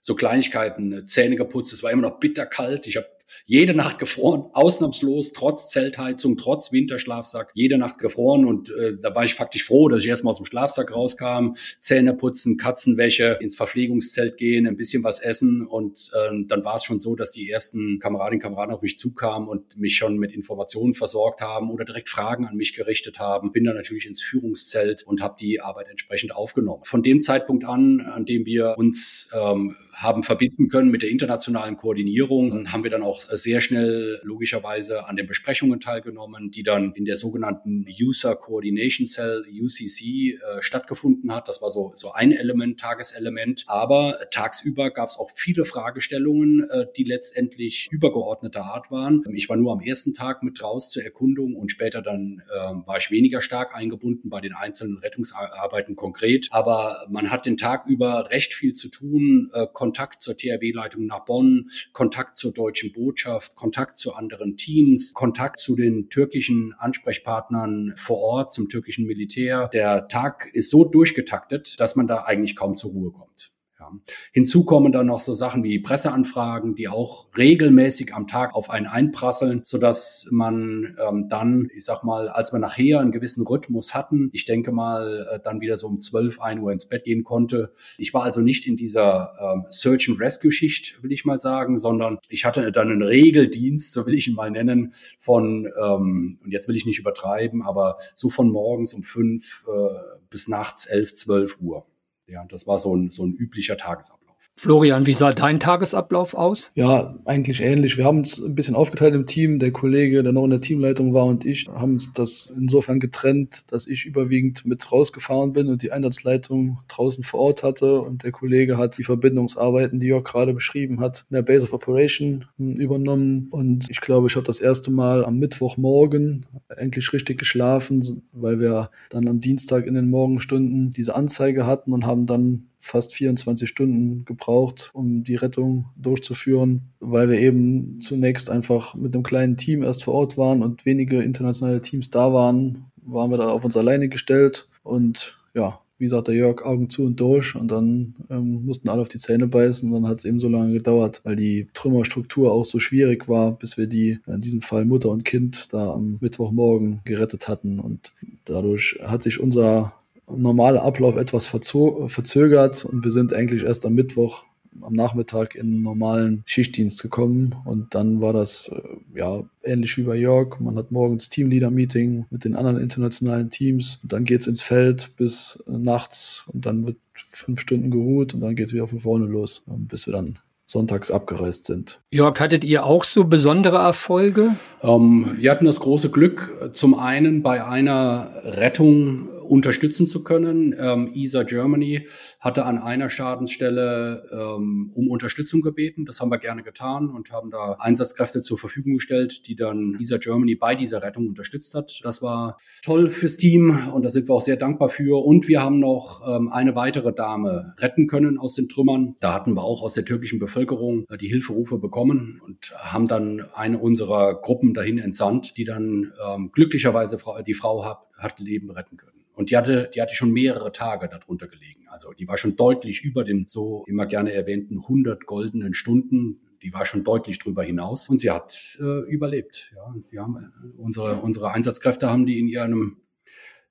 so 0.00 0.14
Kleinigkeiten, 0.14 1.06
Zähne 1.06 1.36
geputzt. 1.36 1.74
Es 1.74 1.82
war 1.82 1.90
immer 1.90 2.08
noch 2.08 2.20
bitterkalt. 2.20 2.86
Ich 2.86 2.96
habe 2.96 3.08
Jede 3.44 3.74
Nacht 3.74 3.98
gefroren, 3.98 4.44
ausnahmslos, 4.52 5.32
trotz 5.32 5.70
Zeltheizung, 5.70 6.36
trotz 6.36 6.72
Winterschlafsack, 6.72 7.50
jede 7.54 7.78
Nacht 7.78 7.98
gefroren. 7.98 8.44
Und 8.44 8.70
äh, 8.70 8.96
da 9.00 9.14
war 9.14 9.24
ich 9.24 9.34
faktisch 9.34 9.64
froh, 9.64 9.88
dass 9.88 10.02
ich 10.02 10.08
erstmal 10.08 10.32
aus 10.32 10.38
dem 10.38 10.46
Schlafsack 10.46 10.92
rauskam, 10.92 11.54
Zähne 11.80 12.14
putzen, 12.14 12.56
Katzenwäsche, 12.56 13.38
ins 13.40 13.56
Verpflegungszelt 13.56 14.36
gehen, 14.36 14.66
ein 14.66 14.76
bisschen 14.76 15.04
was 15.04 15.18
essen. 15.18 15.66
Und 15.66 16.10
äh, 16.14 16.44
dann 16.46 16.64
war 16.64 16.76
es 16.76 16.84
schon 16.84 17.00
so, 17.00 17.16
dass 17.16 17.32
die 17.32 17.50
ersten 17.50 17.98
Kameradinnen 17.98 18.38
und 18.38 18.42
Kameraden 18.42 18.74
auf 18.74 18.82
mich 18.82 18.98
zukamen 18.98 19.48
und 19.48 19.76
mich 19.76 19.96
schon 19.96 20.18
mit 20.18 20.32
Informationen 20.32 20.94
versorgt 20.94 21.40
haben 21.40 21.70
oder 21.70 21.84
direkt 21.84 22.08
Fragen 22.08 22.46
an 22.46 22.56
mich 22.56 22.74
gerichtet 22.74 23.18
haben. 23.18 23.52
Bin 23.52 23.64
dann 23.64 23.76
natürlich 23.76 24.06
ins 24.06 24.22
Führungszelt 24.22 25.02
und 25.02 25.20
habe 25.20 25.36
die 25.38 25.60
Arbeit 25.60 25.88
entsprechend 25.88 26.34
aufgenommen. 26.34 26.82
Von 26.84 27.02
dem 27.02 27.20
Zeitpunkt 27.20 27.64
an, 27.64 28.00
an 28.00 28.24
dem 28.24 28.46
wir 28.46 28.74
uns 28.76 29.28
ähm, 29.32 29.76
haben 29.96 30.22
verbinden 30.22 30.68
können 30.68 30.90
mit 30.90 31.02
der 31.02 31.08
internationalen 31.08 31.76
Koordinierung, 31.78 32.70
haben 32.70 32.84
wir 32.84 32.90
dann 32.90 33.02
auch 33.02 33.15
sehr 33.20 33.60
schnell 33.60 34.20
logischerweise 34.22 35.06
an 35.06 35.16
den 35.16 35.26
Besprechungen 35.26 35.80
teilgenommen, 35.80 36.50
die 36.50 36.62
dann 36.62 36.92
in 36.92 37.04
der 37.04 37.16
sogenannten 37.16 37.84
User 38.00 38.34
Coordination 38.36 39.06
Cell, 39.06 39.44
UCC, 39.48 40.34
äh, 40.34 40.62
stattgefunden 40.62 41.32
hat. 41.34 41.48
Das 41.48 41.62
war 41.62 41.70
so, 41.70 41.92
so 41.94 42.12
ein 42.12 42.32
Element, 42.32 42.80
Tageselement. 42.80 43.64
Aber 43.66 44.18
tagsüber 44.30 44.90
gab 44.90 45.08
es 45.08 45.18
auch 45.18 45.30
viele 45.34 45.64
Fragestellungen, 45.64 46.68
äh, 46.70 46.86
die 46.96 47.04
letztendlich 47.04 47.88
übergeordneter 47.90 48.64
Art 48.64 48.90
waren. 48.90 49.22
Ich 49.34 49.48
war 49.48 49.56
nur 49.56 49.72
am 49.72 49.80
ersten 49.80 50.14
Tag 50.14 50.42
mit 50.42 50.62
raus 50.62 50.90
zur 50.90 51.04
Erkundung 51.04 51.54
und 51.54 51.70
später 51.70 52.02
dann 52.02 52.42
äh, 52.50 52.58
war 52.86 52.98
ich 52.98 53.10
weniger 53.10 53.40
stark 53.40 53.74
eingebunden 53.74 54.30
bei 54.30 54.40
den 54.40 54.54
einzelnen 54.54 54.98
Rettungsarbeiten 54.98 55.96
konkret. 55.96 56.48
Aber 56.50 57.06
man 57.08 57.30
hat 57.30 57.46
den 57.46 57.56
Tag 57.56 57.86
über 57.86 58.30
recht 58.30 58.54
viel 58.54 58.72
zu 58.72 58.88
tun, 58.88 59.50
äh, 59.52 59.66
Kontakt 59.72 60.22
zur 60.22 60.36
THW-Leitung 60.36 61.06
nach 61.06 61.24
Bonn, 61.24 61.70
Kontakt 61.92 62.36
zur 62.36 62.52
deutschen 62.52 62.92
Botschaft, 63.06 63.54
Kontakt 63.54 63.98
zu 63.98 64.14
anderen 64.14 64.56
Teams, 64.56 65.14
Kontakt 65.14 65.60
zu 65.60 65.76
den 65.76 66.08
türkischen 66.08 66.74
Ansprechpartnern 66.76 67.94
vor 67.96 68.18
Ort, 68.18 68.52
zum 68.52 68.68
türkischen 68.68 69.06
Militär. 69.06 69.68
Der 69.72 70.08
Tag 70.08 70.48
ist 70.52 70.70
so 70.70 70.84
durchgetaktet, 70.84 71.78
dass 71.78 71.94
man 71.94 72.08
da 72.08 72.24
eigentlich 72.24 72.56
kaum 72.56 72.74
zur 72.74 72.90
Ruhe 72.90 73.12
kommt. 73.12 73.52
Ja. 73.86 73.98
Hinzu 74.32 74.64
kommen 74.64 74.92
dann 74.92 75.06
noch 75.06 75.20
so 75.20 75.32
Sachen 75.32 75.62
wie 75.62 75.78
Presseanfragen, 75.78 76.74
die 76.74 76.88
auch 76.88 77.28
regelmäßig 77.36 78.14
am 78.14 78.26
Tag 78.26 78.54
auf 78.54 78.70
einen 78.70 78.86
einprasseln, 78.86 79.62
so 79.64 79.78
dass 79.78 80.26
man 80.30 80.96
ähm, 81.06 81.28
dann, 81.28 81.68
ich 81.74 81.84
sag 81.84 82.02
mal, 82.04 82.28
als 82.28 82.52
wir 82.52 82.58
nachher 82.58 83.00
einen 83.00 83.12
gewissen 83.12 83.46
Rhythmus 83.46 83.94
hatten, 83.94 84.30
ich 84.32 84.44
denke 84.44 84.72
mal, 84.72 85.26
äh, 85.30 85.40
dann 85.42 85.60
wieder 85.60 85.76
so 85.76 85.86
um 85.86 86.00
12, 86.00 86.40
1 86.40 86.60
Uhr 86.60 86.72
ins 86.72 86.88
Bett 86.88 87.04
gehen 87.04 87.24
konnte. 87.24 87.72
Ich 87.98 88.14
war 88.14 88.24
also 88.24 88.40
nicht 88.40 88.66
in 88.66 88.76
dieser 88.76 89.32
ähm, 89.40 89.66
Search 89.70 90.08
and 90.08 90.20
Rescue 90.20 90.52
Schicht, 90.52 91.02
will 91.02 91.12
ich 91.12 91.24
mal 91.24 91.38
sagen, 91.38 91.76
sondern 91.76 92.18
ich 92.28 92.44
hatte 92.44 92.72
dann 92.72 92.90
einen 92.90 93.02
Regeldienst, 93.02 93.92
so 93.92 94.06
will 94.06 94.14
ich 94.14 94.28
ihn 94.28 94.34
mal 94.34 94.50
nennen, 94.50 94.94
von, 95.18 95.68
ähm, 95.82 96.38
und 96.42 96.50
jetzt 96.50 96.68
will 96.68 96.76
ich 96.76 96.86
nicht 96.86 96.98
übertreiben, 96.98 97.62
aber 97.62 97.98
so 98.14 98.30
von 98.30 98.50
morgens 98.50 98.94
um 98.94 99.02
fünf 99.02 99.64
äh, 99.68 100.18
bis 100.30 100.48
nachts 100.48 100.86
elf, 100.86 101.12
zwölf 101.12 101.58
Uhr. 101.60 101.86
Ja, 102.28 102.44
das 102.44 102.66
war 102.66 102.78
so 102.78 102.94
ein, 102.94 103.10
so 103.10 103.24
ein 103.24 103.32
üblicher 103.32 103.76
Tagesablauf. 103.76 104.25
Florian, 104.58 105.04
wie 105.04 105.12
sah 105.12 105.32
dein 105.32 105.60
Tagesablauf 105.60 106.32
aus? 106.32 106.72
Ja, 106.74 107.14
eigentlich 107.26 107.60
ähnlich. 107.60 107.98
Wir 107.98 108.06
haben 108.06 108.18
uns 108.18 108.42
ein 108.42 108.54
bisschen 108.54 108.74
aufgeteilt 108.74 109.14
im 109.14 109.26
Team. 109.26 109.58
Der 109.58 109.70
Kollege, 109.70 110.22
der 110.22 110.32
noch 110.32 110.44
in 110.44 110.50
der 110.50 110.62
Teamleitung 110.62 111.12
war 111.12 111.26
und 111.26 111.44
ich 111.44 111.68
haben 111.68 111.94
uns 111.94 112.10
das 112.14 112.50
insofern 112.56 112.98
getrennt, 112.98 113.70
dass 113.70 113.86
ich 113.86 114.06
überwiegend 114.06 114.64
mit 114.64 114.90
rausgefahren 114.90 115.52
bin 115.52 115.68
und 115.68 115.82
die 115.82 115.92
Einsatzleitung 115.92 116.78
draußen 116.88 117.22
vor 117.22 117.40
Ort 117.40 117.62
hatte 117.62 118.00
und 118.00 118.22
der 118.22 118.32
Kollege 118.32 118.78
hat 118.78 118.96
die 118.96 119.04
Verbindungsarbeiten, 119.04 120.00
die 120.00 120.06
Jörg 120.06 120.24
gerade 120.24 120.54
beschrieben 120.54 121.00
hat, 121.00 121.26
in 121.28 121.34
der 121.34 121.42
Base 121.42 121.64
of 121.64 121.74
Operation 121.74 122.46
hm, 122.56 122.76
übernommen 122.76 123.48
und 123.50 123.90
ich 123.90 124.00
glaube, 124.00 124.28
ich 124.28 124.36
habe 124.36 124.46
das 124.46 124.60
erste 124.60 124.90
Mal 124.90 125.22
am 125.22 125.36
Mittwochmorgen 125.36 126.46
endlich 126.74 127.12
richtig 127.12 127.38
geschlafen, 127.38 128.22
weil 128.32 128.58
wir 128.58 128.90
dann 129.10 129.28
am 129.28 129.42
Dienstag 129.42 129.86
in 129.86 129.92
den 129.92 130.08
Morgenstunden 130.08 130.92
diese 130.92 131.14
Anzeige 131.14 131.66
hatten 131.66 131.92
und 131.92 132.06
haben 132.06 132.24
dann 132.24 132.68
fast 132.86 133.14
24 133.14 133.68
Stunden 133.68 134.24
gebraucht, 134.24 134.90
um 134.94 135.24
die 135.24 135.34
Rettung 135.34 135.86
durchzuführen, 135.96 136.82
weil 137.00 137.28
wir 137.28 137.38
eben 137.38 138.00
zunächst 138.00 138.48
einfach 138.50 138.94
mit 138.94 139.14
einem 139.14 139.24
kleinen 139.24 139.56
Team 139.56 139.82
erst 139.82 140.04
vor 140.04 140.14
Ort 140.14 140.38
waren 140.38 140.62
und 140.62 140.86
wenige 140.86 141.22
internationale 141.22 141.80
Teams 141.80 142.10
da 142.10 142.32
waren, 142.32 142.86
waren 143.02 143.30
wir 143.30 143.38
da 143.38 143.48
auf 143.48 143.64
uns 143.64 143.76
alleine 143.76 144.08
gestellt. 144.08 144.68
Und 144.82 145.38
ja, 145.54 145.80
wie 145.98 146.08
sagt 146.08 146.28
der 146.28 146.34
Jörg, 146.34 146.62
Augen 146.62 146.90
zu 146.90 147.04
und 147.04 147.18
durch. 147.18 147.54
Und 147.54 147.70
dann 147.70 148.14
ähm, 148.30 148.64
mussten 148.64 148.88
alle 148.88 149.02
auf 149.02 149.08
die 149.08 149.18
Zähne 149.18 149.46
beißen. 149.46 149.88
Und 149.88 150.02
dann 150.02 150.10
hat 150.10 150.18
es 150.18 150.24
eben 150.24 150.40
so 150.40 150.48
lange 150.48 150.72
gedauert, 150.72 151.20
weil 151.24 151.36
die 151.36 151.68
Trümmerstruktur 151.74 152.52
auch 152.52 152.64
so 152.64 152.78
schwierig 152.80 153.28
war, 153.28 153.52
bis 153.52 153.76
wir 153.76 153.86
die, 153.86 154.18
in 154.26 154.40
diesem 154.40 154.62
Fall 154.62 154.84
Mutter 154.84 155.10
und 155.10 155.24
Kind, 155.24 155.68
da 155.72 155.92
am 155.92 156.18
Mittwochmorgen 156.20 157.00
gerettet 157.04 157.48
hatten. 157.48 157.80
Und 157.80 158.12
dadurch 158.44 158.98
hat 159.02 159.22
sich 159.22 159.40
unser 159.40 159.94
normale 160.28 160.82
Ablauf 160.82 161.16
etwas 161.16 161.46
verzögert 161.46 162.84
und 162.84 163.04
wir 163.04 163.10
sind 163.10 163.32
eigentlich 163.32 163.64
erst 163.64 163.86
am 163.86 163.94
Mittwoch 163.94 164.44
am 164.82 164.92
Nachmittag 164.92 165.54
in 165.54 165.66
einen 165.66 165.82
normalen 165.82 166.42
Schichtdienst 166.46 167.02
gekommen 167.02 167.54
und 167.64 167.94
dann 167.94 168.20
war 168.20 168.32
das 168.32 168.68
äh, 168.68 169.18
ja 169.18 169.42
ähnlich 169.62 169.96
wie 169.96 170.02
bei 170.02 170.16
Jörg. 170.16 170.60
Man 170.60 170.76
hat 170.76 170.90
morgens 170.90 171.28
Teamleader-Meeting 171.28 172.26
mit 172.30 172.44
den 172.44 172.56
anderen 172.56 172.78
internationalen 172.78 173.50
Teams 173.50 174.00
und 174.02 174.12
dann 174.12 174.24
geht 174.24 174.42
es 174.42 174.46
ins 174.46 174.62
Feld 174.62 175.12
bis 175.16 175.62
äh, 175.66 175.72
nachts 175.78 176.44
und 176.46 176.66
dann 176.66 176.86
wird 176.86 176.98
fünf 177.14 177.60
Stunden 177.60 177.90
geruht 177.90 178.34
und 178.34 178.40
dann 178.40 178.56
geht 178.56 178.66
es 178.66 178.72
wieder 178.72 178.86
von 178.86 179.00
vorne 179.00 179.26
los, 179.26 179.62
ähm, 179.68 179.86
bis 179.86 180.06
wir 180.06 180.12
dann 180.12 180.38
sonntags 180.68 181.12
abgereist 181.12 181.64
sind. 181.64 182.00
Jörg, 182.10 182.40
hattet 182.40 182.64
ihr 182.64 182.84
auch 182.84 183.04
so 183.04 183.24
besondere 183.24 183.76
Erfolge? 183.76 184.56
Ähm, 184.82 185.36
wir 185.38 185.52
hatten 185.52 185.64
das 185.64 185.78
große 185.78 186.10
Glück, 186.10 186.70
zum 186.72 186.94
einen 186.98 187.42
bei 187.42 187.64
einer 187.64 188.30
Rettung 188.42 189.28
unterstützen 189.46 190.06
zu 190.06 190.22
können. 190.22 190.74
Ähm, 190.78 191.10
ESA 191.14 191.42
Germany 191.42 192.06
hatte 192.40 192.64
an 192.64 192.78
einer 192.78 193.08
Schadensstelle 193.10 194.26
ähm, 194.32 194.90
um 194.94 195.08
Unterstützung 195.08 195.60
gebeten. 195.60 196.04
Das 196.04 196.20
haben 196.20 196.30
wir 196.30 196.38
gerne 196.38 196.62
getan 196.62 197.08
und 197.10 197.30
haben 197.32 197.50
da 197.50 197.76
Einsatzkräfte 197.78 198.42
zur 198.42 198.58
Verfügung 198.58 198.94
gestellt, 198.94 199.46
die 199.46 199.56
dann 199.56 199.96
ESA 200.00 200.18
Germany 200.18 200.54
bei 200.54 200.74
dieser 200.74 201.02
Rettung 201.02 201.28
unterstützt 201.28 201.74
hat. 201.74 202.00
Das 202.02 202.22
war 202.22 202.58
toll 202.82 203.10
fürs 203.10 203.36
Team 203.36 203.88
und 203.92 204.02
da 204.02 204.08
sind 204.08 204.28
wir 204.28 204.34
auch 204.34 204.40
sehr 204.40 204.56
dankbar 204.56 204.88
für. 204.88 205.24
Und 205.24 205.48
wir 205.48 205.62
haben 205.62 205.80
noch 205.80 206.22
ähm, 206.26 206.48
eine 206.48 206.74
weitere 206.74 207.12
Dame 207.12 207.74
retten 207.78 208.06
können 208.06 208.38
aus 208.38 208.54
den 208.54 208.68
Trümmern. 208.68 209.16
Da 209.20 209.32
hatten 209.32 209.54
wir 209.54 209.62
auch 209.62 209.82
aus 209.82 209.94
der 209.94 210.04
türkischen 210.04 210.38
Bevölkerung 210.38 211.04
äh, 211.08 211.16
die 211.16 211.28
Hilferufe 211.28 211.78
bekommen 211.78 212.40
und 212.44 212.72
haben 212.78 213.08
dann 213.08 213.44
eine 213.54 213.78
unserer 213.78 214.40
Gruppen 214.40 214.74
dahin 214.74 214.98
entsandt, 214.98 215.56
die 215.56 215.64
dann 215.64 216.12
ähm, 216.26 216.50
glücklicherweise 216.52 217.18
die 217.46 217.54
Frau 217.54 217.84
hat, 217.84 217.98
hat 218.16 218.40
Leben 218.40 218.70
retten 218.70 218.96
können. 218.96 219.15
Und 219.36 219.50
die 219.50 219.56
hatte, 219.58 219.90
die 219.94 220.00
hatte 220.00 220.14
schon 220.14 220.32
mehrere 220.32 220.72
Tage 220.72 221.08
darunter 221.10 221.46
gelegen. 221.46 221.84
Also 221.88 222.12
die 222.12 222.26
war 222.26 222.38
schon 222.38 222.56
deutlich 222.56 223.02
über 223.04 223.22
den 223.22 223.46
so 223.46 223.84
immer 223.86 224.06
gerne 224.06 224.32
erwähnten 224.32 224.78
100 224.78 225.26
goldenen 225.26 225.74
Stunden. 225.74 226.40
Die 226.62 226.72
war 226.72 226.86
schon 226.86 227.04
deutlich 227.04 227.38
drüber 227.38 227.62
hinaus 227.62 228.08
und 228.08 228.18
sie 228.18 228.30
hat 228.30 228.78
äh, 228.80 229.00
überlebt. 229.10 229.74
Ja, 229.76 229.94
die 230.10 230.18
haben, 230.18 230.52
unsere, 230.78 231.20
unsere 231.20 231.50
Einsatzkräfte 231.50 232.08
haben 232.08 232.24
die 232.24 232.38
in 232.38 232.48
ihrem 232.48 233.02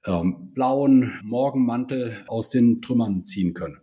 ähm, 0.05 0.51
blauen 0.53 1.19
Morgenmantel 1.23 2.23
aus 2.27 2.51
den 2.51 2.83
Trümmern 2.83 3.23
ziehen 3.23 3.55
können. 3.55 3.79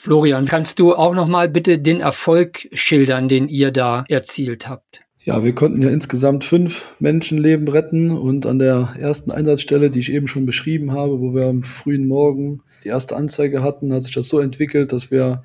Florian, 0.00 0.46
kannst 0.46 0.78
du 0.78 0.94
auch 0.94 1.14
noch 1.14 1.28
mal 1.28 1.50
bitte 1.50 1.78
den 1.78 2.00
Erfolg 2.00 2.70
schildern, 2.72 3.28
den 3.28 3.48
ihr 3.48 3.70
da 3.70 4.06
erzielt 4.08 4.66
habt? 4.66 5.02
Ja, 5.20 5.42
wir 5.42 5.54
konnten 5.54 5.82
ja 5.82 5.90
insgesamt 5.90 6.44
fünf 6.44 6.94
Menschenleben 7.00 7.68
retten 7.68 8.10
und 8.10 8.46
an 8.46 8.58
der 8.58 8.94
ersten 8.98 9.30
Einsatzstelle, 9.30 9.90
die 9.90 9.98
ich 9.98 10.12
eben 10.12 10.28
schon 10.28 10.46
beschrieben 10.46 10.92
habe, 10.92 11.20
wo 11.20 11.34
wir 11.34 11.46
am 11.46 11.62
frühen 11.64 12.06
Morgen 12.06 12.62
die 12.84 12.88
erste 12.88 13.16
Anzeige 13.16 13.62
hatten, 13.62 13.92
hat 13.92 14.04
sich 14.04 14.14
das 14.14 14.28
so 14.28 14.38
entwickelt, 14.38 14.92
dass 14.92 15.10
wir 15.10 15.42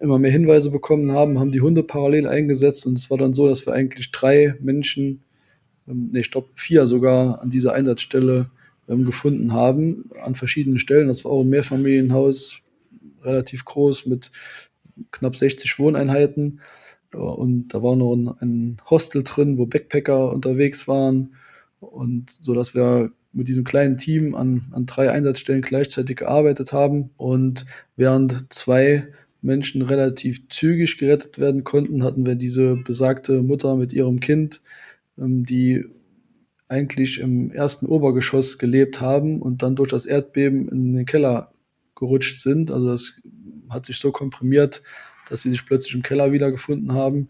immer 0.00 0.18
mehr 0.18 0.30
Hinweise 0.30 0.70
bekommen 0.70 1.12
haben, 1.12 1.38
haben 1.38 1.52
die 1.52 1.60
Hunde 1.60 1.82
parallel 1.82 2.26
eingesetzt 2.26 2.86
und 2.86 2.98
es 2.98 3.10
war 3.10 3.18
dann 3.18 3.34
so, 3.34 3.46
dass 3.48 3.66
wir 3.66 3.72
eigentlich 3.72 4.10
drei 4.10 4.54
Menschen, 4.60 5.22
ähm, 5.88 6.10
nee, 6.12 6.22
stopp, 6.22 6.48
vier 6.56 6.86
sogar 6.86 7.40
an 7.40 7.50
dieser 7.50 7.72
Einsatzstelle 7.74 8.50
ähm, 8.88 9.04
gefunden 9.04 9.52
haben, 9.52 10.10
an 10.22 10.34
verschiedenen 10.34 10.78
Stellen. 10.78 11.08
Das 11.08 11.24
war 11.24 11.32
auch 11.32 11.42
ein 11.42 11.50
Mehrfamilienhaus, 11.50 12.60
relativ 13.22 13.64
groß 13.64 14.06
mit 14.06 14.30
knapp 15.10 15.36
60 15.36 15.78
Wohneinheiten. 15.78 16.60
Und 17.14 17.68
da 17.68 17.82
war 17.82 17.96
noch 17.96 18.36
ein, 18.40 18.76
Hostel 18.88 19.22
drin, 19.22 19.58
wo 19.58 19.66
Backpacker 19.66 20.32
unterwegs 20.32 20.88
waren. 20.88 21.34
Und 21.80 22.30
so 22.30 22.54
dass 22.54 22.74
wir 22.74 23.12
mit 23.32 23.48
diesem 23.48 23.64
kleinen 23.64 23.98
Team 23.98 24.34
an, 24.34 24.62
an 24.72 24.86
drei 24.86 25.10
Einsatzstellen 25.10 25.62
gleichzeitig 25.62 26.16
gearbeitet 26.16 26.72
haben. 26.72 27.10
Und 27.16 27.66
während 27.96 28.52
zwei 28.52 29.08
Menschen 29.42 29.82
relativ 29.82 30.48
zügig 30.48 30.98
gerettet 30.98 31.38
werden 31.38 31.64
konnten, 31.64 32.02
hatten 32.02 32.24
wir 32.24 32.34
diese 32.34 32.76
besagte 32.76 33.42
Mutter 33.42 33.76
mit 33.76 33.92
ihrem 33.92 34.20
Kind, 34.20 34.62
ähm, 35.18 35.44
die 35.44 35.84
eigentlich 36.68 37.20
im 37.20 37.50
ersten 37.50 37.86
Obergeschoss 37.86 38.58
gelebt 38.58 39.00
haben 39.00 39.42
und 39.42 39.62
dann 39.62 39.76
durch 39.76 39.90
das 39.90 40.06
Erdbeben 40.06 40.68
in 40.68 40.94
den 40.94 41.06
Keller 41.06 41.52
gerutscht 41.94 42.40
sind. 42.40 42.70
Also 42.70 42.88
das 42.88 43.12
hat 43.68 43.86
sich 43.86 43.98
so 43.98 44.12
komprimiert, 44.12 44.82
dass 45.28 45.42
sie 45.42 45.50
sich 45.50 45.66
plötzlich 45.66 45.94
im 45.94 46.02
Keller 46.02 46.32
wiedergefunden 46.32 46.92
haben. 46.92 47.28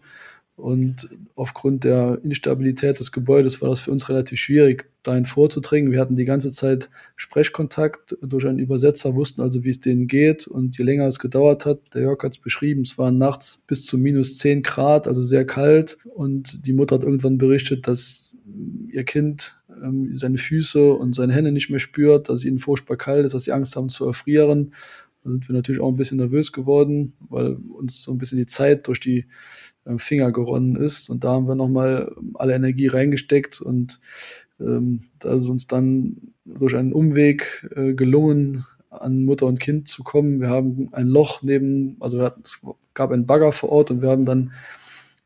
Und 0.57 1.09
aufgrund 1.35 1.83
der 1.83 2.19
Instabilität 2.23 2.99
des 2.99 3.11
Gebäudes 3.11 3.61
war 3.61 3.67
das 3.67 3.81
für 3.81 3.91
uns 3.91 4.07
relativ 4.07 4.39
schwierig, 4.39 4.87
dahin 5.03 5.25
vorzudringen. 5.25 5.91
Wir 5.91 5.99
hatten 5.99 6.15
die 6.15 6.23
ganze 6.23 6.49
Zeit 6.49 6.89
Sprechkontakt 7.17 8.15
durch 8.21 8.47
einen 8.47 8.59
Übersetzer, 8.59 9.15
wussten 9.15 9.41
also, 9.41 9.65
wie 9.65 9.69
es 9.69 9.81
denen 9.81 10.07
geht. 10.07 10.47
Und 10.47 10.77
je 10.77 10.85
länger 10.85 11.07
es 11.07 11.19
gedauert 11.19 11.65
hat, 11.65 11.79
der 11.93 12.03
Jörg 12.03 12.23
hat 12.23 12.35
es 12.35 12.41
beschrieben, 12.41 12.83
es 12.83 12.97
waren 12.97 13.17
nachts 13.17 13.63
bis 13.67 13.85
zu 13.85 13.97
minus 13.97 14.37
10 14.37 14.63
Grad, 14.63 15.07
also 15.07 15.23
sehr 15.23 15.45
kalt. 15.45 15.97
Und 16.05 16.65
die 16.65 16.73
Mutter 16.73 16.95
hat 16.95 17.03
irgendwann 17.03 17.37
berichtet, 17.37 17.85
dass 17.85 18.31
ihr 18.87 19.03
Kind 19.03 19.55
ähm, 19.83 20.15
seine 20.15 20.37
Füße 20.37 20.93
und 20.93 21.15
seine 21.15 21.33
Hände 21.33 21.51
nicht 21.51 21.69
mehr 21.69 21.79
spürt, 21.79 22.29
dass 22.29 22.45
ihnen 22.45 22.59
furchtbar 22.59 22.95
kalt 22.95 23.25
ist, 23.25 23.33
dass 23.33 23.43
sie 23.43 23.51
Angst 23.51 23.75
haben 23.75 23.89
zu 23.89 24.05
erfrieren. 24.05 24.73
Da 25.25 25.31
sind 25.31 25.49
wir 25.49 25.55
natürlich 25.55 25.81
auch 25.81 25.89
ein 25.89 25.97
bisschen 25.97 26.17
nervös 26.17 26.51
geworden, 26.51 27.13
weil 27.29 27.55
uns 27.55 28.03
so 28.03 28.11
ein 28.11 28.19
bisschen 28.19 28.37
die 28.37 28.45
Zeit 28.45 28.87
durch 28.87 28.99
die 28.99 29.25
äh, 29.85 29.97
Finger 29.97 30.31
geronnen 30.31 30.75
ist. 30.75 31.09
Und 31.09 31.23
da 31.23 31.31
haben 31.31 31.47
wir 31.47 31.55
nochmal 31.55 32.15
alle 32.35 32.53
Energie 32.53 32.87
reingesteckt 32.87 33.59
und 33.59 33.99
ähm, 34.59 35.01
da 35.17 35.33
ist 35.33 35.49
uns 35.49 35.65
dann 35.65 36.33
durch 36.45 36.75
einen 36.75 36.93
Umweg 36.93 37.67
äh, 37.75 37.95
gelungen, 37.95 38.65
an 38.91 39.25
Mutter 39.25 39.47
und 39.47 39.59
Kind 39.59 39.87
zu 39.87 40.03
kommen. 40.03 40.39
Wir 40.39 40.49
haben 40.49 40.89
ein 40.93 41.07
Loch 41.07 41.41
neben, 41.41 41.97
also 41.99 42.21
hatten, 42.21 42.43
es 42.45 42.61
gab 42.93 43.11
einen 43.11 43.25
Bagger 43.25 43.51
vor 43.51 43.69
Ort 43.69 43.91
und 43.91 44.01
wir 44.01 44.09
haben 44.09 44.25
dann, 44.25 44.51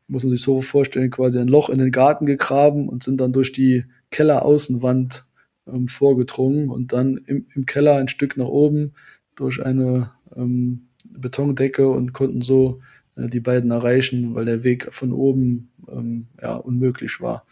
muss 0.08 0.24
man 0.24 0.32
sich 0.32 0.42
so 0.42 0.62
vorstellen, 0.62 1.10
quasi 1.10 1.38
ein 1.38 1.46
Loch 1.46 1.68
in 1.68 1.78
den 1.78 1.92
Garten 1.92 2.24
gegraben 2.24 2.88
und 2.88 3.02
sind 3.02 3.20
dann 3.20 3.32
durch 3.32 3.52
die 3.52 3.84
Kelleraußenwand 4.10 5.24
ähm, 5.68 5.88
vorgedrungen 5.88 6.70
und 6.70 6.92
dann 6.94 7.18
im, 7.26 7.46
im, 7.54 7.66
Keller 7.66 7.96
ein 7.96 8.08
Stück 8.08 8.36
nach 8.36 8.48
oben 8.48 8.92
durch 9.40 9.64
eine 9.64 10.10
ähm, 10.36 10.88
Betondecke 11.04 11.88
und 11.88 12.12
konnten 12.12 12.42
so 12.42 12.80
äh, 13.16 13.28
die 13.28 13.40
beiden 13.40 13.70
erreichen, 13.70 14.34
weil 14.34 14.44
der 14.44 14.64
Weg 14.64 14.92
von 14.92 15.12
oben 15.12 15.70
ähm, 15.90 16.26
ja, 16.40 16.56
unmöglich 16.56 17.20
war. 17.20 17.44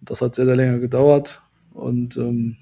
Das 0.00 0.20
hat 0.20 0.34
sehr, 0.34 0.46
sehr 0.46 0.56
länger 0.56 0.78
gedauert. 0.78 1.42
Und 1.72 2.16
ähm, 2.16 2.56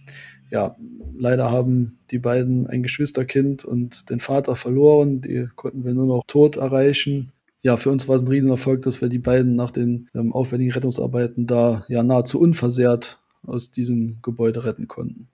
ja, 0.50 0.76
leider 1.16 1.50
haben 1.50 1.98
die 2.10 2.18
beiden 2.18 2.66
ein 2.66 2.82
Geschwisterkind 2.82 3.64
und 3.64 4.10
den 4.10 4.20
Vater 4.20 4.56
verloren. 4.56 5.20
Die 5.20 5.48
konnten 5.54 5.84
wir 5.84 5.94
nur 5.94 6.06
noch 6.06 6.24
tot 6.26 6.56
erreichen. 6.56 7.32
Ja, 7.62 7.76
für 7.76 7.90
uns 7.90 8.08
war 8.08 8.16
es 8.16 8.22
ein 8.22 8.28
Riesenerfolg, 8.28 8.82
dass 8.82 9.00
wir 9.00 9.08
die 9.08 9.18
beiden 9.18 9.54
nach 9.54 9.70
den 9.70 10.08
ähm, 10.14 10.32
aufwendigen 10.32 10.72
Rettungsarbeiten 10.72 11.46
da 11.46 11.84
ja 11.88 12.02
nahezu 12.02 12.40
unversehrt 12.40 13.18
aus 13.46 13.70
diesem 13.70 14.18
Gebäude 14.22 14.64
retten 14.64 14.88
konnten. 14.88 15.28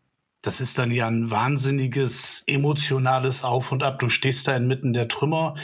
Das 0.47 0.61
ist 0.61 0.79
dann 0.79 0.91
ja 0.91 1.09
ein 1.09 1.31
wahnsinniges 1.31 2.45
emotionales 2.47 3.45
Auf 3.45 3.73
und 3.73 3.83
Ab. 3.83 3.99
Du 3.99 4.09
stehst 4.09 4.47
da 4.47 4.57
inmitten 4.57 4.93
der 4.93 5.09
Trümmer 5.09 5.55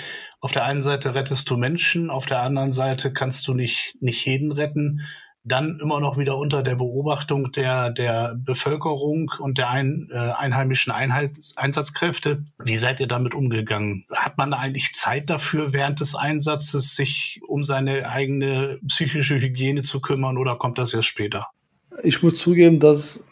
auf 0.43 0.51
der 0.51 0.65
einen 0.65 0.83
Seite 0.83 1.15
rettest 1.15 1.49
du 1.51 1.57
Menschen, 1.57 2.11
auf 2.11 2.27
der 2.27 2.43
anderen 2.43 2.73
Seite 2.73 3.13
kannst 3.13 3.47
du 3.47 3.55
nicht, 3.55 3.97
nicht 4.01 4.27
jeden 4.27 4.51
retten. 4.51 5.03
Dann 5.45 5.79
immer 5.81 6.01
noch 6.01 6.19
wieder 6.19 6.37
unter 6.37 6.65
der 6.65 6.75
Beobachtung 6.75 7.53
der, 7.53 7.91
der 7.91 8.35
Bevölkerung 8.37 9.31
und 9.39 9.59
der 9.59 9.71
ein, 9.71 10.09
äh, 10.13 10.17
einheimischen 10.17 10.93
Einheits 10.93 11.57
Einsatzkräfte. 11.57 12.45
Wie 12.59 12.77
seid 12.77 12.99
ihr 12.99 13.07
damit 13.07 13.35
umgegangen? 13.35 14.05
Hat 14.13 14.37
man 14.37 14.53
eigentlich 14.53 14.95
Zeit 14.95 15.31
dafür, 15.31 15.73
während 15.73 16.01
des 16.01 16.17
Einsatzes 16.17 16.97
sich 16.97 17.41
um 17.47 17.63
seine 17.63 18.09
eigene 18.09 18.81
psychische 18.89 19.41
Hygiene 19.41 19.83
zu 19.83 20.01
kümmern 20.01 20.39
oder 20.39 20.57
kommt 20.57 20.79
das 20.79 20.93
erst 20.93 21.09
später? 21.09 21.47
Ich 22.03 22.23
muss 22.23 22.35
zugeben, 22.35 22.81
dass 22.81 23.25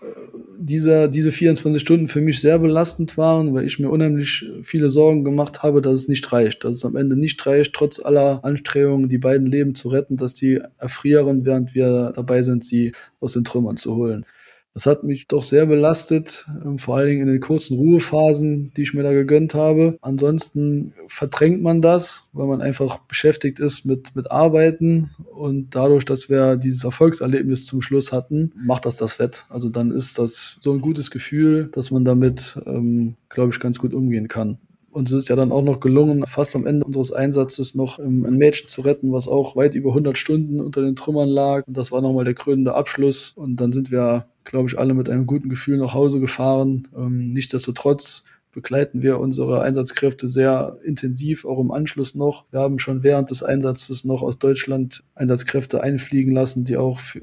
dieser, 0.63 1.09
diese 1.09 1.33
24 1.33 1.81
Stunden 1.81 2.07
für 2.07 2.21
mich 2.21 2.41
sehr 2.41 2.59
belastend 2.59 3.17
waren, 3.17 3.55
weil 3.55 3.65
ich 3.65 3.79
mir 3.79 3.89
unheimlich 3.89 4.45
viele 4.61 4.91
Sorgen 4.91 5.25
gemacht 5.25 5.63
habe, 5.63 5.81
dass 5.81 5.95
es 5.95 6.09
nicht 6.09 6.31
reicht, 6.33 6.65
dass 6.65 6.77
es 6.77 6.85
am 6.85 6.97
Ende 6.97 7.17
nicht 7.17 7.45
reicht, 7.47 7.73
trotz 7.73 7.99
aller 7.99 8.45
Anstrengungen, 8.45 9.09
die 9.09 9.19
beiden 9.19 9.47
Leben 9.47 9.75
zu 9.75 9.89
retten, 9.89 10.19
dass 10.19 10.35
die 10.35 10.61
erfrieren, 10.79 11.47
während 11.47 11.75
wir 11.75 12.13
dabei 12.15 12.43
sind, 12.43 12.65
sie 12.65 12.93
aus 13.21 13.33
den 13.33 13.45
Trümmern 13.45 13.79
zu 13.79 13.97
holen. 13.97 14.27
Das 14.73 14.87
hat 14.87 15.03
mich 15.03 15.27
doch 15.27 15.43
sehr 15.43 15.67
belastet, 15.67 16.47
ähm, 16.65 16.79
vor 16.79 16.97
allen 16.97 17.09
Dingen 17.09 17.23
in 17.23 17.33
den 17.33 17.41
kurzen 17.41 17.77
Ruhephasen, 17.77 18.73
die 18.77 18.83
ich 18.83 18.95
mir 18.95 19.03
da 19.03 19.13
gegönnt 19.13 19.55
habe. 19.55 19.99
Ansonsten 20.01 20.95
verdrängt 21.09 21.61
man 21.61 21.83
das, 21.83 22.29
weil 22.33 22.47
man 22.47 22.63
einfach 22.63 22.99
beschäftigt 23.01 23.59
ist 23.59 23.85
mit, 23.85 24.15
mit 24.15 24.31
Arbeiten. 24.31 25.11
Und 25.35 25.75
dadurch, 25.75 26.05
dass 26.05 26.29
wir 26.29 26.57
dieses 26.57 26.85
Erfolgserlebnis 26.85 27.67
zum 27.67 27.83
Schluss 27.83 28.13
hatten, 28.13 28.53
macht 28.57 28.87
das 28.87 28.97
das 28.97 29.19
Wett. 29.19 29.45
Also 29.49 29.71
dann 29.71 29.91
ist 29.91 30.19
das 30.19 30.59
so 30.61 30.73
ein 30.73 30.81
gutes 30.81 31.11
Gefühl, 31.11 31.69
dass 31.73 31.91
man 31.91 32.05
damit, 32.05 32.57
ähm, 32.67 33.17
glaube 33.29 33.53
ich, 33.53 33.59
ganz 33.59 33.79
gut 33.79 33.93
umgehen 33.93 34.29
kann. 34.29 34.59
Und 34.93 35.09
es 35.09 35.15
ist 35.15 35.29
ja 35.29 35.37
dann 35.37 35.53
auch 35.53 35.63
noch 35.63 35.79
gelungen, 35.79 36.25
fast 36.27 36.57
am 36.57 36.67
Ende 36.67 36.85
unseres 36.85 37.13
Einsatzes 37.13 37.75
noch 37.75 37.99
ähm, 37.99 38.25
ein 38.25 38.37
Mädchen 38.37 38.69
zu 38.69 38.81
retten, 38.81 39.13
was 39.13 39.29
auch 39.29 39.55
weit 39.55 39.75
über 39.75 39.91
100 39.91 40.19
Stunden 40.19 40.61
unter 40.61 40.83
den 40.83 40.97
Trümmern 40.97 41.29
lag. 41.29 41.67
Und 41.67 41.77
das 41.77 41.93
war 41.93 42.01
nochmal 42.01 42.25
der 42.25 42.35
krönende 42.35 42.75
Abschluss. 42.75 43.33
Und 43.37 43.57
dann 43.61 43.73
sind 43.73 43.91
wir 43.91 44.27
glaube 44.51 44.69
ich, 44.69 44.79
alle 44.79 44.95
mit 44.95 45.09
einem 45.09 45.27
guten 45.27 45.49
Gefühl 45.49 45.79
nach 45.79 45.95
Hause 45.95 46.21
gefahren. 46.21 46.89
Ähm, 46.97 47.33
nichtsdestotrotz 47.33 48.25
begleiten 48.53 49.01
wir 49.01 49.21
unsere 49.21 49.63
Einsatzkräfte 49.63 50.29
sehr 50.29 50.79
intensiv, 50.83 51.45
auch 51.45 51.61
im 51.61 51.71
Anschluss 51.71 52.17
noch. 52.17 52.47
Wir 52.51 52.61
haben 52.61 52.81
schon 52.81 53.05
während 53.05 53.31
des 53.31 53.45
Einsatzes 53.45 54.05
noch 54.05 54.23
aus 54.23 54.39
Deutschland 54.39 55.05
Einsatzkräfte 55.15 55.83
einfliegen 55.83 56.33
lassen, 56.33 56.65
die 56.65 56.77
auch 56.77 56.99
für, 56.99 57.21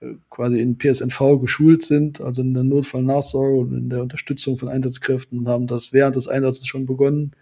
äh, 0.00 0.14
quasi 0.30 0.60
in 0.60 0.78
PSNV 0.78 1.40
geschult 1.40 1.82
sind, 1.82 2.20
also 2.20 2.42
in 2.42 2.54
der 2.54 2.62
Notfallnachsorge 2.62 3.58
und 3.58 3.76
in 3.76 3.90
der 3.90 4.02
Unterstützung 4.02 4.56
von 4.56 4.68
Einsatzkräften 4.68 5.40
und 5.40 5.48
haben 5.48 5.66
das 5.66 5.92
während 5.92 6.14
des 6.14 6.28
Einsatzes 6.28 6.66
schon 6.66 6.86
begonnen 6.86 7.32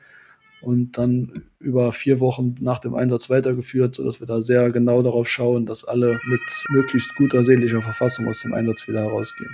und 0.61 0.99
dann 0.99 1.45
über 1.59 1.93
vier 1.93 2.21
Wochen 2.21 2.55
nach 2.61 2.79
dem 2.79 2.95
Einsatz 2.95 3.31
weitergeführt, 3.31 3.95
sodass 3.95 4.21
wir 4.21 4.27
da 4.27 4.43
sehr 4.43 4.71
genau 4.71 5.03
darauf 5.03 5.29
schauen, 5.29 5.67
dass 5.67 5.85
alle 5.85 6.21
mit 6.27 6.65
möglichst 6.69 7.15
guter 7.17 7.45
seelischer 7.45 7.83
Verfassung 7.83 8.29
aus 8.29 8.41
dem 8.41 8.55
Einsatz 8.55 8.89
wieder 8.89 9.03
herausgehen. 9.03 9.51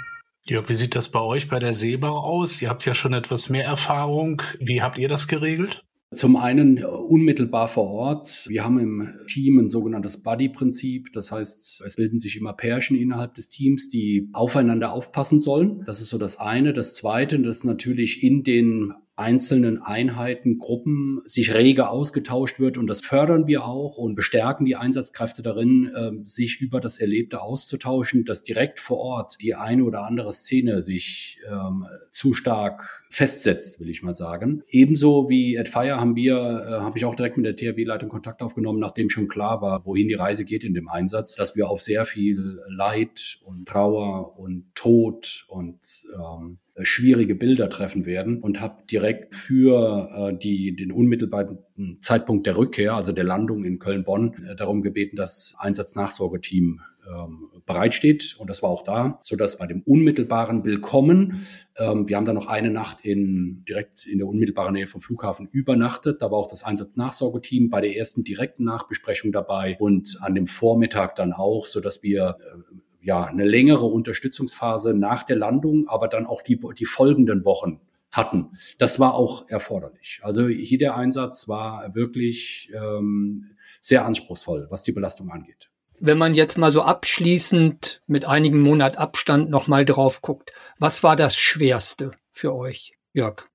Ja, 0.47 0.69
wie 0.69 0.75
sieht 0.75 0.97
das 0.97 1.09
bei 1.09 1.21
euch 1.21 1.49
bei 1.49 1.59
der 1.59 1.73
Seebau 1.73 2.19
aus? 2.19 2.61
Ihr 2.61 2.69
habt 2.69 2.85
ja 2.85 2.95
schon 2.95 3.13
etwas 3.13 3.49
mehr 3.49 3.65
Erfahrung. 3.65 4.43
Wie 4.59 4.83
habt 4.83 4.99
ihr 4.99 5.09
das 5.09 5.29
geregelt? 5.29 5.85
Zum 6.13 6.37
einen 6.37 6.85
unmittelbar 6.85 7.69
vor 7.69 7.89
Ort. 7.89 8.45
Wir 8.49 8.65
haben 8.65 8.79
im 8.79 9.09
Team 9.29 9.59
ein 9.59 9.69
sogenanntes 9.71 10.23
Buddy-Prinzip. 10.23 11.13
Das 11.13 11.33
heißt, 11.33 11.83
es 11.87 11.97
bilden 11.97 12.19
sich 12.19 12.37
immer 12.37 12.53
Pärchen 12.53 12.99
innerhalb 12.99 13.35
des 13.35 13.49
Teams, 13.49 13.89
die 13.89 14.29
aufeinander 14.35 14.93
aufpassen 14.93 15.39
sollen. 15.39 15.83
Das 15.87 16.03
ist 16.03 16.11
so 16.11 16.19
das 16.19 16.39
eine. 16.39 16.75
Das 16.75 16.95
zweite, 16.97 17.41
das 17.41 17.59
ist 17.59 17.65
natürlich 17.65 18.23
in 18.23 18.43
den 18.43 18.93
einzelnen 19.23 19.81
Einheiten, 19.81 20.59
Gruppen 20.59 21.23
sich 21.27 21.55
rege 21.55 21.89
ausgetauscht 21.89 22.59
wird. 22.59 22.77
Und 22.77 22.89
das 22.89 23.01
fördern 23.01 23.47
wir 23.47 23.65
auch 23.65 23.97
und 23.97 24.17
bestärken 24.17 24.67
die 24.67 24.75
Einsatzkräfte 24.75 25.43
darin, 25.43 25.91
äh, 25.95 26.11
sich 26.25 26.61
über 26.61 26.81
das 26.81 26.99
Erlebte 26.99 27.41
auszutauschen, 27.41 28.25
dass 28.25 28.43
direkt 28.43 28.81
vor 28.81 28.99
Ort 28.99 29.37
die 29.41 29.55
eine 29.55 29.85
oder 29.85 30.05
andere 30.05 30.33
Szene 30.33 30.83
sich 30.83 31.39
ähm, 31.49 31.87
zu 32.11 32.33
stark 32.33 33.05
festsetzt, 33.09 33.79
will 33.79 33.91
ich 33.91 34.03
mal 34.03 34.17
sagen. 34.17 34.63
Ebenso 34.71 35.29
wie 35.29 35.59
at 35.59 35.69
Fire 35.69 36.01
haben 36.01 36.17
wir, 36.17 36.37
äh, 36.37 36.81
habe 36.81 36.99
ich 36.99 37.05
auch 37.05 37.15
direkt 37.15 37.37
mit 37.37 37.47
der 37.47 37.57
THW-Leitung 37.57 38.09
Kontakt 38.09 38.43
aufgenommen, 38.43 38.81
nachdem 38.81 39.09
schon 39.09 39.29
klar 39.29 39.63
war, 39.63 39.87
wohin 39.87 40.09
die 40.09 40.15
Reise 40.15 40.45
geht 40.45 40.65
in 40.65 40.75
dem 40.75 40.89
Einsatz, 40.89 41.37
dass 41.37 41.55
wir 41.55 41.69
auf 41.69 41.81
sehr 41.81 42.07
viel 42.07 42.59
Leid 42.69 43.39
und 43.45 43.69
Trauer 43.69 44.37
und 44.39 44.75
Tod 44.75 45.45
und 45.49 45.79
ähm, 46.17 46.59
schwierige 46.81 47.35
Bilder 47.35 47.69
treffen 47.69 48.07
werden 48.07 48.41
und 48.41 48.61
habe 48.61 48.83
direkt 48.91 49.35
für 49.35 50.09
äh, 50.15 50.39
die, 50.39 50.75
den 50.75 50.91
unmittelbaren 50.91 51.59
Zeitpunkt 52.01 52.47
der 52.47 52.57
Rückkehr, 52.57 52.95
also 52.95 53.13
der 53.13 53.25
Landung 53.25 53.65
in 53.65 53.79
Köln-Bonn, 53.79 54.47
äh, 54.47 54.57
darum 54.57 54.83
gebeten, 54.83 55.17
dass 55.17 55.55
Einsatznachsorgeteam 55.59 56.81
ähm, 57.07 57.51
bereitsteht. 57.67 58.37
Und 58.39 58.49
das 58.49 58.63
war 58.63 58.71
auch 58.71 58.85
da, 58.85 59.19
sodass 59.23 59.59
bei 59.59 59.67
dem 59.67 59.83
unmittelbaren 59.83 60.65
Willkommen, 60.65 61.47
ähm, 61.77 62.09
wir 62.09 62.17
haben 62.17 62.25
dann 62.25 62.37
noch 62.37 62.47
eine 62.47 62.71
Nacht 62.71 63.03
in, 63.03 63.65
direkt 63.69 64.07
in 64.07 64.19
der 64.19 64.27
unmittelbaren 64.27 64.73
Nähe 64.73 64.87
vom 64.87 65.01
Flughafen 65.01 65.49
übernachtet. 65.49 66.23
Da 66.23 66.31
war 66.31 66.39
auch 66.39 66.49
das 66.49 66.65
Einsatznachsorgeteam 66.65 67.69
bei 67.69 67.81
der 67.81 67.97
ersten 67.97 68.25
direkten 68.25 68.65
Nachbesprechung 68.65 69.31
dabei 69.31 69.77
und 69.79 70.19
an 70.21 70.35
dem 70.35 70.47
Vormittag 70.47 71.17
dann 71.17 71.33
auch, 71.33 71.67
sodass 71.67 72.03
wir 72.03 72.37
äh, 72.41 72.83
ja, 73.03 73.25
eine 73.25 73.45
längere 73.45 73.87
Unterstützungsphase 73.87 74.95
nach 74.95 75.25
der 75.25 75.37
Landung, 75.37 75.89
aber 75.89 76.09
dann 76.09 76.27
auch 76.27 76.43
die, 76.43 76.59
die 76.79 76.85
folgenden 76.85 77.45
Wochen 77.45 77.81
hatten. 78.13 78.51
Das 78.79 79.01
war 79.01 79.15
auch 79.15 79.49
erforderlich. 79.49 80.21
Also 80.23 80.47
hier 80.49 80.79
der 80.79 80.97
Einsatz 80.97 81.49
war 81.49 81.95
wirklich 81.95 82.71
ähm, 82.75 83.57
sehr 83.81 84.05
anspruchsvoll, 84.05 84.67
was 84.71 84.85
die 84.85 84.93
Belastung 84.93 85.31
angeht. 85.31 85.71
Wenn 85.99 86.19
man 86.19 86.35
jetzt 86.35 86.59
mal 86.59 86.71
so 86.71 86.83
abschließend 86.83 88.03
mit 88.07 88.25
einigen 88.25 88.61
Monat 88.61 88.99
Abstand 88.99 89.51
nochmal 89.51 89.85
drauf 89.85 90.21
guckt, 90.21 90.53
was 90.79 91.03
war 91.03 91.17
das 91.17 91.37
Schwerste 91.37 92.13
für 92.33 92.55
euch, 92.55 92.93
Jörg? 93.13 93.49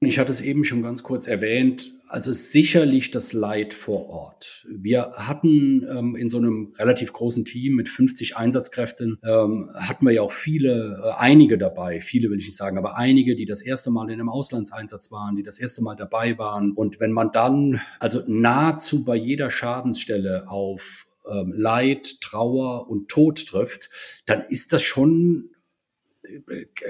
Ich 0.00 0.18
hatte 0.18 0.32
es 0.32 0.40
eben 0.40 0.64
schon 0.64 0.82
ganz 0.82 1.02
kurz 1.02 1.26
erwähnt. 1.26 1.90
Also 2.14 2.30
sicherlich 2.30 3.10
das 3.10 3.32
Leid 3.32 3.74
vor 3.74 4.08
Ort. 4.08 4.68
Wir 4.70 5.14
hatten 5.16 5.84
ähm, 5.90 6.14
in 6.14 6.28
so 6.28 6.38
einem 6.38 6.72
relativ 6.78 7.12
großen 7.12 7.44
Team 7.44 7.74
mit 7.74 7.88
50 7.88 8.36
Einsatzkräften, 8.36 9.18
ähm, 9.24 9.68
hatten 9.74 10.06
wir 10.06 10.12
ja 10.12 10.22
auch 10.22 10.30
viele, 10.30 11.02
äh, 11.04 11.10
einige 11.18 11.58
dabei, 11.58 12.00
viele 12.00 12.30
will 12.30 12.38
ich 12.38 12.46
nicht 12.46 12.56
sagen, 12.56 12.78
aber 12.78 12.96
einige, 12.96 13.34
die 13.34 13.46
das 13.46 13.62
erste 13.62 13.90
Mal 13.90 14.10
in 14.10 14.20
einem 14.20 14.28
Auslandseinsatz 14.28 15.10
waren, 15.10 15.34
die 15.34 15.42
das 15.42 15.58
erste 15.58 15.82
Mal 15.82 15.96
dabei 15.96 16.38
waren. 16.38 16.70
Und 16.70 17.00
wenn 17.00 17.10
man 17.10 17.32
dann 17.32 17.80
also 17.98 18.22
nahezu 18.28 19.04
bei 19.04 19.16
jeder 19.16 19.50
Schadensstelle 19.50 20.48
auf 20.48 21.06
ähm, 21.28 21.52
Leid, 21.52 22.20
Trauer 22.20 22.88
und 22.88 23.08
Tod 23.08 23.44
trifft, 23.44 23.90
dann 24.26 24.44
ist 24.50 24.72
das 24.72 24.82
schon 24.82 25.50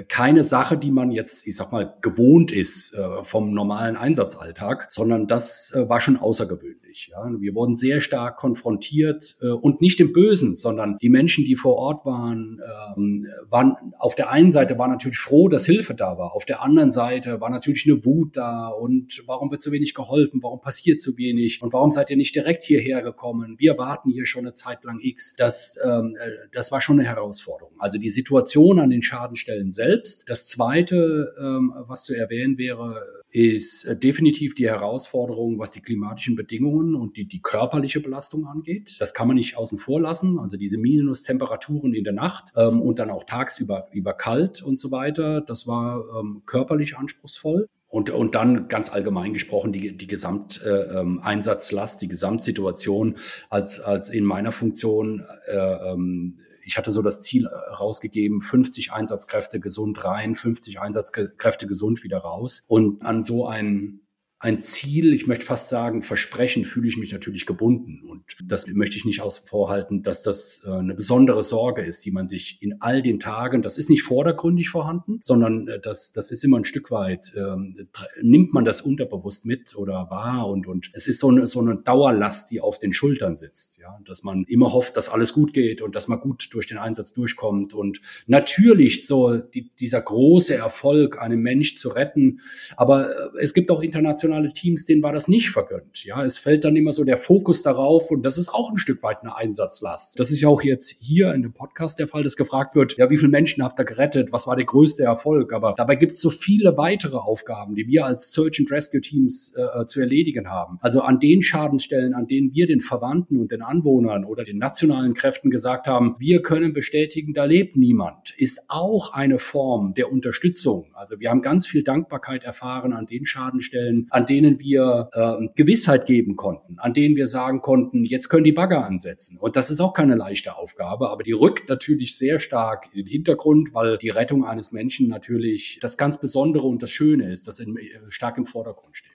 keine 0.07 0.43
Sache, 0.43 0.77
die 0.77 0.91
man 0.91 1.11
jetzt, 1.11 1.45
ich 1.47 1.55
sag 1.55 1.71
mal, 1.71 1.97
gewohnt 2.01 2.51
ist 2.51 2.93
äh, 2.93 3.23
vom 3.23 3.53
normalen 3.53 3.97
Einsatzalltag, 3.97 4.87
sondern 4.89 5.27
das 5.27 5.73
äh, 5.75 5.87
war 5.89 5.99
schon 5.99 6.17
außergewöhnlich. 6.17 7.11
Ja. 7.11 7.29
Wir 7.39 7.53
wurden 7.53 7.75
sehr 7.75 7.99
stark 8.01 8.37
konfrontiert 8.37 9.35
äh, 9.41 9.47
und 9.47 9.81
nicht 9.81 9.99
im 9.99 10.13
Bösen, 10.13 10.55
sondern 10.55 10.97
die 11.01 11.09
Menschen, 11.09 11.43
die 11.43 11.55
vor 11.55 11.75
Ort 11.75 12.05
waren, 12.05 12.61
ähm, 12.95 13.27
waren 13.49 13.75
auf 13.99 14.15
der 14.15 14.31
einen 14.31 14.51
Seite 14.51 14.77
war 14.77 14.87
natürlich 14.87 15.17
froh, 15.17 15.49
dass 15.49 15.65
Hilfe 15.65 15.93
da 15.95 16.17
war, 16.17 16.33
auf 16.33 16.45
der 16.45 16.61
anderen 16.61 16.91
Seite 16.91 17.41
war 17.41 17.49
natürlich 17.49 17.85
eine 17.89 18.05
Wut 18.05 18.37
da 18.37 18.67
und 18.67 19.23
warum 19.25 19.51
wird 19.51 19.61
so 19.61 19.71
wenig 19.71 19.93
geholfen, 19.93 20.41
warum 20.43 20.61
passiert 20.61 21.01
so 21.01 21.17
wenig 21.17 21.61
und 21.61 21.73
warum 21.73 21.91
seid 21.91 22.09
ihr 22.09 22.17
nicht 22.17 22.35
direkt 22.35 22.63
hierher 22.63 23.01
gekommen? 23.01 23.55
Wir 23.57 23.77
warten 23.77 24.09
hier 24.09 24.25
schon 24.25 24.45
eine 24.45 24.53
Zeit 24.53 24.83
lang 24.83 24.99
X. 25.01 25.35
Das, 25.37 25.77
ähm, 25.83 26.15
äh, 26.19 26.29
das 26.51 26.71
war 26.71 26.79
schon 26.79 26.99
eine 26.99 27.07
Herausforderung. 27.07 27.73
Also 27.77 27.97
die 27.97 28.09
Situation 28.09 28.79
an 28.79 28.89
den 28.89 29.01
Schaden 29.01 29.24
Schadenstellen 29.25 29.71
selbst. 29.71 30.29
Das 30.29 30.47
Zweite, 30.47 31.33
ähm, 31.39 31.73
was 31.87 32.05
zu 32.05 32.15
erwähnen 32.15 32.57
wäre, 32.57 33.01
ist 33.29 33.85
äh, 33.85 33.97
definitiv 33.97 34.55
die 34.55 34.67
Herausforderung, 34.67 35.57
was 35.59 35.71
die 35.71 35.81
klimatischen 35.81 36.35
Bedingungen 36.35 36.95
und 36.95 37.17
die, 37.17 37.27
die 37.27 37.41
körperliche 37.41 37.99
Belastung 38.01 38.45
angeht. 38.45 38.97
Das 38.99 39.13
kann 39.13 39.27
man 39.27 39.35
nicht 39.35 39.57
außen 39.57 39.77
vor 39.77 39.99
lassen. 39.99 40.39
Also 40.39 40.57
diese 40.57 40.77
Minustemperaturen 40.77 41.93
in 41.93 42.03
der 42.03 42.13
Nacht 42.13 42.51
ähm, 42.55 42.81
und 42.81 42.99
dann 42.99 43.09
auch 43.09 43.23
tagsüber 43.23 43.87
über 43.91 44.13
kalt 44.13 44.61
und 44.61 44.79
so 44.79 44.91
weiter. 44.91 45.41
Das 45.41 45.67
war 45.67 46.03
ähm, 46.19 46.43
körperlich 46.45 46.97
anspruchsvoll. 46.97 47.67
Und, 47.87 48.09
und 48.09 48.35
dann 48.35 48.67
ganz 48.67 48.91
allgemein 48.91 49.31
gesprochen 49.31 49.71
die, 49.71 49.95
die 49.95 50.07
Gesamteinsatzlast, 50.07 51.97
äh, 51.97 51.99
die 52.01 52.07
Gesamtsituation 52.09 53.15
als, 53.49 53.79
als 53.79 54.09
in 54.09 54.25
meiner 54.25 54.51
Funktion 54.51 55.23
äh, 55.45 55.93
ähm, 55.93 56.39
ich 56.65 56.77
hatte 56.77 56.91
so 56.91 57.01
das 57.01 57.21
Ziel 57.21 57.45
äh, 57.45 57.73
rausgegeben, 57.73 58.41
50 58.41 58.91
Einsatzkräfte 58.91 59.59
gesund 59.59 60.03
rein, 60.03 60.35
50 60.35 60.79
Einsatzkräfte 60.79 61.67
gesund 61.67 62.03
wieder 62.03 62.17
raus. 62.17 62.63
Und 62.67 63.03
an 63.03 63.21
so 63.21 63.47
ein 63.47 64.01
ein 64.39 64.59
Ziel, 64.59 65.13
ich 65.13 65.27
möchte 65.27 65.45
fast 65.45 65.69
sagen, 65.69 66.01
Versprechen 66.01 66.65
fühle 66.65 66.89
ich 66.89 66.97
mich 66.97 67.13
natürlich 67.13 67.45
gebunden. 67.45 68.01
Und 68.05 68.23
das 68.43 68.67
möchte 68.67 68.97
ich 68.97 69.05
nicht 69.05 69.21
außen 69.21 69.47
vorhalten, 69.47 70.03
dass 70.03 70.23
das 70.23 70.61
äh, 70.65 70.71
eine 70.71 70.93
besondere 70.93 71.41
Sorge 71.41 71.81
ist, 71.83 72.03
die 72.05 72.11
man 72.11 72.27
sich 72.27 72.61
in 72.61 72.81
all 72.81 73.01
den 73.01 73.21
Tagen, 73.21 73.61
das 73.61 73.77
ist 73.77 73.89
nicht 73.89 74.03
vordergründig 74.03 74.69
vorhanden, 74.69 75.19
sondern 75.21 75.69
äh, 75.69 75.79
das, 75.79 76.11
das 76.11 76.31
ist 76.31 76.43
immer 76.43 76.57
ein 76.57 76.65
Stück 76.65 76.91
weit, 76.91 77.33
ähm, 77.37 77.87
nimmt 78.21 78.53
man 78.53 78.65
das 78.65 78.81
unterbewusst 78.81 79.45
mit 79.45 79.73
oder 79.77 80.09
wahr 80.09 80.49
und, 80.49 80.67
und 80.67 80.91
es 80.93 81.07
ist 81.07 81.19
so 81.19 81.29
eine, 81.29 81.47
so 81.47 81.61
eine 81.61 81.77
Dauerlast, 81.77 82.51
die 82.51 82.59
auf 82.59 82.77
den 82.77 82.91
Schultern 82.91 83.37
sitzt, 83.37 83.79
ja, 83.79 83.99
dass 84.05 84.23
man 84.23 84.43
immer 84.49 84.73
hofft, 84.73 84.97
dass 84.97 85.07
alles 85.07 85.31
gut 85.31 85.53
geht 85.53 85.81
und 85.81 85.95
dass 85.95 86.09
man 86.09 86.19
gut 86.19 86.49
durch 86.51 86.67
den 86.67 86.77
Einsatz 86.77 87.13
durchkommt 87.13 87.73
und 87.73 88.01
natürlich 88.27 89.07
so 89.07 89.37
die, 89.37 89.71
dieser 89.79 90.01
große 90.01 90.53
Erfolg, 90.53 91.21
einen 91.21 91.39
Mensch 91.39 91.77
zu 91.77 91.87
retten, 91.89 92.41
aber 92.75 93.09
äh, 93.09 93.29
es 93.39 93.53
gibt 93.53 93.71
auch 93.71 93.81
international 93.81 94.24
internationale 94.25 94.53
Teams, 94.53 94.85
denen 94.85 95.03
war 95.03 95.13
das 95.13 95.27
nicht 95.27 95.49
vergönnt. 95.49 96.03
Ja, 96.03 96.23
es 96.23 96.37
fällt 96.37 96.63
dann 96.63 96.75
immer 96.75 96.91
so 96.91 97.03
der 97.03 97.17
Fokus 97.17 97.61
darauf 97.61 98.11
und 98.11 98.23
das 98.23 98.37
ist 98.37 98.49
auch 98.49 98.71
ein 98.71 98.77
Stück 98.77 99.03
weit 99.03 99.21
eine 99.21 99.35
Einsatzlast. 99.35 100.19
Das 100.19 100.31
ist 100.31 100.41
ja 100.41 100.49
auch 100.49 100.63
jetzt 100.63 100.97
hier 100.99 101.33
in 101.33 101.41
dem 101.41 101.53
Podcast 101.53 101.99
der 101.99 102.07
Fall, 102.07 102.23
dass 102.23 102.35
gefragt 102.35 102.75
wird, 102.75 102.97
ja, 102.97 103.09
wie 103.09 103.17
viele 103.17 103.29
Menschen 103.29 103.63
habt 103.63 103.79
ihr 103.79 103.85
gerettet? 103.85 104.31
Was 104.31 104.47
war 104.47 104.55
der 104.55 104.65
größte 104.65 105.03
Erfolg? 105.03 105.53
Aber 105.53 105.73
dabei 105.77 105.95
gibt 105.95 106.13
es 106.13 106.21
so 106.21 106.29
viele 106.29 106.77
weitere 106.77 107.17
Aufgaben, 107.17 107.75
die 107.75 107.87
wir 107.87 108.05
als 108.05 108.31
Search 108.31 108.59
and 108.59 108.71
Rescue 108.71 109.01
Teams 109.01 109.53
äh, 109.55 109.81
äh, 109.81 109.85
zu 109.85 109.99
erledigen 109.99 110.49
haben. 110.49 110.77
Also 110.81 111.01
an 111.01 111.19
den 111.19 111.41
Schadensstellen, 111.41 112.13
an 112.13 112.27
denen 112.27 112.53
wir 112.53 112.67
den 112.67 112.81
Verwandten 112.81 113.39
und 113.39 113.51
den 113.51 113.61
Anwohnern 113.61 114.25
oder 114.25 114.43
den 114.43 114.57
nationalen 114.57 115.13
Kräften 115.13 115.49
gesagt 115.49 115.87
haben, 115.87 116.15
wir 116.19 116.41
können 116.41 116.73
bestätigen, 116.73 117.33
da 117.33 117.45
lebt 117.45 117.75
niemand, 117.77 118.33
ist 118.37 118.65
auch 118.67 119.13
eine 119.13 119.39
Form 119.39 119.93
der 119.93 120.11
Unterstützung. 120.11 120.87
Also 120.93 121.19
wir 121.19 121.29
haben 121.29 121.41
ganz 121.41 121.67
viel 121.67 121.83
Dankbarkeit 121.83 122.43
erfahren 122.43 122.93
an 122.93 123.05
den 123.05 123.25
Schadensstellen, 123.25 124.07
an 124.15 124.25
denen 124.25 124.61
wir 124.61 125.09
äh, 125.11 125.47
Gewissheit 125.55 126.05
geben 126.05 126.37
konnten, 126.37 126.79
an 126.79 126.93
denen 126.93 127.17
wir 127.17 127.27
sagen 127.27 127.59
konnten, 127.61 128.05
jetzt 128.05 128.29
können 128.29 128.45
die 128.45 128.53
Bagger 128.53 128.85
ansetzen. 128.85 129.37
Und 129.37 129.57
das 129.57 129.69
ist 129.69 129.81
auch 129.81 129.91
keine 129.93 130.15
leichte 130.15 130.55
Aufgabe, 130.55 131.09
aber 131.09 131.21
die 131.21 131.33
rückt 131.33 131.67
natürlich 131.67 132.17
sehr 132.17 132.39
stark 132.39 132.85
in 132.93 133.01
den 133.01 133.07
Hintergrund, 133.07 133.73
weil 133.73 133.97
die 133.97 134.07
Rettung 134.07 134.45
eines 134.45 134.71
Menschen 134.71 135.09
natürlich 135.09 135.79
das 135.81 135.97
ganz 135.97 136.17
Besondere 136.17 136.65
und 136.65 136.81
das 136.81 136.91
Schöne 136.91 137.29
ist, 137.29 137.45
das 137.45 137.59
in, 137.59 137.75
äh, 137.75 137.89
stark 138.07 138.37
im 138.37 138.45
Vordergrund 138.45 138.95
steht. 138.95 139.11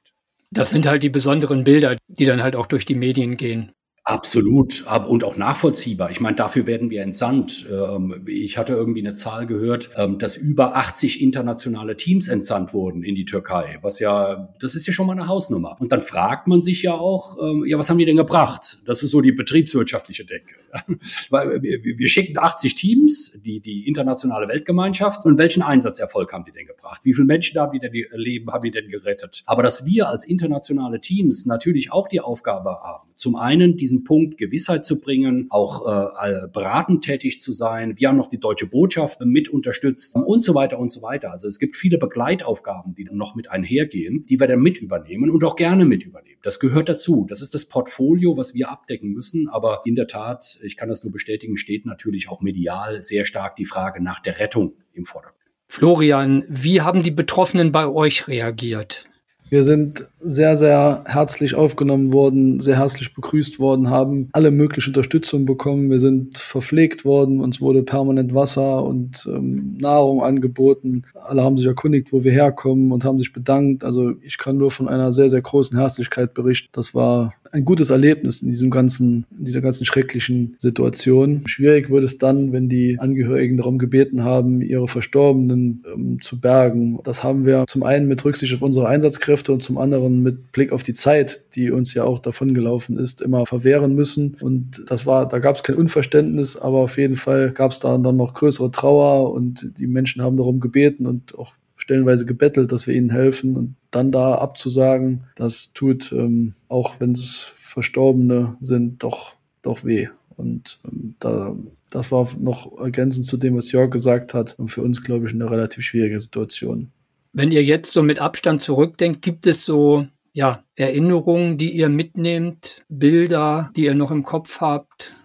Das 0.51 0.69
sind 0.69 0.87
halt 0.87 1.03
die 1.03 1.09
besonderen 1.09 1.65
Bilder, 1.65 1.97
die 2.09 2.27
dann 2.27 2.43
halt 2.43 2.55
auch 2.55 2.67
durch 2.67 2.85
die 2.85 2.95
Medien 2.95 3.39
gehen. 3.39 3.73
Absolut 4.11 4.85
und 5.07 5.23
auch 5.23 5.37
nachvollziehbar. 5.37 6.11
Ich 6.11 6.21
meine, 6.21 6.35
dafür 6.35 6.67
werden 6.67 6.91
wir 6.91 7.03
entsandt. 7.03 7.65
Ähm, 7.71 8.25
ich 8.27 8.59
hatte 8.59 8.73
irgendwie 8.73 9.01
eine 9.01 9.15
Zahl 9.15 9.47
gehört, 9.47 9.91
ähm, 9.97 10.19
dass 10.19 10.37
über 10.37 10.75
80 10.75 11.23
internationale 11.23 11.97
Teams 11.97 12.27
entsandt 12.27 12.75
wurden 12.75 13.05
in 13.05 13.15
die 13.15 13.25
Türkei, 13.25 13.79
was 13.83 14.01
ja, 14.01 14.53
das 14.59 14.75
ist 14.75 14.89
ja 14.89 14.93
schon 14.93 15.07
mal 15.07 15.13
eine 15.13 15.29
Hausnummer. 15.29 15.77
Und 15.79 15.93
dann 15.93 16.03
fragt 16.03 16.49
man 16.49 16.61
sich 16.61 16.83
ja 16.83 16.95
auch, 16.95 17.37
ähm, 17.41 17.65
ja, 17.65 17.79
was 17.79 17.89
haben 17.89 17.99
die 17.99 18.05
denn 18.05 18.17
gebracht? 18.17 18.83
Das 18.85 19.05
ist 19.05 19.13
so 19.13 19.21
die 19.21 19.31
betriebswirtschaftliche 19.31 20.25
Denke. 20.25 20.55
Weil 21.31 21.63
wir 21.63 22.09
schicken 22.09 22.37
80 22.37 22.75
Teams, 22.75 23.39
die, 23.45 23.61
die 23.61 23.87
internationale 23.87 24.49
Weltgemeinschaft, 24.49 25.25
und 25.25 25.39
welchen 25.39 25.63
Einsatzerfolg 25.63 26.33
haben 26.33 26.45
die 26.45 26.53
denn 26.53 26.67
gebracht? 26.67 27.03
Wie 27.05 27.15
viele 27.15 27.27
Menschen 27.27 27.61
haben 27.61 27.71
die 27.71 27.79
denn 27.79 27.93
Leben, 28.15 28.53
haben 28.53 28.63
die 28.63 28.73
denn 28.73 28.89
gerettet? 28.89 29.45
Aber 29.47 29.63
dass 29.63 29.87
wir 29.87 30.09
als 30.09 30.27
internationale 30.27 31.01
Teams 31.01 31.47
natürlich 31.47 31.93
auch 31.93 32.09
die 32.09 32.21
Aufgabe 32.21 32.71
haben, 32.71 33.10
zum 33.21 33.37
einen 33.37 33.77
diesen 33.77 34.03
Punkt 34.03 34.39
Gewissheit 34.39 34.83
zu 34.83 34.99
bringen, 34.99 35.47
auch 35.51 35.87
äh, 35.87 36.49
beratend 36.51 37.05
tätig 37.05 37.39
zu 37.39 37.53
sein. 37.53 37.95
Wir 37.99 38.09
haben 38.09 38.17
noch 38.17 38.31
die 38.31 38.41
deutsche 38.41 38.67
Botschaft 38.67 39.21
mit 39.21 39.51
unterstützt 39.51 40.17
und 40.17 40.43
so 40.43 40.55
weiter 40.55 40.79
und 40.79 40.91
so 40.91 41.03
weiter. 41.03 41.31
Also 41.31 41.47
es 41.47 41.59
gibt 41.59 41.77
viele 41.77 41.99
Begleitaufgaben, 41.99 42.95
die 42.95 43.07
noch 43.13 43.35
mit 43.35 43.51
einhergehen, 43.51 44.25
die 44.25 44.41
wir 44.41 44.47
dann 44.47 44.61
mit 44.61 44.79
übernehmen 44.79 45.29
und 45.29 45.45
auch 45.45 45.55
gerne 45.55 45.85
mit 45.85 46.03
übernehmen. 46.03 46.41
Das 46.43 46.61
gehört 46.61 46.89
dazu. 46.89 47.27
Das 47.29 47.43
ist 47.43 47.53
das 47.53 47.67
Portfolio, 47.67 48.39
was 48.39 48.55
wir 48.55 48.71
abdecken 48.71 49.11
müssen. 49.11 49.51
Aber 49.51 49.83
in 49.85 49.97
der 49.97 50.07
Tat, 50.07 50.59
ich 50.63 50.79
kann 50.79 50.89
das 50.89 51.05
nur 51.05 51.13
bestätigen, 51.13 51.59
steht 51.59 51.85
natürlich 51.85 52.31
auch 52.31 52.41
medial 52.41 53.03
sehr 53.03 53.27
stark 53.27 53.55
die 53.57 53.67
Frage 53.67 54.03
nach 54.03 54.21
der 54.21 54.39
Rettung 54.39 54.77
im 54.95 55.05
Vordergrund. 55.05 55.37
Florian, 55.69 56.45
wie 56.49 56.81
haben 56.81 57.03
die 57.03 57.11
Betroffenen 57.11 57.71
bei 57.71 57.87
euch 57.87 58.29
reagiert? 58.29 59.05
Wir 59.51 59.65
sind 59.65 60.09
sehr, 60.23 60.57
sehr 60.57 61.05
herzlich 61.07 61.55
aufgenommen 61.55 62.13
worden, 62.13 62.61
sehr 62.61 62.79
herzlich 62.79 63.15
begrüßt 63.15 63.59
worden, 63.59 63.91
haben 63.91 64.29
alle 64.33 64.51
mögliche 64.51 64.91
Unterstützung 64.91 65.47
bekommen. 65.47 65.91
Wir 65.91 66.01
sind 66.01 66.39
verpflegt 66.39 67.05
worden, 67.05 67.41
uns 67.41 67.61
wurde 67.61 67.83
permanent 67.83 68.35
Wasser 68.35 68.85
und 68.85 69.27
ähm, 69.29 69.79
Nahrung 69.81 70.23
angeboten. 70.23 71.05
Alle 71.15 71.43
haben 71.43 71.57
sich 71.57 71.67
erkundigt, 71.67 72.13
wo 72.13 72.25
wir 72.25 72.33
herkommen 72.33 72.93
und 72.93 73.05
haben 73.05 73.19
sich 73.19 73.33
bedankt. 73.33 73.85
Also 73.85 74.13
ich 74.23 74.39
kann 74.39 74.57
nur 74.57 74.71
von 74.71 74.89
einer 74.89 75.13
sehr, 75.13 75.31
sehr 75.31 75.43
großen 75.43 75.79
Herzlichkeit 75.79 76.35
berichten. 76.35 76.71
Das 76.73 76.95
war 76.95 77.35
ein 77.53 77.65
gutes 77.65 77.91
Erlebnis 77.91 78.43
in 78.43 78.49
diesem 78.49 78.71
ganzen, 78.71 79.27
in 79.39 79.45
dieser 79.45 79.61
ganzen 79.61 79.85
schrecklichen 79.85 80.57
Situation. 80.59 81.43
Schwierig 81.47 81.91
wird 81.91 82.05
es 82.05 82.19
dann, 82.19 82.53
wenn 82.53 82.69
die 82.69 82.99
Angehörigen 82.99 83.57
darum 83.57 83.79
gebeten 83.79 84.23
haben, 84.23 84.63
ihre 84.63 84.89
Verstorbenen 84.89 85.83
ähm, 85.93 86.19
zu 86.23 86.41
bergen. 86.41 86.99
Das 87.05 87.25
haben 87.25 87.45
wir 87.47 87.65
zum 87.67 87.83
einen 87.83 88.07
mit 88.07 88.25
Rücksicht 88.25 88.55
auf 88.55 88.63
unsere 88.63 88.87
Einsatzkräfte 88.87 89.53
und 89.53 89.63
zum 89.63 89.79
anderen 89.79 90.10
mit 90.19 90.51
Blick 90.51 90.73
auf 90.73 90.83
die 90.83 90.93
Zeit, 90.93 91.45
die 91.55 91.71
uns 91.71 91.95
ja 91.95 92.05
auch 92.05 92.19
davongelaufen 92.19 92.99
ist, 92.99 93.21
immer 93.21 93.47
verwehren 93.47 93.95
müssen. 93.95 94.37
Und 94.41 94.85
das 94.89 95.07
war, 95.07 95.29
da 95.29 95.39
gab 95.39 95.57
es 95.57 95.63
kein 95.63 95.77
Unverständnis, 95.77 96.57
aber 96.57 96.79
auf 96.79 96.99
jeden 96.99 97.17
Fall 97.17 97.53
gab 97.53 97.71
es 97.71 97.79
da 97.79 97.97
dann 97.97 98.17
noch 98.17 98.35
größere 98.35 98.71
Trauer 98.71 99.33
und 99.33 99.79
die 99.79 99.87
Menschen 99.87 100.23
haben 100.23 100.37
darum 100.37 100.61
gebeten 100.61 101.07
und 101.07 101.39
auch 101.39 101.55
stellenweise 101.77 102.27
gebettelt, 102.27 102.73
dass 102.73 102.87
wir 102.87 102.95
ihnen 102.95 103.11
helfen 103.11 103.57
und 103.57 103.77
dann 103.91 104.13
da 104.13 104.35
abzusagen, 104.35 105.25
das 105.35 105.71
tut, 105.73 106.13
ähm, 106.13 106.55
auch 106.69 107.01
wenn 107.01 107.13
es 107.13 107.53
Verstorbene 107.59 108.57
sind, 108.61 109.03
doch, 109.03 109.35
doch 109.63 109.85
weh. 109.85 110.09
Und 110.37 110.79
ähm, 110.85 111.15
da, 111.21 111.57
das 111.91 112.13
war 112.13 112.29
noch 112.39 112.79
ergänzend 112.79 113.27
zu 113.27 113.37
dem, 113.37 113.57
was 113.57 113.73
Jörg 113.73 113.91
gesagt 113.91 114.35
hat, 114.35 114.59
und 114.59 114.69
für 114.69 114.83
uns, 114.83 115.03
glaube 115.03 115.27
ich, 115.27 115.33
eine 115.33 115.51
relativ 115.51 115.85
schwierige 115.85 116.21
Situation. 116.21 116.91
Wenn 117.33 117.53
ihr 117.53 117.63
jetzt 117.63 117.93
so 117.93 118.03
mit 118.03 118.19
Abstand 118.19 118.63
zurückdenkt, 118.63 119.23
gibt 119.23 119.47
es 119.47 119.65
so 119.65 120.07
ja, 120.33 120.65
Erinnerungen, 120.77 121.59
die 121.59 121.73
ihr 121.73 121.89
mitnehmt, 121.89 122.85
Bilder, 122.89 123.71
die 123.77 123.85
ihr 123.85 123.95
noch 123.95 124.11
im 124.11 124.25
Kopf 124.25 124.61
habt? 124.61 125.17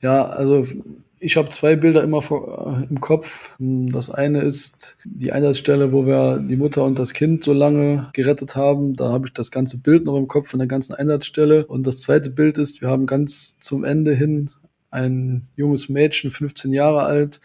Ja, 0.00 0.26
also 0.26 0.64
ich 1.18 1.36
habe 1.36 1.48
zwei 1.48 1.76
Bilder 1.76 2.02
immer 2.02 2.22
vor, 2.22 2.78
äh, 2.78 2.86
im 2.88 3.00
Kopf. 3.00 3.56
Das 3.58 4.10
eine 4.10 4.42
ist 4.42 4.96
die 5.04 5.32
Einsatzstelle, 5.32 5.92
wo 5.92 6.06
wir 6.06 6.38
die 6.38 6.56
Mutter 6.56 6.84
und 6.84 6.98
das 6.98 7.14
Kind 7.14 7.42
so 7.42 7.52
lange 7.52 8.10
gerettet 8.12 8.54
haben. 8.54 8.94
Da 8.94 9.10
habe 9.10 9.26
ich 9.26 9.32
das 9.32 9.50
ganze 9.50 9.78
Bild 9.78 10.04
noch 10.04 10.16
im 10.16 10.28
Kopf 10.28 10.50
von 10.50 10.58
der 10.58 10.68
ganzen 10.68 10.94
Einsatzstelle. 10.94 11.66
Und 11.66 11.86
das 11.86 12.00
zweite 12.00 12.30
Bild 12.30 12.58
ist, 12.58 12.82
wir 12.82 12.88
haben 12.88 13.06
ganz 13.06 13.58
zum 13.60 13.84
Ende 13.84 14.14
hin 14.14 14.50
ein 14.90 15.48
junges 15.56 15.88
Mädchen, 15.88 16.30
15 16.30 16.72
Jahre 16.72 17.02
alt, 17.02 17.40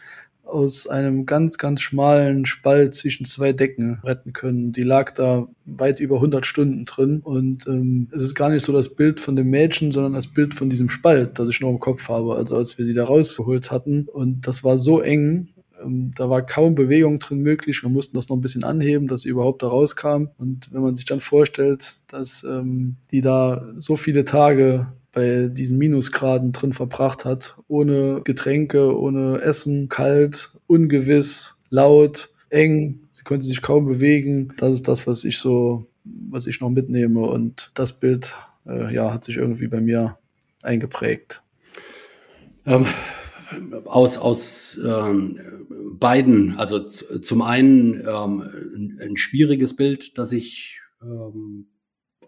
aus 0.52 0.86
einem 0.86 1.26
ganz, 1.26 1.58
ganz 1.58 1.80
schmalen 1.80 2.44
Spalt 2.44 2.94
zwischen 2.94 3.24
zwei 3.24 3.52
Decken 3.52 4.00
retten 4.04 4.32
können. 4.32 4.72
Die 4.72 4.82
lag 4.82 5.12
da 5.12 5.48
weit 5.64 6.00
über 6.00 6.16
100 6.16 6.46
Stunden 6.46 6.84
drin 6.84 7.20
und 7.20 7.66
ähm, 7.66 8.08
es 8.12 8.22
ist 8.22 8.34
gar 8.34 8.50
nicht 8.50 8.64
so 8.64 8.72
das 8.72 8.94
Bild 8.94 9.20
von 9.20 9.36
dem 9.36 9.48
Mädchen, 9.50 9.92
sondern 9.92 10.12
das 10.12 10.26
Bild 10.26 10.54
von 10.54 10.70
diesem 10.70 10.90
Spalt, 10.90 11.38
das 11.38 11.48
ich 11.48 11.60
noch 11.60 11.70
im 11.70 11.80
Kopf 11.80 12.08
habe, 12.08 12.34
also 12.36 12.56
als 12.56 12.78
wir 12.78 12.84
sie 12.84 12.94
da 12.94 13.04
rausgeholt 13.04 13.70
hatten 13.70 14.06
und 14.08 14.46
das 14.46 14.62
war 14.62 14.78
so 14.78 15.00
eng, 15.00 15.48
ähm, 15.82 16.12
da 16.14 16.28
war 16.30 16.42
kaum 16.42 16.74
Bewegung 16.74 17.18
drin 17.18 17.40
möglich. 17.40 17.82
Wir 17.82 17.90
mussten 17.90 18.16
das 18.16 18.28
noch 18.28 18.36
ein 18.36 18.40
bisschen 18.40 18.64
anheben, 18.64 19.08
dass 19.08 19.22
sie 19.22 19.28
überhaupt 19.28 19.62
da 19.62 19.68
rauskam. 19.68 20.26
Und 20.38 20.72
wenn 20.72 20.82
man 20.82 20.96
sich 20.96 21.04
dann 21.04 21.20
vorstellt, 21.20 21.98
dass 22.08 22.44
ähm, 22.44 22.96
die 23.10 23.20
da 23.20 23.66
so 23.78 23.96
viele 23.96 24.24
Tage 24.24 24.92
bei 25.12 25.48
diesen 25.48 25.78
Minusgraden 25.78 26.52
drin 26.52 26.72
verbracht 26.72 27.24
hat, 27.24 27.58
ohne 27.68 28.22
Getränke, 28.24 28.98
ohne 28.98 29.40
Essen, 29.40 29.88
kalt, 29.88 30.58
ungewiss, 30.66 31.56
laut, 31.70 32.30
eng, 32.48 33.00
sie 33.10 33.22
konnte 33.22 33.46
sich 33.46 33.62
kaum 33.62 33.86
bewegen. 33.86 34.54
Das 34.56 34.74
ist 34.74 34.88
das, 34.88 35.06
was 35.06 35.24
ich 35.24 35.38
so, 35.38 35.86
was 36.04 36.46
ich 36.46 36.60
noch 36.60 36.70
mitnehme. 36.70 37.20
Und 37.20 37.70
das 37.74 37.92
Bild, 37.92 38.34
äh, 38.66 38.94
ja, 38.94 39.12
hat 39.12 39.24
sich 39.24 39.36
irgendwie 39.36 39.68
bei 39.68 39.80
mir 39.80 40.18
eingeprägt. 40.62 41.42
Ähm, 42.64 42.86
aus 43.84 44.16
aus 44.16 44.80
ähm, 44.82 45.38
beiden, 45.94 46.56
also 46.58 46.80
zum 46.80 47.42
einen 47.42 48.00
ähm, 48.06 48.42
ein, 49.00 49.16
schwieriges 49.16 49.76
Bild, 49.76 50.16
das 50.16 50.32
ich 50.32 50.78
ähm, 51.02 51.66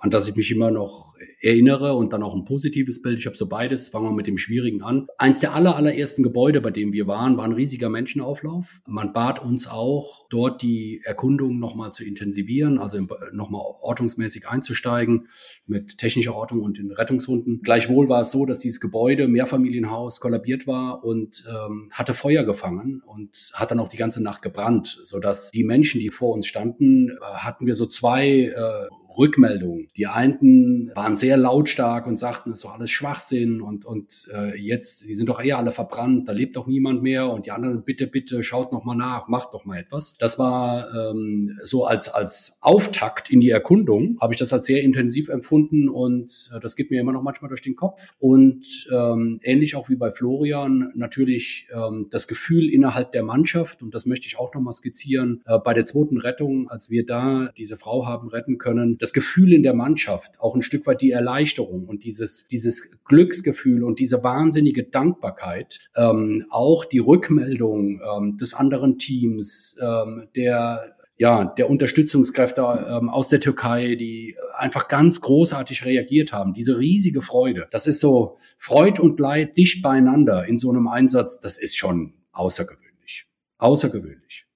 an 0.00 0.10
das 0.10 0.28
ich 0.28 0.36
mich 0.36 0.50
immer 0.50 0.70
noch 0.70 1.14
erinnere 1.40 1.94
und 1.94 2.12
dann 2.12 2.22
auch 2.22 2.34
ein 2.34 2.44
positives 2.44 3.02
Bild. 3.02 3.18
Ich 3.18 3.26
habe 3.26 3.36
so 3.36 3.46
beides. 3.46 3.88
Fangen 3.88 4.06
wir 4.06 4.12
mit 4.12 4.26
dem 4.26 4.38
Schwierigen 4.38 4.82
an. 4.82 5.06
Eins 5.18 5.40
der 5.40 5.54
aller, 5.54 5.76
allerersten 5.76 6.22
Gebäude, 6.22 6.60
bei 6.60 6.70
dem 6.70 6.92
wir 6.92 7.06
waren, 7.06 7.36
war 7.36 7.44
ein 7.44 7.52
riesiger 7.52 7.88
Menschenauflauf. 7.88 8.80
Man 8.86 9.12
bat 9.12 9.42
uns 9.42 9.66
auch, 9.66 10.26
dort 10.30 10.62
die 10.62 11.00
Erkundung 11.04 11.58
nochmal 11.58 11.92
zu 11.92 12.04
intensivieren, 12.04 12.78
also 12.78 12.98
nochmal 13.32 13.62
ortungsmäßig 13.82 14.48
einzusteigen 14.48 15.28
mit 15.66 15.98
technischer 15.98 16.34
Ortung 16.34 16.60
und 16.60 16.78
den 16.78 16.90
Rettungshunden. 16.90 17.62
Gleichwohl 17.62 18.08
war 18.08 18.22
es 18.22 18.32
so, 18.32 18.44
dass 18.44 18.58
dieses 18.58 18.80
Gebäude, 18.80 19.28
Mehrfamilienhaus, 19.28 20.20
kollabiert 20.20 20.66
war 20.66 21.04
und 21.04 21.44
ähm, 21.48 21.88
hatte 21.92 22.14
Feuer 22.14 22.44
gefangen 22.44 23.02
und 23.06 23.52
hat 23.54 23.70
dann 23.70 23.80
auch 23.80 23.88
die 23.88 23.96
ganze 23.96 24.22
Nacht 24.22 24.42
gebrannt, 24.42 24.98
sodass 25.02 25.50
die 25.50 25.64
Menschen, 25.64 26.00
die 26.00 26.10
vor 26.10 26.34
uns 26.34 26.46
standen, 26.46 27.10
äh, 27.10 27.14
hatten 27.22 27.66
wir 27.66 27.74
so 27.74 27.86
zwei 27.86 28.52
äh, 28.54 28.88
Rückmeldungen. 29.16 29.88
Die 29.96 30.06
einen 30.06 30.90
waren 30.94 31.16
sehr 31.16 31.36
lautstark 31.36 32.06
und 32.06 32.18
sagten, 32.18 32.50
es 32.50 32.58
ist 32.58 32.64
doch 32.64 32.74
alles 32.74 32.90
Schwachsinn 32.90 33.60
und, 33.60 33.84
und 33.84 34.28
äh, 34.32 34.56
jetzt, 34.58 35.06
die 35.06 35.14
sind 35.14 35.28
doch 35.28 35.42
eh 35.42 35.52
alle 35.52 35.72
verbrannt, 35.72 36.28
da 36.28 36.32
lebt 36.32 36.56
doch 36.56 36.66
niemand 36.66 37.02
mehr 37.02 37.30
und 37.30 37.46
die 37.46 37.50
anderen, 37.50 37.84
bitte, 37.84 38.06
bitte, 38.06 38.42
schaut 38.42 38.72
noch 38.72 38.84
mal 38.84 38.94
nach, 38.94 39.28
macht 39.28 39.52
doch 39.52 39.64
mal 39.64 39.78
etwas. 39.78 40.16
Das 40.18 40.38
war 40.38 40.86
ähm, 40.94 41.50
so 41.62 41.84
als, 41.86 42.08
als 42.08 42.58
Auftakt 42.60 43.30
in 43.30 43.40
die 43.40 43.50
Erkundung, 43.50 44.18
habe 44.20 44.34
ich 44.34 44.38
das 44.38 44.52
als 44.52 44.66
sehr 44.66 44.82
intensiv 44.82 45.28
empfunden 45.28 45.88
und 45.88 46.50
äh, 46.54 46.60
das 46.60 46.76
geht 46.76 46.90
mir 46.90 47.00
immer 47.00 47.12
noch 47.12 47.22
manchmal 47.22 47.48
durch 47.48 47.62
den 47.62 47.76
Kopf. 47.76 48.14
Und 48.18 48.86
ähm, 48.92 49.38
ähnlich 49.42 49.76
auch 49.76 49.88
wie 49.88 49.96
bei 49.96 50.10
Florian, 50.10 50.92
natürlich 50.94 51.68
ähm, 51.72 52.08
das 52.10 52.28
Gefühl 52.28 52.70
innerhalb 52.70 53.12
der 53.12 53.22
Mannschaft, 53.22 53.82
und 53.82 53.94
das 53.94 54.06
möchte 54.06 54.26
ich 54.26 54.38
auch 54.38 54.54
noch 54.54 54.60
mal 54.60 54.72
skizzieren, 54.72 55.42
äh, 55.46 55.58
bei 55.58 55.74
der 55.74 55.84
zweiten 55.84 56.18
Rettung, 56.18 56.68
als 56.68 56.90
wir 56.90 57.06
da 57.06 57.50
diese 57.56 57.76
Frau 57.76 58.06
haben 58.06 58.28
retten 58.28 58.58
können, 58.58 58.98
das 59.04 59.12
Gefühl 59.12 59.52
in 59.52 59.62
der 59.62 59.74
Mannschaft, 59.74 60.40
auch 60.40 60.54
ein 60.54 60.62
Stück 60.62 60.86
weit 60.86 61.02
die 61.02 61.10
Erleichterung 61.10 61.84
und 61.84 62.04
dieses, 62.04 62.48
dieses 62.48 62.90
Glücksgefühl 63.04 63.84
und 63.84 63.98
diese 63.98 64.24
wahnsinnige 64.24 64.84
Dankbarkeit, 64.84 65.80
ähm, 65.94 66.46
auch 66.48 66.86
die 66.86 67.00
Rückmeldung 67.00 68.00
ähm, 68.00 68.38
des 68.38 68.54
anderen 68.54 68.96
Teams, 68.96 69.76
ähm, 69.78 70.28
der 70.34 70.86
ja, 71.16 71.44
der 71.44 71.68
Unterstützungskräfte 71.68 72.62
ähm, 72.62 73.10
aus 73.10 73.28
der 73.28 73.40
Türkei, 73.40 73.94
die 73.94 74.36
einfach 74.56 74.88
ganz 74.88 75.20
großartig 75.20 75.84
reagiert 75.84 76.32
haben. 76.32 76.54
Diese 76.54 76.78
riesige 76.78 77.20
Freude. 77.20 77.68
Das 77.70 77.86
ist 77.86 78.00
so 78.00 78.38
Freud 78.58 79.00
und 79.00 79.20
Leid 79.20 79.56
dicht 79.58 79.82
beieinander 79.82 80.46
in 80.46 80.56
so 80.56 80.70
einem 80.70 80.88
Einsatz. 80.88 81.38
Das 81.38 81.58
ist 81.58 81.76
schon 81.76 82.14
außergewöhnlich. 82.32 83.26
Außergewöhnlich. 83.58 84.46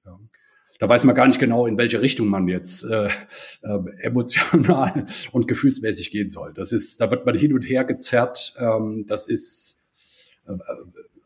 Da 0.78 0.88
weiß 0.88 1.04
man 1.04 1.14
gar 1.14 1.26
nicht 1.26 1.40
genau, 1.40 1.66
in 1.66 1.76
welche 1.76 2.00
Richtung 2.00 2.28
man 2.28 2.46
jetzt 2.46 2.84
äh, 2.84 3.08
äh, 3.08 3.78
emotional 4.02 5.06
und 5.32 5.48
gefühlsmäßig 5.48 6.10
gehen 6.10 6.28
soll. 6.28 6.54
Das 6.54 6.72
ist, 6.72 7.00
da 7.00 7.10
wird 7.10 7.26
man 7.26 7.36
hin 7.36 7.52
und 7.52 7.62
her 7.62 7.84
gezerrt. 7.84 8.54
Ähm, 8.58 9.04
das 9.06 9.26
ist 9.26 9.80
äh, 10.46 10.52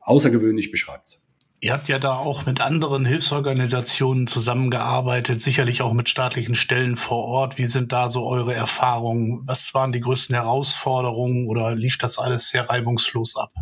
außergewöhnlich 0.01 0.71
beschreibt. 0.71 1.23
Ihr 1.65 1.73
habt 1.73 1.89
ja 1.89 2.01
da 2.01 2.17
auch 2.17 2.45
mit 2.45 2.61
anderen 2.61 3.05
Hilfsorganisationen 3.05 4.27
zusammengearbeitet, 4.27 5.41
sicherlich 5.41 5.81
auch 5.81 5.93
mit 5.93 6.09
staatlichen 6.09 6.57
Stellen 6.57 6.97
vor 6.97 7.25
Ort. 7.25 7.57
Wie 7.57 7.67
sind 7.67 7.93
da 7.93 8.09
so 8.09 8.27
eure 8.27 8.53
Erfahrungen? 8.53 9.43
Was 9.47 9.73
waren 9.73 9.93
die 9.93 10.01
größten 10.01 10.35
Herausforderungen 10.35 11.47
oder 11.47 11.77
lief 11.77 11.99
das 11.99 12.19
alles 12.19 12.49
sehr 12.49 12.69
reibungslos 12.69 13.37
ab? 13.37 13.53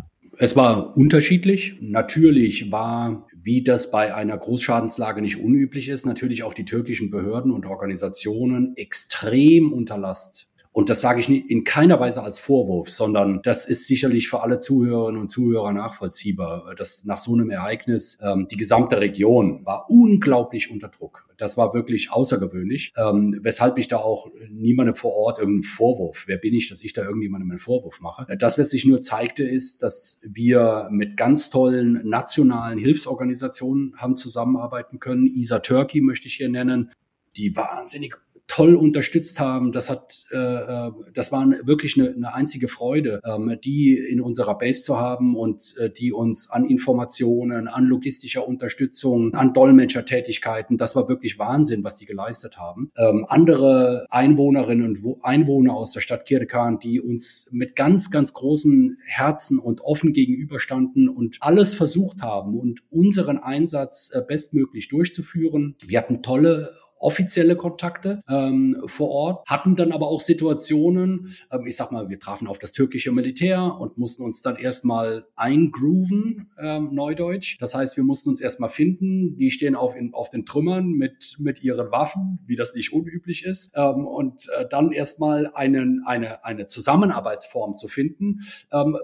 Es 0.43 0.55
war 0.55 0.97
unterschiedlich. 0.97 1.75
Natürlich 1.81 2.71
war, 2.71 3.27
wie 3.43 3.63
das 3.63 3.91
bei 3.91 4.15
einer 4.15 4.35
Großschadenslage 4.35 5.21
nicht 5.21 5.37
unüblich 5.37 5.87
ist, 5.87 6.07
natürlich 6.07 6.41
auch 6.41 6.55
die 6.55 6.65
türkischen 6.65 7.11
Behörden 7.11 7.51
und 7.51 7.67
Organisationen 7.67 8.75
extrem 8.75 9.71
unter 9.71 9.99
Last 9.99 10.50
und 10.73 10.89
das 10.89 11.01
sage 11.01 11.19
ich 11.19 11.27
in 11.29 11.65
keiner 11.65 11.99
Weise 11.99 12.23
als 12.23 12.39
Vorwurf, 12.39 12.89
sondern 12.89 13.41
das 13.43 13.65
ist 13.65 13.87
sicherlich 13.87 14.29
für 14.29 14.41
alle 14.41 14.57
Zuhörerinnen 14.57 15.19
und 15.19 15.27
Zuhörer 15.27 15.73
nachvollziehbar, 15.73 16.75
dass 16.75 17.03
nach 17.03 17.19
so 17.19 17.33
einem 17.33 17.49
Ereignis 17.49 18.17
ähm, 18.21 18.47
die 18.49 18.55
gesamte 18.55 19.01
Region 19.01 19.65
war 19.65 19.89
unglaublich 19.89 20.71
unter 20.71 20.87
Druck. 20.87 21.27
Das 21.35 21.57
war 21.57 21.73
wirklich 21.73 22.11
außergewöhnlich, 22.11 22.93
ähm, 22.95 23.37
weshalb 23.41 23.77
ich 23.79 23.89
da 23.89 23.97
auch 23.97 24.29
niemandem 24.49 24.95
vor 24.95 25.11
Ort 25.13 25.39
irgendeinen 25.39 25.63
Vorwurf, 25.63 26.23
wer 26.27 26.37
bin 26.37 26.53
ich, 26.53 26.69
dass 26.69 26.81
ich 26.81 26.93
da 26.93 27.03
irgendjemandem 27.03 27.51
einen 27.51 27.59
Vorwurf 27.59 27.99
mache. 27.99 28.37
Das, 28.37 28.57
was 28.57 28.69
sich 28.69 28.85
nur 28.85 29.01
zeigte, 29.01 29.43
ist, 29.43 29.83
dass 29.83 30.21
wir 30.23 30.87
mit 30.89 31.17
ganz 31.17 31.49
tollen 31.49 32.07
nationalen 32.07 32.79
Hilfsorganisationen 32.79 33.95
haben 33.97 34.15
zusammenarbeiten 34.15 34.99
können. 34.99 35.27
ISA 35.27 35.59
Turkey 35.59 35.99
möchte 35.99 36.27
ich 36.27 36.35
hier 36.35 36.49
nennen, 36.49 36.91
die 37.35 37.55
wahnsinnig 37.57 38.17
toll 38.51 38.75
unterstützt 38.75 39.39
haben. 39.39 39.71
Das 39.71 39.89
hat, 39.89 40.25
äh, 40.29 40.37
äh, 40.37 40.91
das 41.13 41.31
war 41.31 41.47
wirklich 41.63 41.97
eine, 41.97 42.09
eine 42.13 42.33
einzige 42.33 42.67
Freude, 42.67 43.21
ähm, 43.23 43.57
die 43.63 43.97
in 43.97 44.19
unserer 44.19 44.57
Base 44.57 44.83
zu 44.83 44.97
haben 44.97 45.37
und 45.37 45.73
äh, 45.77 45.89
die 45.89 46.11
uns 46.11 46.49
an 46.49 46.65
Informationen, 46.65 47.69
an 47.69 47.85
logistischer 47.85 48.45
Unterstützung, 48.45 49.33
an 49.35 49.53
Dolmetschertätigkeiten, 49.53 50.75
das 50.75 50.97
war 50.97 51.07
wirklich 51.07 51.39
Wahnsinn, 51.39 51.85
was 51.85 51.95
die 51.95 52.05
geleistet 52.05 52.57
haben. 52.57 52.91
Ähm, 52.97 53.25
andere 53.29 54.05
Einwohnerinnen 54.09 54.97
und 55.01 55.23
Einwohner 55.23 55.73
aus 55.73 55.93
der 55.93 56.01
Stadt 56.01 56.25
Kirdekan, 56.25 56.77
die 56.77 56.99
uns 56.99 57.47
mit 57.53 57.77
ganz, 57.77 58.11
ganz 58.11 58.33
großen 58.33 58.97
Herzen 59.05 59.59
und 59.59 59.79
offen 59.79 60.11
gegenüberstanden 60.11 61.07
und 61.07 61.37
alles 61.39 61.73
versucht 61.73 62.21
haben 62.21 62.59
und 62.59 62.81
unseren 62.89 63.37
Einsatz 63.37 64.11
äh, 64.13 64.21
bestmöglich 64.21 64.89
durchzuführen. 64.89 65.77
Wir 65.87 65.99
hatten 65.99 66.21
tolle 66.21 66.69
offizielle 67.01 67.55
Kontakte 67.55 68.23
ähm, 68.29 68.81
vor 68.85 69.09
Ort, 69.09 69.47
hatten 69.47 69.75
dann 69.75 69.91
aber 69.91 70.07
auch 70.07 70.21
Situationen, 70.21 71.35
ähm, 71.51 71.65
ich 71.65 71.75
sag 71.75 71.91
mal, 71.91 72.09
wir 72.09 72.19
trafen 72.19 72.47
auf 72.47 72.59
das 72.59 72.71
türkische 72.71 73.11
Militär 73.11 73.77
und 73.79 73.97
mussten 73.97 74.23
uns 74.23 74.41
dann 74.41 74.55
erstmal 74.55 75.25
eingrooven, 75.35 76.51
ähm, 76.59 76.93
Neudeutsch. 76.93 77.57
Das 77.59 77.75
heißt, 77.75 77.97
wir 77.97 78.03
mussten 78.03 78.29
uns 78.29 78.41
erstmal 78.41 78.69
finden. 78.69 79.35
Die 79.37 79.51
stehen 79.51 79.75
auf, 79.75 79.95
in, 79.95 80.13
auf 80.13 80.29
den 80.29 80.45
Trümmern 80.45 80.91
mit, 80.91 81.37
mit 81.39 81.63
ihren 81.63 81.91
Waffen, 81.91 82.39
wie 82.45 82.55
das 82.55 82.75
nicht 82.75 82.93
unüblich 82.93 83.43
ist. 83.43 83.71
Ähm, 83.75 84.05
und 84.05 84.49
äh, 84.57 84.65
dann 84.69 84.91
erstmal 84.91 85.51
einen, 85.53 86.03
eine, 86.05 86.45
eine 86.45 86.67
Zusammenarbeitsform 86.67 87.75
zu 87.75 87.87
finden. 87.87 88.41
Ähm, 88.71 88.97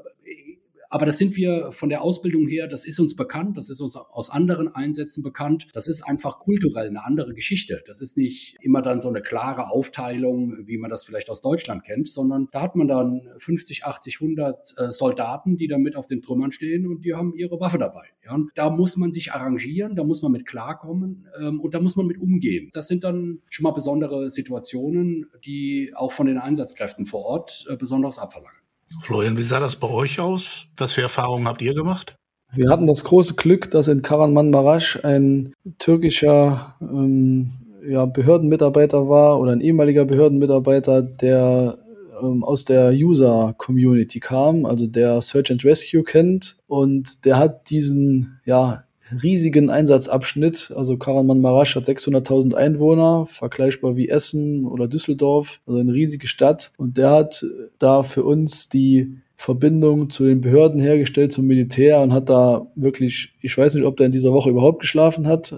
aber 0.90 1.06
das 1.06 1.18
sind 1.18 1.36
wir 1.36 1.72
von 1.72 1.90
der 1.90 2.02
Ausbildung 2.02 2.48
her, 2.48 2.68
das 2.68 2.86
ist 2.86 3.00
uns 3.00 3.16
bekannt, 3.16 3.58
das 3.58 3.70
ist 3.70 3.82
uns 3.82 3.96
aus 3.96 4.30
anderen 4.30 4.74
Einsätzen 4.74 5.24
bekannt. 5.24 5.68
Das 5.74 5.88
ist 5.88 6.02
einfach 6.04 6.40
kulturell 6.40 6.88
eine 6.88 7.04
andere 7.04 7.34
Geschichte. 7.34 7.84
Das 7.88 8.02
ist 8.02 8.18
nicht 8.18 8.56
immer 8.62 8.82
dann 8.82 9.02
so 9.02 9.10
eine 9.10 9.22
klare 9.22 9.70
Aufteilung, 9.70 10.68
wie 10.68 10.78
man 10.78 10.90
das 10.90 11.04
vielleicht 11.04 11.30
aus 11.30 11.42
Deutschland 11.42 11.84
kennt, 11.84 12.08
sondern 12.08 12.48
da 12.52 12.62
hat 12.62 12.76
man 12.76 12.88
dann 12.88 13.22
50, 13.38 13.86
80, 13.86 14.22
100 14.22 14.68
Soldaten, 14.90 15.58
die 15.58 15.68
da 15.68 15.78
mit 15.78 15.96
auf 15.96 16.08
den 16.08 16.22
Trümmern 16.22 16.52
stehen 16.52 16.88
und 16.88 17.04
die 17.06 17.14
haben 17.14 17.34
ihre 17.36 17.60
Waffe 17.60 17.78
dabei. 17.78 18.08
Ja, 18.26 18.38
da 18.56 18.70
muss 18.70 18.98
man 18.98 19.12
sich 19.12 19.32
arrangieren, 19.32 19.96
da 19.96 20.04
muss 20.04 20.22
man 20.22 20.32
mit 20.32 20.46
klarkommen 20.46 21.28
ähm, 21.40 21.62
und 21.62 21.74
da 21.74 21.80
muss 21.80 21.96
man 21.96 22.08
mit 22.08 22.20
umgehen. 22.20 22.70
Das 22.74 22.88
sind 22.88 23.04
dann 23.04 23.40
schon 23.50 23.64
mal 23.64 23.72
besondere 23.72 24.30
Situationen, 24.30 25.28
die 25.46 25.92
auch 25.96 26.12
von 26.12 26.28
den 26.28 26.38
Einsatzkräften 26.38 27.06
vor 27.06 27.24
Ort 27.26 27.66
äh, 27.70 27.78
besonders 27.78 28.20
abverlangen. 28.20 28.57
Florian, 29.02 29.38
wie 29.38 29.44
sah 29.44 29.60
das 29.60 29.78
bei 29.78 29.90
euch 29.90 30.20
aus? 30.20 30.68
Was 30.78 30.94
für 30.94 31.02
Erfahrungen 31.02 31.48
habt 31.48 31.62
ihr 31.62 31.74
gemacht? 31.74 32.16
Wir 32.54 32.70
hatten 32.70 32.88
das 32.88 33.04
große 33.04 33.36
Glück, 33.36 33.70
dass 33.72 33.88
in 33.88 34.02
Marasch 34.02 35.00
ein 35.04 35.54
türkischer 35.80 36.76
ähm, 36.82 37.52
ja, 37.86 38.06
Behördenmitarbeiter 38.06 39.10
war 39.10 39.40
oder 39.40 39.52
ein 39.52 39.62
ehemaliger 39.62 40.06
Behördenmitarbeiter, 40.06 41.02
der 41.02 41.78
ähm, 42.22 42.44
aus 42.44 42.66
der 42.66 42.92
User-Community 42.92 44.20
kam, 44.20 44.66
also 44.66 44.88
der 44.88 45.22
Search 45.22 45.52
and 45.52 45.64
Rescue 45.66 46.04
kennt. 46.04 46.58
Und 46.68 47.26
der 47.26 47.38
hat 47.38 47.70
diesen 47.70 48.40
ja, 48.46 48.84
riesigen 49.22 49.70
Einsatzabschnitt. 49.70 50.72
Also 50.76 50.98
Karaman 50.98 51.42
Marasch 51.42 51.76
hat 51.76 51.86
600.000 51.86 52.54
Einwohner, 52.54 53.26
vergleichbar 53.28 53.96
wie 53.96 54.10
Essen 54.10 54.66
oder 54.66 54.88
Düsseldorf, 54.88 55.62
also 55.66 55.80
eine 55.80 55.94
riesige 55.94 56.28
Stadt. 56.28 56.72
Und 56.78 56.98
der 56.98 57.12
hat 57.12 57.46
da 57.80 58.04
für 58.04 58.24
uns 58.24 58.70
die 58.70 59.18
Verbindung 59.36 60.10
zu 60.10 60.26
den 60.26 60.42
Behörden 60.42 60.80
hergestellt, 60.80 61.32
zum 61.32 61.46
Militär 61.46 62.02
und 62.02 62.12
hat 62.12 62.30
da 62.30 62.68
wirklich, 62.76 63.34
ich 63.42 63.56
weiß 63.56 63.76
nicht, 63.76 63.86
ob 63.86 63.96
der 63.98 64.08
in 64.08 64.12
dieser 64.12 64.34
Woche 64.34 64.50
überhaupt 64.50 64.80
geschlafen 64.80 65.28
hat. 65.28 65.56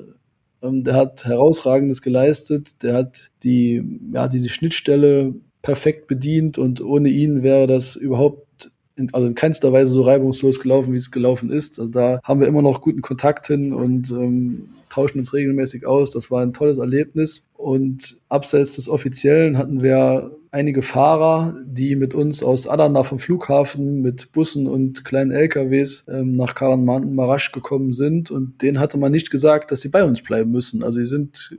Ähm, 0.61 0.83
der 0.83 0.95
hat 0.95 1.25
herausragendes 1.25 2.01
geleistet. 2.01 2.83
Der 2.83 2.93
hat 2.93 3.31
die, 3.43 3.83
ja, 4.13 4.27
diese 4.27 4.49
Schnittstelle 4.49 5.33
perfekt 5.61 6.07
bedient 6.07 6.57
und 6.57 6.81
ohne 6.81 7.09
ihn 7.09 7.43
wäre 7.43 7.67
das 7.67 7.95
überhaupt 7.95 8.48
in, 8.99 9.13
also 9.13 9.27
in 9.27 9.35
keinster 9.35 9.71
Weise 9.73 9.91
so 9.91 10.01
reibungslos 10.01 10.59
gelaufen, 10.59 10.93
wie 10.93 10.97
es 10.97 11.11
gelaufen 11.11 11.49
ist. 11.49 11.79
Also 11.79 11.91
da 11.91 12.19
haben 12.23 12.41
wir 12.41 12.47
immer 12.47 12.61
noch 12.61 12.81
guten 12.81 13.01
Kontakt 13.01 13.47
hin 13.47 13.73
und 13.73 14.11
ähm, 14.11 14.69
tauschen 14.89 15.19
uns 15.19 15.33
regelmäßig 15.33 15.85
aus. 15.85 16.11
Das 16.11 16.29
war 16.29 16.41
ein 16.41 16.53
tolles 16.53 16.77
Erlebnis. 16.77 17.47
Und 17.55 18.17
abseits 18.29 18.75
des 18.75 18.89
Offiziellen 18.89 19.57
hatten 19.57 19.81
wir 19.81 20.31
einige 20.51 20.81
Fahrer, 20.81 21.55
die 21.65 21.95
mit 21.95 22.13
uns 22.13 22.43
aus 22.43 22.67
Adana 22.67 23.03
vom 23.03 23.19
Flughafen 23.19 24.01
mit 24.01 24.31
Bussen 24.31 24.67
und 24.67 25.05
kleinen 25.05 25.31
LKWs 25.31 26.05
ähm, 26.09 26.35
nach 26.35 26.55
Karan 26.55 26.85
Marasch 26.85 27.51
gekommen 27.51 27.93
sind. 27.93 28.31
Und 28.31 28.61
denen 28.61 28.79
hatte 28.79 28.97
man 28.97 29.11
nicht 29.11 29.31
gesagt, 29.31 29.71
dass 29.71 29.81
sie 29.81 29.89
bei 29.89 30.03
uns 30.03 30.21
bleiben 30.21 30.51
müssen. 30.51 30.83
Also 30.83 30.99
sie 30.99 31.05
sind 31.05 31.55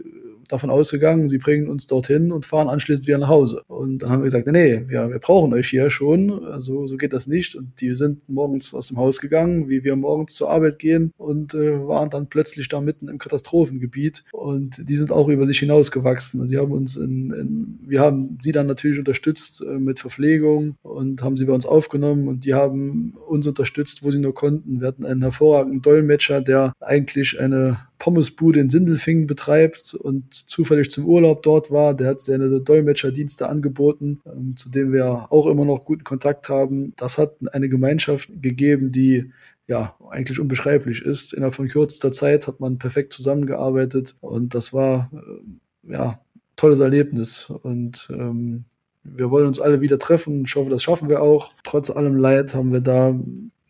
davon 0.52 0.70
ausgegangen, 0.70 1.28
sie 1.28 1.38
bringen 1.38 1.68
uns 1.68 1.86
dorthin 1.86 2.32
und 2.32 2.46
fahren 2.46 2.68
anschließend 2.68 3.06
wieder 3.06 3.18
nach 3.18 3.28
Hause. 3.28 3.62
Und 3.68 3.98
dann 3.98 4.10
haben 4.10 4.20
wir 4.20 4.24
gesagt, 4.24 4.46
nee, 4.46 4.84
wir, 4.86 5.10
wir 5.10 5.18
brauchen 5.18 5.52
euch 5.52 5.68
hier 5.68 5.90
schon, 5.90 6.44
also 6.44 6.86
so 6.86 6.96
geht 6.96 7.12
das 7.12 7.26
nicht. 7.26 7.54
Und 7.54 7.80
die 7.80 7.94
sind 7.94 8.28
morgens 8.28 8.74
aus 8.74 8.88
dem 8.88 8.96
Haus 8.96 9.20
gegangen, 9.20 9.68
wie 9.68 9.84
wir 9.84 9.96
morgens 9.96 10.34
zur 10.34 10.50
Arbeit 10.50 10.78
gehen 10.78 11.12
und 11.16 11.54
äh, 11.54 11.86
waren 11.86 12.10
dann 12.10 12.28
plötzlich 12.28 12.68
da 12.68 12.80
mitten 12.80 13.08
im 13.08 13.18
Katastrophengebiet. 13.18 14.24
Und 14.32 14.88
die 14.88 14.96
sind 14.96 15.12
auch 15.12 15.28
über 15.28 15.46
sich 15.46 15.58
hinausgewachsen. 15.58 16.46
Sie 16.46 16.58
haben 16.58 16.72
uns 16.72 16.96
in, 16.96 17.32
in 17.32 17.78
wir 17.86 18.00
haben 18.00 18.38
sie 18.42 18.52
dann 18.52 18.66
natürlich 18.66 18.98
unterstützt 18.98 19.62
äh, 19.62 19.78
mit 19.78 20.00
Verpflegung 20.00 20.76
und 20.82 21.22
haben 21.22 21.36
sie 21.36 21.44
bei 21.44 21.52
uns 21.52 21.66
aufgenommen 21.66 22.28
und 22.28 22.44
die 22.44 22.54
haben 22.54 23.14
uns 23.28 23.46
unterstützt, 23.46 24.02
wo 24.02 24.10
sie 24.10 24.18
nur 24.18 24.34
konnten. 24.34 24.80
Wir 24.80 24.88
hatten 24.88 25.04
einen 25.04 25.22
hervorragenden 25.22 25.82
Dolmetscher, 25.82 26.40
der 26.40 26.72
eigentlich 26.80 27.40
eine 27.40 27.89
Pommesbude 28.00 28.58
in 28.58 28.70
Sindelfingen 28.70 29.28
betreibt 29.28 29.94
und 29.94 30.32
zufällig 30.32 30.90
zum 30.90 31.06
Urlaub 31.06 31.42
dort 31.44 31.70
war. 31.70 31.94
Der 31.94 32.08
hat 32.08 32.20
seine 32.22 32.60
Dolmetscherdienste 32.60 33.48
angeboten, 33.48 34.20
ähm, 34.26 34.56
zu 34.56 34.70
dem 34.70 34.92
wir 34.92 35.26
auch 35.30 35.46
immer 35.46 35.66
noch 35.66 35.84
guten 35.84 36.02
Kontakt 36.02 36.48
haben. 36.48 36.94
Das 36.96 37.18
hat 37.18 37.36
eine 37.52 37.68
Gemeinschaft 37.68 38.30
gegeben, 38.40 38.90
die 38.90 39.30
ja 39.66 39.94
eigentlich 40.08 40.40
unbeschreiblich 40.40 41.02
ist. 41.02 41.34
Innerhalb 41.34 41.54
von 41.54 41.68
kürzester 41.68 42.10
Zeit 42.10 42.48
hat 42.48 42.58
man 42.58 42.78
perfekt 42.78 43.12
zusammengearbeitet 43.12 44.16
und 44.20 44.54
das 44.54 44.72
war 44.72 45.10
äh, 45.12 45.92
ja 45.92 46.18
tolles 46.56 46.80
Erlebnis 46.80 47.50
und 47.50 48.08
ähm, 48.10 48.64
wir 49.04 49.30
wollen 49.30 49.46
uns 49.46 49.60
alle 49.60 49.82
wieder 49.82 49.98
treffen. 49.98 50.44
Ich 50.46 50.56
hoffe, 50.56 50.70
das 50.70 50.82
schaffen 50.82 51.10
wir 51.10 51.22
auch. 51.22 51.52
Trotz 51.64 51.90
allem 51.90 52.16
Leid 52.16 52.54
haben 52.54 52.72
wir 52.72 52.80
da 52.80 53.14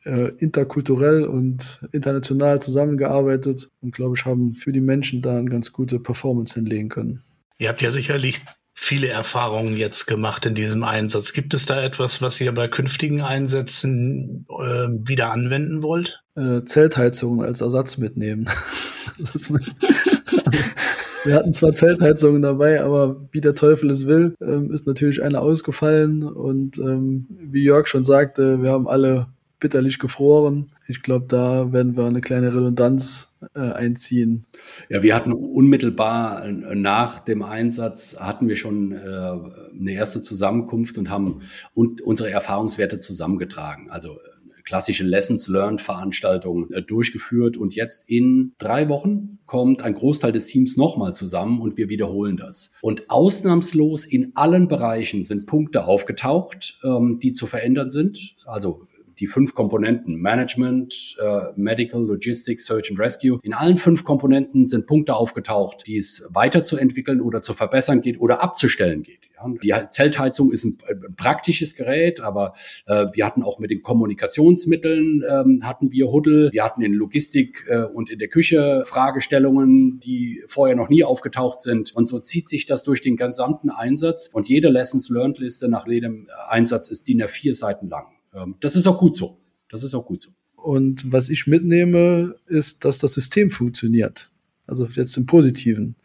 äh, 0.05 0.33
interkulturell 0.39 1.25
und 1.25 1.81
international 1.93 2.61
zusammengearbeitet 2.61 3.71
und 3.81 3.93
glaube 3.93 4.17
ich, 4.17 4.25
haben 4.25 4.53
für 4.53 4.73
die 4.73 4.81
Menschen 4.81 5.23
da 5.23 5.37
eine 5.37 5.51
ganz 5.51 5.73
gute 5.73 6.01
Performance 6.01 6.55
hinlegen 6.55 6.89
können. 6.89 7.23
Ihr 7.59 7.69
habt 7.69 7.83
ja 7.83 7.91
sicherlich 7.91 8.41
viele 8.73 9.09
Erfahrungen 9.09 9.77
jetzt 9.77 10.07
gemacht 10.07 10.47
in 10.47 10.55
diesem 10.55 10.85
Einsatz. 10.85 11.35
Gibt 11.35 11.53
es 11.53 11.67
da 11.67 11.83
etwas, 11.83 12.23
was 12.23 12.41
ihr 12.41 12.53
bei 12.53 12.67
künftigen 12.67 13.21
Einsätzen 13.21 14.47
äh, 14.49 14.89
wieder 15.07 15.31
anwenden 15.33 15.83
wollt? 15.83 16.23
Äh, 16.35 16.65
Zeltheizungen 16.65 17.45
als 17.45 17.61
Ersatz 17.61 17.99
mitnehmen. 17.99 18.49
also, 19.19 19.55
wir 21.25 21.35
hatten 21.35 21.53
zwar 21.53 21.75
Zeltheizungen 21.75 22.41
dabei, 22.41 22.83
aber 22.83 23.29
wie 23.33 23.43
der 23.43 23.55
Teufel 23.55 23.91
es 23.91 24.07
will, 24.07 24.35
ähm, 24.41 24.73
ist 24.73 24.87
natürlich 24.87 25.23
eine 25.23 25.41
ausgefallen. 25.41 26.23
Und 26.23 26.79
ähm, 26.79 27.27
wie 27.29 27.65
Jörg 27.65 27.87
schon 27.87 28.05
sagte, 28.05 28.63
wir 28.63 28.71
haben 28.71 28.89
alle 28.89 29.27
bitterlich 29.61 29.99
gefroren. 29.99 30.73
Ich 30.89 31.03
glaube, 31.03 31.27
da 31.29 31.73
werden 31.73 31.97
wir 31.97 32.07
eine 32.07 32.21
kleine 32.21 32.49
Redundanz 32.49 33.33
äh, 33.55 33.61
einziehen. 33.61 34.47
Ja, 34.89 35.03
wir 35.03 35.15
hatten 35.15 35.33
unmittelbar 35.33 36.45
äh, 36.45 36.75
nach 36.75 37.21
dem 37.21 37.43
Einsatz 37.43 38.17
hatten 38.19 38.49
wir 38.49 38.57
schon 38.57 38.93
äh, 38.93 38.97
eine 38.99 39.93
erste 39.93 40.23
Zusammenkunft 40.23 40.99
und 40.99 41.11
haben 41.11 41.43
und 41.75 42.01
unsere 42.03 42.31
Erfahrungswerte 42.31 42.99
zusammengetragen. 42.99 43.91
Also 43.91 44.15
äh, 44.15 44.63
klassische 44.65 45.05
Lessons 45.05 45.49
Learned 45.49 45.81
Veranstaltungen 45.81 46.73
äh, 46.73 46.83
durchgeführt 46.83 47.57
und 47.57 47.75
jetzt 47.75 48.09
in 48.09 48.53
drei 48.59 48.89
Wochen 48.89 49.39
kommt 49.47 49.83
ein 49.83 49.95
Großteil 49.95 50.33
des 50.33 50.47
Teams 50.47 50.77
nochmal 50.77 51.15
zusammen 51.15 51.61
und 51.61 51.77
wir 51.77 51.89
wiederholen 51.89 52.37
das. 52.37 52.73
Und 52.81 53.11
ausnahmslos 53.11 54.05
in 54.05 54.33
allen 54.37 54.69
Bereichen 54.69 55.23
sind 55.23 55.47
Punkte 55.47 55.87
aufgetaucht, 55.87 56.79
ähm, 56.85 57.19
die 57.21 57.33
zu 57.33 57.47
verändern 57.47 57.91
sind. 57.91 58.37
Also 58.45 58.87
die 59.21 59.27
fünf 59.27 59.55
Komponenten 59.55 60.17
Management, 60.17 61.17
äh, 61.21 61.53
Medical, 61.55 62.03
Logistics, 62.03 62.67
Search 62.67 62.91
and 62.91 62.99
Rescue. 62.99 63.39
In 63.43 63.53
allen 63.53 63.77
fünf 63.77 64.03
Komponenten 64.03 64.67
sind 64.67 64.87
Punkte 64.87 65.15
aufgetaucht, 65.15 65.87
die 65.87 65.99
es 65.99 66.27
weiterzuentwickeln 66.31 67.21
oder 67.21 67.43
zu 67.43 67.53
verbessern 67.53 68.01
geht 68.01 68.19
oder 68.19 68.43
abzustellen 68.43 69.03
geht. 69.03 69.21
Die 69.63 69.73
Zeltheizung 69.89 70.53
ist 70.53 70.65
ein, 70.65 70.79
ein 70.89 71.15
praktisches 71.17 71.75
Gerät, 71.75 72.21
aber 72.21 72.53
äh, 72.87 73.07
wir 73.13 73.25
hatten 73.25 73.43
auch 73.43 73.59
mit 73.59 73.71
den 73.71 73.83
Kommunikationsmitteln 73.83 75.23
ähm, 75.29 75.61
hatten 75.63 75.93
wir 75.93 76.11
Huddle. 76.11 76.51
Wir 76.53 76.65
hatten 76.65 76.83
in 76.83 76.93
Logistik 76.93 77.65
äh, 77.69 77.85
und 77.85 78.11
in 78.11 78.19
der 78.19 78.29
Küche 78.29 78.83
Fragestellungen, 78.85 80.01
die 80.01 80.43
vorher 80.47 80.77
noch 80.77 80.89
nie 80.89 81.05
aufgetaucht 81.05 81.61
sind. 81.61 81.95
Und 81.95 82.09
so 82.09 82.21
zieht 82.21 82.49
sich 82.49 82.67
das 82.67 82.83
durch 82.83 83.01
den 83.01 83.17
gesamten 83.17 83.71
Einsatz. 83.71 84.29
Und 84.33 84.49
jede 84.49 84.69
Lessons 84.69 85.09
Learned 85.09 85.39
Liste 85.39 85.69
nach 85.69 85.87
jedem 85.87 86.29
Einsatz 86.49 86.91
ist 86.91 87.09
DIN 87.09 87.23
A4 87.23 87.55
Seiten 87.55 87.89
lang. 87.89 88.07
Ähm, 88.35 88.57
das 88.61 88.77
ist 88.77 88.87
auch 88.87 88.99
gut 88.99 89.17
so. 89.17 89.39
Das 89.69 89.83
ist 89.83 89.95
auch 89.95 90.07
gut 90.07 90.23
so. 90.23 90.31
Und 90.57 91.11
was 91.11 91.29
ich 91.29 91.47
mitnehme, 91.47 92.37
ist, 92.47 92.85
dass 92.85 92.99
das 92.99 93.15
System 93.15 93.51
funktioniert. 93.51 94.31
Also 94.67 94.87
jetzt 94.87 95.17
im 95.17 95.27
Positiven. 95.27 95.97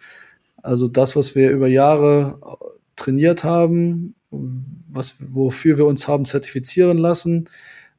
Also 0.62 0.88
das, 0.88 1.16
was 1.16 1.36
wir 1.36 1.52
über 1.52 1.68
Jahre 1.68 2.40
trainiert 2.96 3.44
haben, 3.44 4.16
was, 4.32 5.16
wofür 5.20 5.78
wir 5.78 5.86
uns 5.86 6.08
haben 6.08 6.26
zertifizieren 6.26 6.98
lassen, 6.98 7.50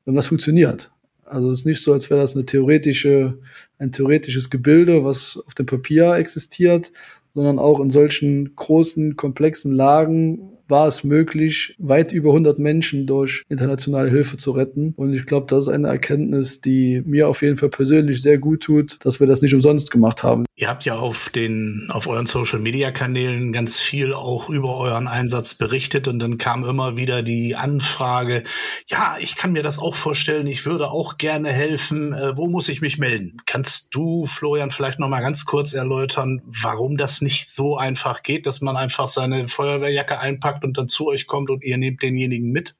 das 0.06 0.26
funktioniert. 0.26 0.90
Also 1.24 1.50
es 1.50 1.60
ist 1.60 1.66
nicht 1.66 1.82
so, 1.82 1.92
als 1.92 2.10
wäre 2.10 2.20
das 2.20 2.34
eine 2.34 2.46
theoretische, 2.46 3.38
ein 3.78 3.92
theoretisches 3.92 4.50
Gebilde, 4.50 5.04
was 5.04 5.38
auf 5.46 5.54
dem 5.54 5.66
Papier 5.66 6.14
existiert, 6.14 6.92
sondern 7.34 7.58
auch 7.58 7.80
in 7.80 7.90
solchen 7.90 8.54
großen, 8.56 9.16
komplexen 9.16 9.72
Lagen 9.72 10.55
war 10.68 10.88
es 10.88 11.04
möglich, 11.04 11.74
weit 11.78 12.12
über 12.12 12.30
100 12.30 12.58
Menschen 12.58 13.06
durch 13.06 13.44
internationale 13.48 14.10
Hilfe 14.10 14.36
zu 14.36 14.52
retten. 14.52 14.94
Und 14.96 15.12
ich 15.12 15.26
glaube, 15.26 15.46
das 15.48 15.66
ist 15.66 15.68
eine 15.68 15.88
Erkenntnis, 15.88 16.60
die 16.60 17.02
mir 17.04 17.28
auf 17.28 17.42
jeden 17.42 17.56
Fall 17.56 17.68
persönlich 17.68 18.22
sehr 18.22 18.38
gut 18.38 18.62
tut, 18.62 18.98
dass 19.04 19.20
wir 19.20 19.26
das 19.26 19.42
nicht 19.42 19.54
umsonst 19.54 19.90
gemacht 19.90 20.22
haben. 20.22 20.44
Ihr 20.56 20.68
habt 20.68 20.84
ja 20.84 20.96
auf 20.96 21.28
den, 21.28 21.88
auf 21.90 22.06
euren 22.06 22.26
Social 22.26 22.58
Media 22.58 22.90
Kanälen 22.90 23.52
ganz 23.52 23.78
viel 23.78 24.12
auch 24.12 24.48
über 24.48 24.76
euren 24.76 25.06
Einsatz 25.06 25.54
berichtet 25.54 26.08
und 26.08 26.18
dann 26.18 26.38
kam 26.38 26.64
immer 26.64 26.96
wieder 26.96 27.22
die 27.22 27.56
Anfrage, 27.56 28.42
ja, 28.88 29.16
ich 29.20 29.36
kann 29.36 29.52
mir 29.52 29.62
das 29.62 29.78
auch 29.78 29.94
vorstellen, 29.94 30.46
ich 30.46 30.64
würde 30.64 30.90
auch 30.90 31.18
gerne 31.18 31.52
helfen, 31.52 32.12
äh, 32.12 32.36
wo 32.36 32.46
muss 32.46 32.68
ich 32.68 32.80
mich 32.80 32.98
melden? 32.98 33.36
Kannst 33.46 33.94
du, 33.94 34.26
Florian, 34.26 34.70
vielleicht 34.70 34.98
noch 34.98 35.08
mal 35.08 35.20
ganz 35.20 35.44
kurz 35.44 35.72
erläutern, 35.74 36.40
warum 36.46 36.96
das 36.96 37.20
nicht 37.20 37.50
so 37.50 37.76
einfach 37.76 38.22
geht, 38.22 38.46
dass 38.46 38.60
man 38.60 38.76
einfach 38.76 39.08
seine 39.08 39.48
Feuerwehrjacke 39.48 40.18
einpackt 40.18 40.55
packt 40.56 40.64
und 40.64 40.78
dann 40.78 40.88
zu 40.88 41.06
euch 41.08 41.26
kommt 41.26 41.50
und 41.50 41.62
ihr 41.64 41.76
nehmt 41.76 42.02
denjenigen 42.02 42.50
mit? 42.50 42.76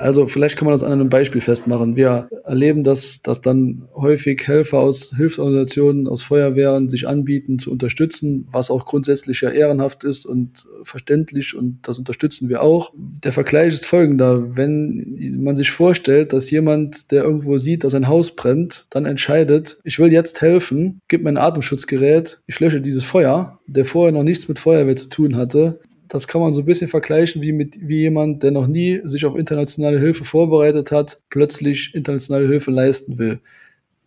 Also 0.00 0.26
vielleicht 0.26 0.56
kann 0.56 0.66
man 0.66 0.74
das 0.74 0.84
an 0.84 0.92
einem 0.92 1.08
Beispiel 1.08 1.40
festmachen. 1.40 1.96
Wir 1.96 2.28
erleben, 2.44 2.84
dass, 2.84 3.20
dass 3.20 3.40
dann 3.40 3.88
häufig 3.96 4.46
Helfer 4.46 4.78
aus 4.78 5.12
Hilfsorganisationen, 5.16 6.06
aus 6.06 6.22
Feuerwehren 6.22 6.88
sich 6.88 7.08
anbieten 7.08 7.58
zu 7.58 7.72
unterstützen, 7.72 8.46
was 8.52 8.70
auch 8.70 8.86
grundsätzlich 8.86 9.40
ja 9.40 9.50
ehrenhaft 9.50 10.04
ist 10.04 10.24
und 10.24 10.66
verständlich 10.84 11.56
und 11.56 11.80
das 11.82 11.98
unterstützen 11.98 12.48
wir 12.48 12.62
auch. 12.62 12.92
Der 12.94 13.32
Vergleich 13.32 13.74
ist 13.74 13.86
folgender. 13.86 14.56
Wenn 14.56 15.18
man 15.40 15.56
sich 15.56 15.72
vorstellt, 15.72 16.32
dass 16.32 16.48
jemand, 16.48 17.10
der 17.10 17.24
irgendwo 17.24 17.58
sieht, 17.58 17.82
dass 17.82 17.94
ein 17.94 18.06
Haus 18.06 18.36
brennt, 18.36 18.86
dann 18.90 19.04
entscheidet, 19.04 19.80
ich 19.82 19.98
will 19.98 20.12
jetzt 20.12 20.40
helfen, 20.40 21.00
gib 21.08 21.24
mir 21.24 21.30
ein 21.30 21.38
Atemschutzgerät, 21.38 22.40
ich 22.46 22.60
lösche 22.60 22.80
dieses 22.80 23.02
Feuer, 23.02 23.58
der 23.66 23.84
vorher 23.84 24.12
noch 24.12 24.22
nichts 24.22 24.46
mit 24.46 24.60
Feuerwehr 24.60 24.94
zu 24.94 25.08
tun 25.08 25.34
hatte, 25.34 25.80
das 26.08 26.26
kann 26.26 26.40
man 26.40 26.54
so 26.54 26.60
ein 26.60 26.66
bisschen 26.66 26.88
vergleichen 26.88 27.42
wie 27.42 27.52
mit 27.52 27.78
wie 27.80 28.00
jemand, 28.00 28.42
der 28.42 28.50
noch 28.50 28.66
nie 28.66 29.00
sich 29.04 29.26
auf 29.26 29.36
internationale 29.36 30.00
Hilfe 30.00 30.24
vorbereitet 30.24 30.90
hat, 30.90 31.20
plötzlich 31.30 31.94
internationale 31.94 32.48
Hilfe 32.48 32.70
leisten 32.70 33.18
will. 33.18 33.40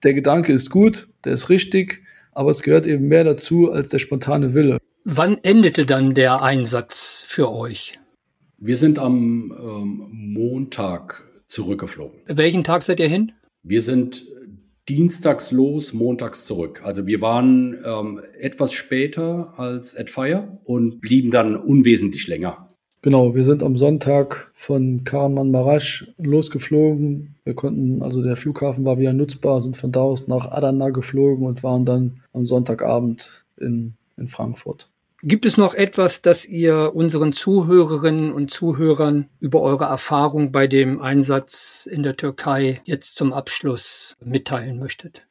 Der 0.04 0.14
Gedanke 0.14 0.52
ist 0.52 0.70
gut, 0.70 1.08
der 1.26 1.34
ist 1.34 1.49
richtig, 1.49 2.02
aber 2.34 2.52
es 2.52 2.64
gehört 2.64 2.88
eben 2.88 3.08
mehr 3.08 3.24
dazu 3.24 3.72
als 3.72 3.89
der 3.89 3.99
spontane 3.99 4.54
Wille. 4.54 4.80
Wann 5.04 5.38
endete 5.43 5.86
dann 5.86 6.14
der 6.14 6.41
Einsatz 6.41 7.24
für 7.28 7.52
euch? 7.52 7.99
Wir 8.58 8.78
sind 8.78 8.99
am 8.99 9.52
ähm, 9.60 10.08
Montag 10.12 11.24
zurückgeflogen. 11.47 12.20
Welchen 12.28 12.64
Tag 12.64 12.84
seid 12.84 12.99
ihr 12.99 13.08
hin? 13.08 13.32
Wir 13.64 13.82
sind 13.82 14.24
dienstags 14.90 15.52
los, 15.52 15.94
montags 15.94 16.46
zurück. 16.46 16.82
Also 16.84 17.06
wir 17.06 17.22
waren 17.22 17.78
ähm, 17.86 18.22
etwas 18.40 18.74
später 18.74 19.54
als 19.58 19.96
at 19.96 20.10
Fire 20.10 20.60
und 20.64 21.02
blieben 21.02 21.32
dann 21.32 21.56
unwesentlich 21.56 22.28
länger. 22.28 22.68
Genau, 23.04 23.34
wir 23.34 23.44
sind 23.44 23.64
am 23.64 23.78
Sonntag 23.78 24.52
von 24.54 25.04
Karaman-Marasch 25.04 26.14
losgeflogen. 26.20 27.36
Wir 27.44 27.56
konnten, 27.56 28.04
also 28.04 28.22
der 28.22 28.36
Flughafen 28.36 28.86
war 28.86 29.00
wieder 29.00 29.14
nutzbar, 29.14 29.62
sind 29.62 29.76
von 29.76 29.92
da 29.92 30.02
aus 30.02 30.28
nach 30.28 30.52
Adana 30.52 30.92
geflogen 30.92 31.48
und 31.48 31.64
waren 31.64 31.84
dann 31.84 32.22
am 32.32 32.46
Sonntagabend 32.46 33.44
in, 33.58 33.96
in 34.18 34.28
Frankfurt. 34.28 34.91
Gibt 35.24 35.45
es 35.45 35.55
noch 35.55 35.76
etwas, 35.76 36.24
das 36.24 36.47
ihr 36.47 36.95
unseren 36.95 37.32
Zuhörerinnen 37.32 38.34
und 38.34 38.49
Zuhörern 38.49 39.30
über 39.39 39.61
eure 39.61 39.86
Erfahrung 39.86 40.51
bei 40.51 40.65
dem 40.65 40.99
Einsatz 40.99 41.88
in 41.89 42.01
der 42.01 42.17
Türkei 42.17 42.82
jetzt 42.86 43.17
zum 43.17 43.32
Abschluss 43.32 44.17
mitteilen 44.19 44.80
möchtet? 44.80 45.28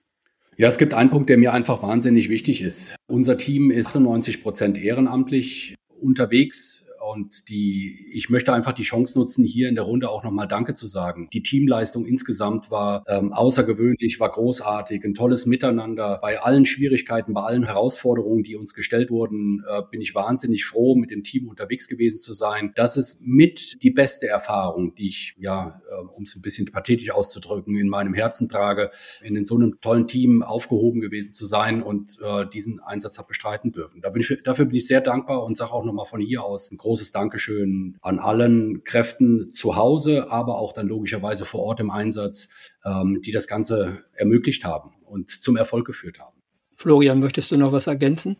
Ja, 0.57 0.68
es 0.68 0.78
gibt 0.78 0.95
einen 0.95 1.11
Punkt, 1.11 1.28
der 1.28 1.38
mir 1.38 1.53
einfach 1.53 1.82
wahnsinnig 1.82 2.28
wichtig 2.28 2.62
ist. 2.62 2.95
Unser 3.09 3.36
Team 3.36 3.72
ist 3.72 3.88
98 3.88 4.43
Prozent 4.43 4.78
ehrenamtlich 4.78 5.74
unterwegs 6.01 6.86
und 7.11 7.49
die, 7.49 7.97
ich 8.13 8.31
möchte 8.31 8.53
einfach 8.53 8.73
die 8.73 8.85
Chance 8.85 9.19
nutzen, 9.19 9.45
hier 9.45 9.69
in 9.69 9.75
der 9.75 9.85
Runde 9.85 10.09
auch 10.11 10.23
nochmal 10.23 10.47
Danke 10.47 10.75
zu 10.75 10.87
sagen. 10.87 11.29
Die 11.33 11.43
Teamleistung 11.43 12.07
insgesamt 12.07 12.71
war 12.71 13.03
ähm, 13.09 13.33
außergewöhnlich, 13.33 14.21
war 14.21 14.31
großartig, 14.31 15.05
ein 15.05 15.15
tolles 15.15 15.45
Miteinander. 15.45 16.19
Bei 16.23 16.41
allen 16.41 16.67
Schwierigkeiten, 16.67 17.35
bei 17.35 17.43
allen 17.43 17.65
Herausforderungen, 17.65 18.45
die 18.45 18.55
uns 18.55 18.75
gestellt 18.75 19.11
wurden, 19.11 19.65
äh, 19.69 19.83
bin 19.91 20.01
ich 20.01 20.15
wahnsinnig 20.15 20.65
froh, 20.65 20.95
mit 20.95 21.11
dem 21.11 21.25
Team 21.25 21.49
unterwegs 21.49 21.89
gewesen 21.89 22.21
zu 22.21 22.33
sein. 22.33 22.73
Das 22.77 22.97
ist 22.97 23.21
mit 23.23 23.83
die 23.83 23.91
beste 23.91 24.29
Erfahrung, 24.29 24.95
die 24.95 25.09
ich, 25.09 25.35
ja, 25.39 25.83
äh, 25.91 26.17
um 26.17 26.23
es 26.23 26.37
ein 26.37 26.43
bisschen 26.43 26.71
pathetisch 26.71 27.11
auszudrücken, 27.11 27.77
in 27.77 27.89
meinem 27.89 28.15
Herzen 28.15 28.49
trage, 28.49 28.89
in 29.23 29.45
so 29.45 29.57
einem 29.57 29.81
tollen 29.81 30.07
Team 30.07 30.43
aufgehoben 30.43 31.01
gewesen 31.01 31.33
zu 31.33 31.45
sein 31.45 31.83
und 31.83 32.19
äh, 32.23 32.47
diesen 32.53 32.79
Einsatz 32.79 33.19
habe 33.19 33.29
bestreiten 33.29 33.73
dürfen. 33.73 34.01
Da 34.01 34.11
bin 34.11 34.23
ich, 34.23 34.43
dafür 34.45 34.67
bin 34.67 34.77
ich 34.77 34.87
sehr 34.87 35.01
dankbar 35.01 35.45
und 35.45 35.57
sage 35.57 35.73
auch 35.73 35.85
nochmal 35.85 36.07
von 36.07 36.21
hier 36.21 36.45
aus 36.45 36.71
ein 36.71 36.77
großes 36.77 37.00
Dankeschön 37.13 37.97
an 38.03 38.19
allen 38.19 38.85
Kräften 38.85 39.53
zu 39.53 39.77
Hause, 39.77 40.31
aber 40.31 40.59
auch 40.59 40.73
dann 40.73 40.89
logischerweise 40.89 41.45
vor 41.45 41.61
Ort 41.61 41.81
im 41.81 41.91
Einsatz, 41.91 42.49
ähm, 42.85 43.21
die 43.25 43.33
das 43.33 43.49
Ganze 43.49 43.99
ermöglicht 44.13 44.65
haben 44.65 44.93
und 45.05 45.29
zum 45.29 45.57
Erfolg 45.57 45.87
geführt 45.87 46.19
haben. 46.19 46.37
Florian, 46.77 47.21
möchtest 47.21 47.51
du 47.51 47.57
noch 47.57 47.73
was 47.73 47.87
ergänzen? 47.87 48.37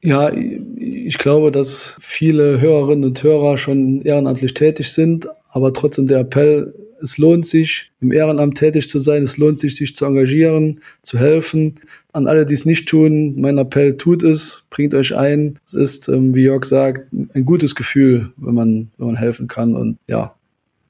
Ja, 0.00 0.32
ich 0.32 1.18
glaube, 1.18 1.50
dass 1.50 1.96
viele 2.00 2.60
Hörerinnen 2.60 3.04
und 3.04 3.22
Hörer 3.22 3.58
schon 3.58 4.02
ehrenamtlich 4.02 4.54
tätig 4.54 4.92
sind, 4.92 5.28
aber 5.48 5.72
trotzdem 5.72 6.06
der 6.06 6.20
Appell 6.20 6.74
es 7.02 7.18
lohnt 7.18 7.46
sich, 7.46 7.90
im 8.00 8.12
Ehrenamt 8.12 8.56
tätig 8.56 8.88
zu 8.88 9.00
sein. 9.00 9.22
Es 9.22 9.36
lohnt 9.36 9.58
sich, 9.58 9.76
sich 9.76 9.94
zu 9.94 10.04
engagieren, 10.04 10.80
zu 11.02 11.18
helfen. 11.18 11.80
An 12.12 12.26
alle, 12.26 12.46
die 12.46 12.54
es 12.54 12.64
nicht 12.64 12.88
tun, 12.88 13.40
mein 13.40 13.58
Appell, 13.58 13.96
tut 13.96 14.22
es, 14.22 14.64
bringt 14.70 14.94
euch 14.94 15.16
ein. 15.16 15.58
Es 15.66 15.74
ist, 15.74 16.08
ähm, 16.08 16.34
wie 16.34 16.44
Jörg 16.44 16.64
sagt, 16.64 17.12
ein 17.12 17.44
gutes 17.44 17.74
Gefühl, 17.74 18.32
wenn 18.36 18.54
man, 18.54 18.90
wenn 18.98 19.08
man 19.08 19.16
helfen 19.16 19.48
kann. 19.48 19.74
Und 19.74 19.98
ja, 20.06 20.34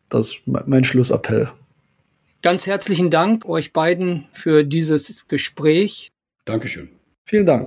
das 0.09 0.33
ist 0.33 0.41
mein 0.45 0.85
Schlussappell. 0.85 1.49
Ganz 2.43 2.67
herzlichen 2.67 3.11
Dank 3.11 3.47
euch 3.47 3.73
beiden 3.73 4.27
für 4.33 4.65
dieses 4.65 5.29
Gespräch. 5.29 6.11
Dankeschön. 6.45 6.89
Vielen 7.25 7.45
Dank. 7.45 7.67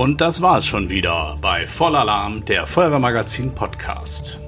Und 0.00 0.20
das 0.22 0.40
war 0.40 0.56
es 0.56 0.64
schon 0.64 0.88
wieder 0.88 1.36
bei 1.42 1.66
Vollalarm, 1.66 2.46
der 2.46 2.64
Feuerwehrmagazin 2.64 3.54
Podcast. 3.54 4.40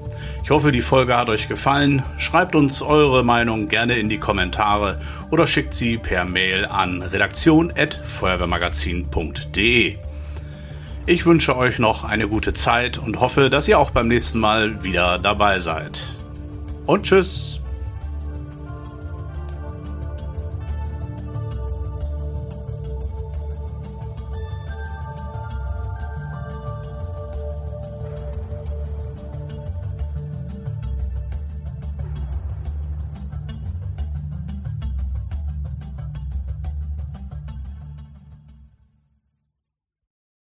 Ich 0.43 0.49
hoffe, 0.49 0.71
die 0.71 0.81
Folge 0.81 1.15
hat 1.15 1.29
euch 1.29 1.47
gefallen. 1.47 2.01
Schreibt 2.17 2.55
uns 2.55 2.81
eure 2.81 3.23
Meinung 3.23 3.67
gerne 3.67 3.99
in 3.99 4.09
die 4.09 4.17
Kommentare 4.17 4.99
oder 5.29 5.45
schickt 5.45 5.75
sie 5.75 5.99
per 5.99 6.25
Mail 6.25 6.65
an 6.65 7.03
redaktion.feuerwehrmagazin.de. 7.03 9.97
Ich 11.05 11.25
wünsche 11.27 11.55
euch 11.55 11.77
noch 11.77 12.03
eine 12.03 12.27
gute 12.27 12.55
Zeit 12.55 12.97
und 12.97 13.19
hoffe, 13.19 13.51
dass 13.51 13.67
ihr 13.67 13.77
auch 13.77 13.91
beim 13.91 14.07
nächsten 14.07 14.39
Mal 14.39 14.81
wieder 14.81 15.19
dabei 15.19 15.59
seid. 15.59 16.01
Und 16.87 17.03
tschüss! 17.03 17.62